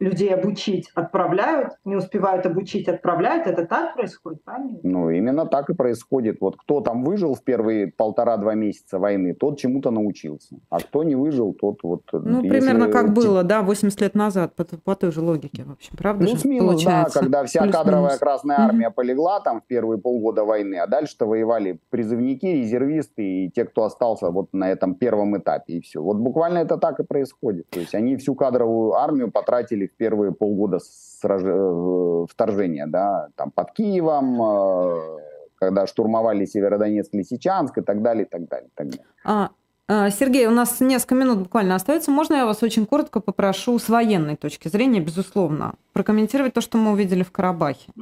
людей 0.00 0.32
обучить 0.32 0.90
отправляют, 0.94 1.72
не 1.84 1.96
успевают 1.96 2.46
обучить 2.46 2.88
отправляют. 2.88 3.46
Это 3.46 3.66
так 3.66 3.94
происходит, 3.94 4.44
правильно? 4.44 4.78
Ну, 4.82 5.10
именно 5.10 5.46
так 5.46 5.70
и 5.70 5.74
происходит. 5.74 6.38
Вот 6.40 6.56
кто 6.56 6.80
там 6.80 7.04
выжил 7.04 7.34
в 7.34 7.42
первые 7.42 7.88
полтора-два 7.88 8.54
месяца 8.54 8.98
войны, 8.98 9.34
тот 9.34 9.58
чему-то 9.58 9.90
научился. 9.90 10.56
А 10.70 10.78
кто 10.78 11.02
не 11.02 11.16
выжил, 11.16 11.52
тот 11.52 11.82
вот... 11.82 12.02
Ну, 12.12 12.42
если... 12.42 12.48
примерно 12.48 12.88
как 12.88 13.12
было, 13.12 13.42
да, 13.42 13.62
80 13.62 14.00
лет 14.00 14.14
назад, 14.14 14.54
по, 14.54 14.64
по 14.64 14.94
той 14.94 15.10
же 15.10 15.20
логике, 15.20 15.64
в 15.64 15.72
общем, 15.72 15.96
правда 15.96 16.26
Плюс 16.26 16.42
же, 16.42 16.48
минус, 16.48 16.82
получается? 16.82 17.18
да, 17.18 17.20
когда 17.20 17.44
вся 17.44 17.62
Плюс 17.62 17.74
кадровая 17.74 18.02
минус. 18.02 18.18
Красная 18.18 18.58
Армия 18.58 18.88
mm-hmm. 18.88 18.94
полегла 18.94 19.40
там 19.40 19.60
в 19.60 19.66
первые 19.66 20.00
полгода 20.00 20.44
войны, 20.44 20.76
а 20.76 20.86
дальше-то 20.86 21.26
воевали 21.26 21.80
призывники, 21.90 22.46
резервисты 22.46 23.22
и 23.22 23.50
те, 23.50 23.64
кто 23.64 23.84
остался 23.84 24.30
вот 24.30 24.52
на 24.52 24.70
этом 24.70 24.94
первом 24.94 25.36
этапе, 25.36 25.74
и 25.74 25.80
все. 25.80 26.00
Вот 26.02 26.18
буквально 26.18 26.58
это 26.58 26.76
так 26.76 27.00
и 27.00 27.04
происходит. 27.04 27.68
То 27.70 27.80
есть 27.80 27.94
они 27.94 28.16
всю 28.16 28.34
кадровую 28.34 28.94
армию 28.94 29.30
потратили 29.30 29.87
в 29.88 29.96
первые 29.96 30.32
полгода 30.32 30.78
сраж... 30.80 31.42
Э, 31.44 32.26
вторжения, 32.30 32.86
да, 32.86 33.28
там 33.36 33.50
под 33.50 33.72
Киевом, 33.72 34.40
э, 34.42 35.18
когда 35.56 35.86
штурмовали 35.86 36.44
Северодонецк, 36.44 37.12
Лисичанск 37.14 37.78
и 37.78 37.82
так 37.82 38.02
далее, 38.02 38.24
и 38.24 38.28
так 38.28 38.48
далее. 38.48 38.68
И 38.68 38.72
так 38.74 38.88
далее. 38.88 39.06
А, 39.24 39.50
а, 39.88 40.10
Сергей, 40.10 40.46
у 40.46 40.50
нас 40.50 40.80
несколько 40.80 41.14
минут 41.14 41.38
буквально 41.38 41.74
остается. 41.74 42.10
Можно 42.10 42.36
я 42.36 42.46
вас 42.46 42.62
очень 42.62 42.86
коротко 42.86 43.20
попрошу 43.20 43.78
с 43.78 43.88
военной 43.88 44.36
точки 44.36 44.68
зрения, 44.68 45.00
безусловно, 45.00 45.74
прокомментировать 45.92 46.54
то, 46.54 46.60
что 46.60 46.78
мы 46.78 46.92
увидели 46.92 47.22
в 47.22 47.32
Карабахе? 47.32 47.92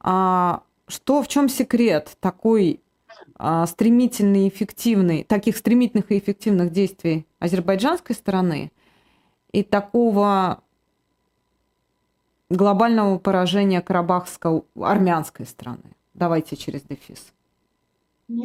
А, 0.00 0.62
что, 0.86 1.22
в 1.22 1.28
чем 1.28 1.48
секрет 1.48 2.16
такой 2.20 2.80
а, 3.36 3.66
стремительный, 3.66 4.48
эффективный, 4.48 5.24
таких 5.24 5.56
стремительных 5.56 6.10
и 6.12 6.18
эффективных 6.18 6.70
действий 6.70 7.26
азербайджанской 7.40 8.14
стороны 8.14 8.70
и 9.52 9.62
такого 9.62 10.62
глобального 12.50 13.18
поражения 13.18 13.80
карабахской 13.80 14.62
армянской 14.80 15.46
страны? 15.46 15.96
Давайте 16.14 16.56
через 16.56 16.82
дефис. 16.82 17.32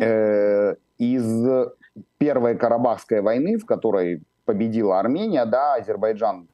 Э, 0.02 0.76
из 0.98 1.70
первой 2.18 2.58
Карабахской 2.58 3.22
войны, 3.22 3.58
в 3.58 3.66
которой 3.66 4.24
победила 4.46 5.00
Армения, 5.00 5.46
да, 5.46 5.76
Азербайджан 5.76 6.50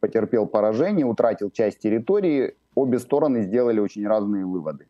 потерпел 0.00 0.46
поражение, 0.46 1.06
утратил 1.06 1.50
часть 1.50 1.78
территории, 1.78 2.54
обе 2.74 2.98
стороны 2.98 3.42
сделали 3.42 3.80
очень 3.80 4.06
разные 4.06 4.44
выводы. 4.44 4.86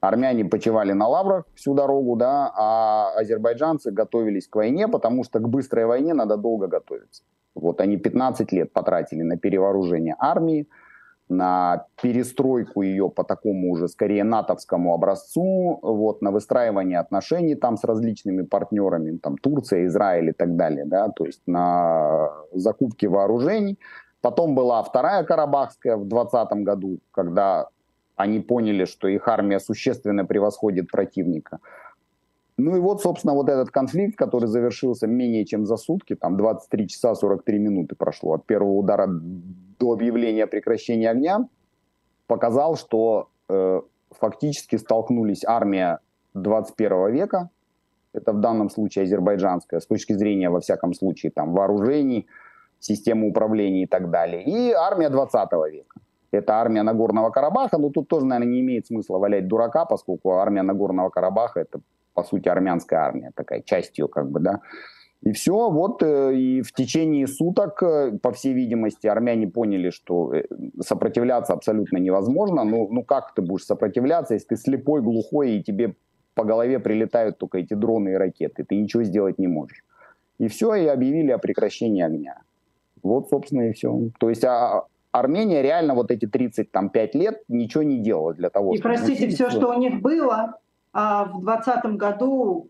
Армяне 0.00 0.44
почивали 0.44 0.92
на 0.92 1.08
лаврах 1.08 1.44
всю 1.54 1.74
дорогу, 1.74 2.16
да, 2.16 2.52
а 2.54 3.12
азербайджанцы 3.16 3.90
готовились 3.90 4.48
к 4.48 4.56
войне, 4.56 4.86
потому 4.88 5.24
что 5.24 5.38
к 5.38 5.48
быстрой 5.48 5.86
войне 5.86 6.14
надо 6.14 6.36
долго 6.36 6.66
готовиться. 6.66 7.22
Вот 7.54 7.80
они 7.80 7.96
15 7.96 8.52
лет 8.52 8.72
потратили 8.72 9.22
на 9.22 9.38
перевооружение 9.38 10.16
армии, 10.18 10.68
на 11.28 11.86
перестройку 12.02 12.82
ее 12.82 13.08
по 13.08 13.24
такому 13.24 13.72
уже 13.72 13.88
скорее 13.88 14.24
натовскому 14.24 14.94
образцу, 14.94 15.78
вот, 15.82 16.22
на 16.22 16.30
выстраивание 16.30 16.98
отношений 16.98 17.54
там 17.54 17.76
с 17.76 17.84
различными 17.84 18.42
партнерами, 18.42 19.16
там 19.18 19.38
Турция, 19.38 19.86
Израиль 19.86 20.30
и 20.30 20.32
так 20.32 20.56
далее, 20.56 20.84
да, 20.84 21.08
то 21.08 21.24
есть 21.24 21.42
на 21.46 22.30
закупки 22.52 23.06
вооружений. 23.06 23.78
Потом 24.20 24.54
была 24.54 24.82
вторая 24.82 25.24
Карабахская 25.24 25.96
в 25.96 26.06
2020 26.08 26.64
году, 26.64 26.98
когда 27.10 27.68
они 28.16 28.40
поняли, 28.40 28.84
что 28.84 29.08
их 29.08 29.28
армия 29.28 29.60
существенно 29.60 30.24
превосходит 30.24 30.90
противника. 30.90 31.58
Ну 32.56 32.76
и 32.76 32.80
вот, 32.80 33.02
собственно, 33.02 33.34
вот 33.34 33.48
этот 33.48 33.70
конфликт, 33.70 34.16
который 34.16 34.46
завершился 34.46 35.06
менее 35.08 35.44
чем 35.44 35.66
за 35.66 35.76
сутки, 35.76 36.14
там 36.14 36.36
23 36.36 36.88
часа 36.88 37.14
43 37.14 37.58
минуты 37.58 37.96
прошло 37.96 38.34
от 38.34 38.46
первого 38.46 38.72
удара 38.72 39.08
до 39.78 39.92
объявления 39.92 40.46
прекращения 40.46 41.10
огня, 41.10 41.48
показал, 42.26 42.76
что 42.76 43.28
э, 43.48 43.80
фактически 44.10 44.76
столкнулись 44.76 45.44
армия 45.44 45.98
21 46.34 47.12
века, 47.12 47.50
это 48.12 48.32
в 48.32 48.40
данном 48.40 48.70
случае 48.70 49.04
азербайджанская, 49.04 49.80
с 49.80 49.86
точки 49.86 50.12
зрения, 50.12 50.50
во 50.50 50.60
всяком 50.60 50.94
случае, 50.94 51.32
там, 51.32 51.52
вооружений, 51.52 52.26
системы 52.78 53.28
управления 53.28 53.82
и 53.82 53.86
так 53.86 54.10
далее, 54.10 54.44
и 54.44 54.72
армия 54.72 55.10
20 55.10 55.52
века. 55.72 56.00
Это 56.30 56.54
армия 56.54 56.82
Нагорного 56.82 57.30
Карабаха, 57.30 57.78
но 57.78 57.90
тут 57.90 58.08
тоже, 58.08 58.26
наверное, 58.26 58.52
не 58.52 58.60
имеет 58.60 58.86
смысла 58.86 59.18
валять 59.18 59.46
дурака, 59.46 59.84
поскольку 59.84 60.32
армия 60.32 60.62
Нагорного 60.62 61.10
Карабаха 61.10 61.60
это 61.60 61.80
по 62.14 62.22
сути, 62.22 62.48
армянская 62.48 63.00
армия, 63.00 63.32
такая 63.34 63.60
часть 63.60 63.98
ее 63.98 64.08
как 64.08 64.30
бы, 64.30 64.40
да. 64.40 64.60
И 65.22 65.32
все, 65.32 65.70
вот 65.70 66.02
э, 66.02 66.34
и 66.34 66.62
в 66.62 66.72
течение 66.72 67.26
суток, 67.26 67.82
э, 67.82 68.18
по 68.22 68.30
всей 68.32 68.52
видимости, 68.52 69.06
армяне 69.06 69.48
поняли, 69.48 69.90
что 69.90 70.34
э, 70.34 70.44
сопротивляться 70.80 71.54
абсолютно 71.54 71.96
невозможно. 71.96 72.64
Ну, 72.64 72.88
ну 72.90 73.02
как 73.02 73.34
ты 73.34 73.40
будешь 73.40 73.64
сопротивляться, 73.64 74.34
если 74.34 74.48
ты 74.48 74.56
слепой, 74.56 75.00
глухой, 75.00 75.56
и 75.56 75.62
тебе 75.62 75.94
по 76.34 76.44
голове 76.44 76.78
прилетают 76.78 77.38
только 77.38 77.58
эти 77.58 77.74
дроны 77.74 78.10
и 78.10 78.14
ракеты, 78.14 78.64
ты 78.64 78.76
ничего 78.76 79.02
сделать 79.04 79.38
не 79.38 79.46
можешь. 79.46 79.82
И 80.38 80.48
все, 80.48 80.74
и 80.74 80.86
объявили 80.86 81.30
о 81.30 81.38
прекращении 81.38 82.02
огня. 82.02 82.40
Вот, 83.02 83.28
собственно, 83.30 83.68
и 83.68 83.72
все. 83.72 84.10
То 84.18 84.28
есть 84.28 84.44
а, 84.44 84.84
Армения 85.12 85.62
реально 85.62 85.94
вот 85.94 86.10
эти 86.10 86.26
35 86.26 87.14
лет 87.14 87.42
ничего 87.48 87.84
не 87.84 87.98
делала 87.98 88.34
для 88.34 88.50
того, 88.50 88.74
и, 88.74 88.78
чтобы... 88.78 88.94
И, 88.94 88.96
простите, 88.96 89.28
все, 89.28 89.48
что 89.48 89.68
у 89.68 89.78
них 89.78 90.02
было, 90.02 90.58
а 90.92 91.26
в 91.26 91.44
2020 91.44 91.96
году 91.96 92.68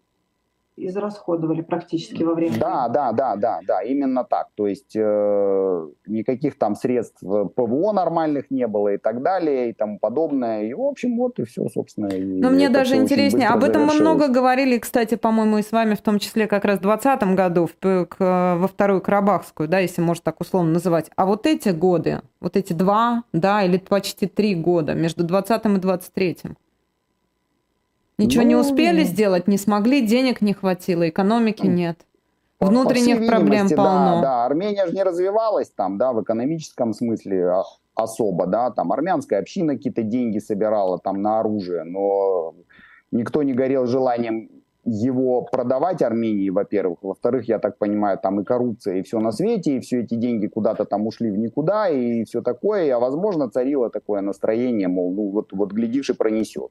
израсходовали 0.76 1.62
практически 1.62 2.22
во 2.22 2.34
время. 2.34 2.58
Да, 2.58 2.88
да, 2.88 3.12
да, 3.12 3.36
да, 3.36 3.60
да, 3.66 3.82
именно 3.82 4.24
так. 4.24 4.48
То 4.54 4.66
есть 4.66 4.94
э, 4.96 5.88
никаких 6.06 6.58
там 6.58 6.74
средств 6.74 7.20
ПВО 7.20 7.92
нормальных 7.92 8.50
не 8.50 8.66
было 8.66 8.94
и 8.94 8.98
так 8.98 9.22
далее 9.22 9.70
и 9.70 9.72
тому 9.72 9.98
подобное. 9.98 10.64
И 10.64 10.74
в 10.74 10.80
общем 10.80 11.16
вот 11.16 11.38
и 11.38 11.44
все, 11.44 11.68
собственно. 11.68 12.08
Но 12.10 12.50
мне 12.50 12.68
даже 12.68 12.96
интереснее. 12.96 13.48
Об 13.48 13.64
этом 13.64 13.86
мы 13.86 13.94
много 13.94 14.28
говорили, 14.28 14.78
кстати, 14.78 15.14
по-моему, 15.14 15.58
и 15.58 15.62
с 15.62 15.72
вами 15.72 15.94
в 15.94 16.02
том 16.02 16.18
числе 16.18 16.46
как 16.46 16.64
раз 16.64 16.78
в 16.78 16.82
2020 16.82 17.34
году 17.34 17.66
в, 17.66 18.06
к, 18.06 18.16
во 18.18 18.68
вторую 18.68 19.00
Карабахскую, 19.00 19.68
да, 19.68 19.78
если 19.78 20.00
можно 20.00 20.22
так 20.24 20.40
условно 20.40 20.72
называть. 20.72 21.10
А 21.16 21.26
вот 21.26 21.46
эти 21.46 21.68
годы, 21.68 22.20
вот 22.40 22.56
эти 22.56 22.72
два, 22.72 23.24
да, 23.32 23.62
или 23.62 23.78
почти 23.78 24.26
три 24.26 24.54
года 24.54 24.94
между 24.94 25.24
20 25.24 25.64
и 25.64 25.78
23 25.78 26.36
Ничего 28.18 28.42
ну, 28.44 28.48
не 28.50 28.56
успели 28.56 29.02
сделать, 29.02 29.48
не 29.48 29.58
смогли, 29.58 30.00
денег 30.00 30.40
не 30.40 30.54
хватило, 30.54 31.08
экономики 31.08 31.66
нет. 31.66 31.98
Внутренних 32.60 33.20
по 33.20 33.36
проблем 33.36 33.68
полно. 33.68 34.16
Да, 34.16 34.22
да, 34.22 34.44
Армения 34.46 34.86
же 34.86 34.94
не 34.94 35.02
развивалась 35.02 35.70
там, 35.70 35.98
да, 35.98 36.12
в 36.12 36.22
экономическом 36.22 36.92
смысле 36.92 37.48
а, 37.48 37.62
особо, 37.94 38.46
да, 38.46 38.70
там 38.70 38.92
армянская 38.92 39.40
община 39.40 39.74
какие-то 39.74 40.02
деньги 40.02 40.38
собирала 40.38 40.98
там 40.98 41.20
на 41.20 41.40
оружие, 41.40 41.84
но 41.84 42.54
никто 43.10 43.42
не 43.42 43.52
горел 43.52 43.86
желанием 43.86 44.48
его 44.84 45.42
продавать 45.42 46.02
Армении, 46.02 46.50
во-первых. 46.50 46.98
Во-вторых, 47.02 47.48
я 47.48 47.58
так 47.58 47.78
понимаю, 47.78 48.18
там 48.18 48.40
и 48.40 48.44
коррупция, 48.44 48.96
и 48.96 49.02
все 49.02 49.18
на 49.18 49.32
свете, 49.32 49.76
и 49.76 49.80
все 49.80 50.02
эти 50.02 50.14
деньги 50.14 50.46
куда-то 50.46 50.84
там 50.84 51.06
ушли 51.06 51.30
в 51.30 51.38
никуда, 51.38 51.88
и 51.88 52.24
все 52.24 52.42
такое. 52.42 52.94
А 52.94 52.98
возможно, 52.98 53.50
царило 53.50 53.90
такое 53.90 54.20
настроение, 54.20 54.88
мол, 54.88 55.12
ну 55.12 55.30
вот, 55.30 55.52
вот 55.52 55.72
глядишь 55.72 56.10
и 56.10 56.14
пронесет. 56.14 56.70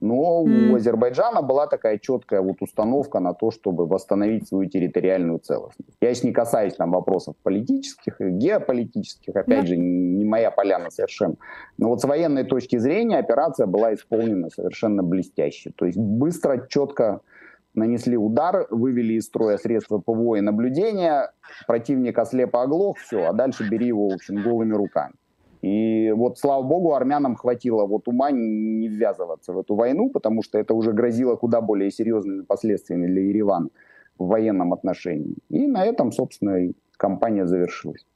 Но 0.00 0.44
mm. 0.44 0.70
у 0.70 0.76
Азербайджана 0.76 1.42
была 1.42 1.66
такая 1.66 1.98
четкая 1.98 2.40
вот 2.40 2.62
установка 2.62 3.18
на 3.18 3.34
то, 3.34 3.50
чтобы 3.50 3.86
восстановить 3.86 4.48
свою 4.48 4.68
территориальную 4.68 5.40
целостность. 5.40 5.96
Я 6.00 6.14
сейчас 6.14 6.24
не 6.24 6.32
касаюсь 6.32 6.74
там 6.74 6.92
вопросов 6.92 7.34
политических 7.42 8.20
геополитических, 8.20 9.34
опять 9.34 9.64
yeah. 9.64 9.68
же, 9.68 9.76
не 9.76 10.24
моя 10.24 10.50
поляна 10.50 10.90
совершенно. 10.90 11.36
Но 11.78 11.88
вот 11.88 12.00
с 12.00 12.04
военной 12.04 12.44
точки 12.44 12.78
зрения 12.78 13.18
операция 13.18 13.66
была 13.66 13.92
исполнена 13.94 14.50
совершенно 14.50 15.02
блестяще. 15.02 15.72
То 15.74 15.86
есть 15.86 15.98
быстро, 15.98 16.66
четко 16.68 17.20
нанесли 17.74 18.16
удар, 18.16 18.66
вывели 18.70 19.14
из 19.14 19.24
строя 19.24 19.56
средства 19.58 19.98
ПВО 19.98 20.36
и 20.36 20.40
наблюдения, 20.40 21.32
противник 21.66 22.18
ослепо 22.18 22.62
оглох, 22.62 22.98
все, 22.98 23.24
а 23.24 23.32
дальше 23.32 23.68
бери 23.68 23.86
его, 23.86 24.08
в 24.08 24.14
общем, 24.14 24.42
голыми 24.42 24.74
руками. 24.74 25.14
И 25.62 26.12
вот, 26.12 26.38
слава 26.38 26.62
богу, 26.62 26.94
армянам 26.94 27.34
хватило 27.34 27.86
вот 27.86 28.08
ума 28.08 28.30
не 28.30 28.88
ввязываться 28.88 29.52
в 29.52 29.58
эту 29.58 29.74
войну, 29.74 30.10
потому 30.10 30.42
что 30.42 30.58
это 30.58 30.74
уже 30.74 30.92
грозило 30.92 31.36
куда 31.36 31.60
более 31.60 31.90
серьезными 31.90 32.42
последствиями 32.42 33.06
для 33.06 33.22
Еревана 33.22 33.68
в 34.18 34.28
военном 34.28 34.72
отношении. 34.72 35.34
И 35.48 35.66
на 35.66 35.84
этом, 35.84 36.12
собственно, 36.12 36.72
кампания 36.96 37.46
завершилась. 37.46 38.06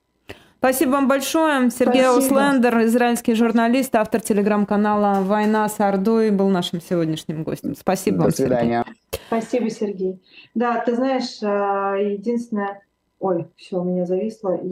Спасибо 0.59 0.91
вам 0.93 1.09
большое. 1.09 1.71
Сергей 1.71 2.07
Ауслендер, 2.07 2.85
израильский 2.85 3.35
журналист, 3.35 3.97
автор 3.97 4.21
телеграм-канала 4.21 5.21
«Война 5.23 5.69
с 5.69 5.81
Ордой», 5.81 6.31
был 6.31 6.49
нашим 6.51 6.81
сегодняшним 6.81 7.43
гостем. 7.43 7.75
Спасибо 7.75 8.19
До 8.19 8.23
вам, 8.23 8.31
свидания. 8.31 8.85
Сергей. 8.87 9.01
Спасибо, 9.27 9.71
Сергей. 9.71 10.23
Да, 10.55 10.81
ты 10.87 10.95
знаешь, 10.95 11.43
э, 11.43 12.13
единственное... 12.13 12.81
Ой, 13.19 13.49
все, 13.57 13.81
у 13.81 13.85
меня 13.85 14.07
зависло. 14.07 14.61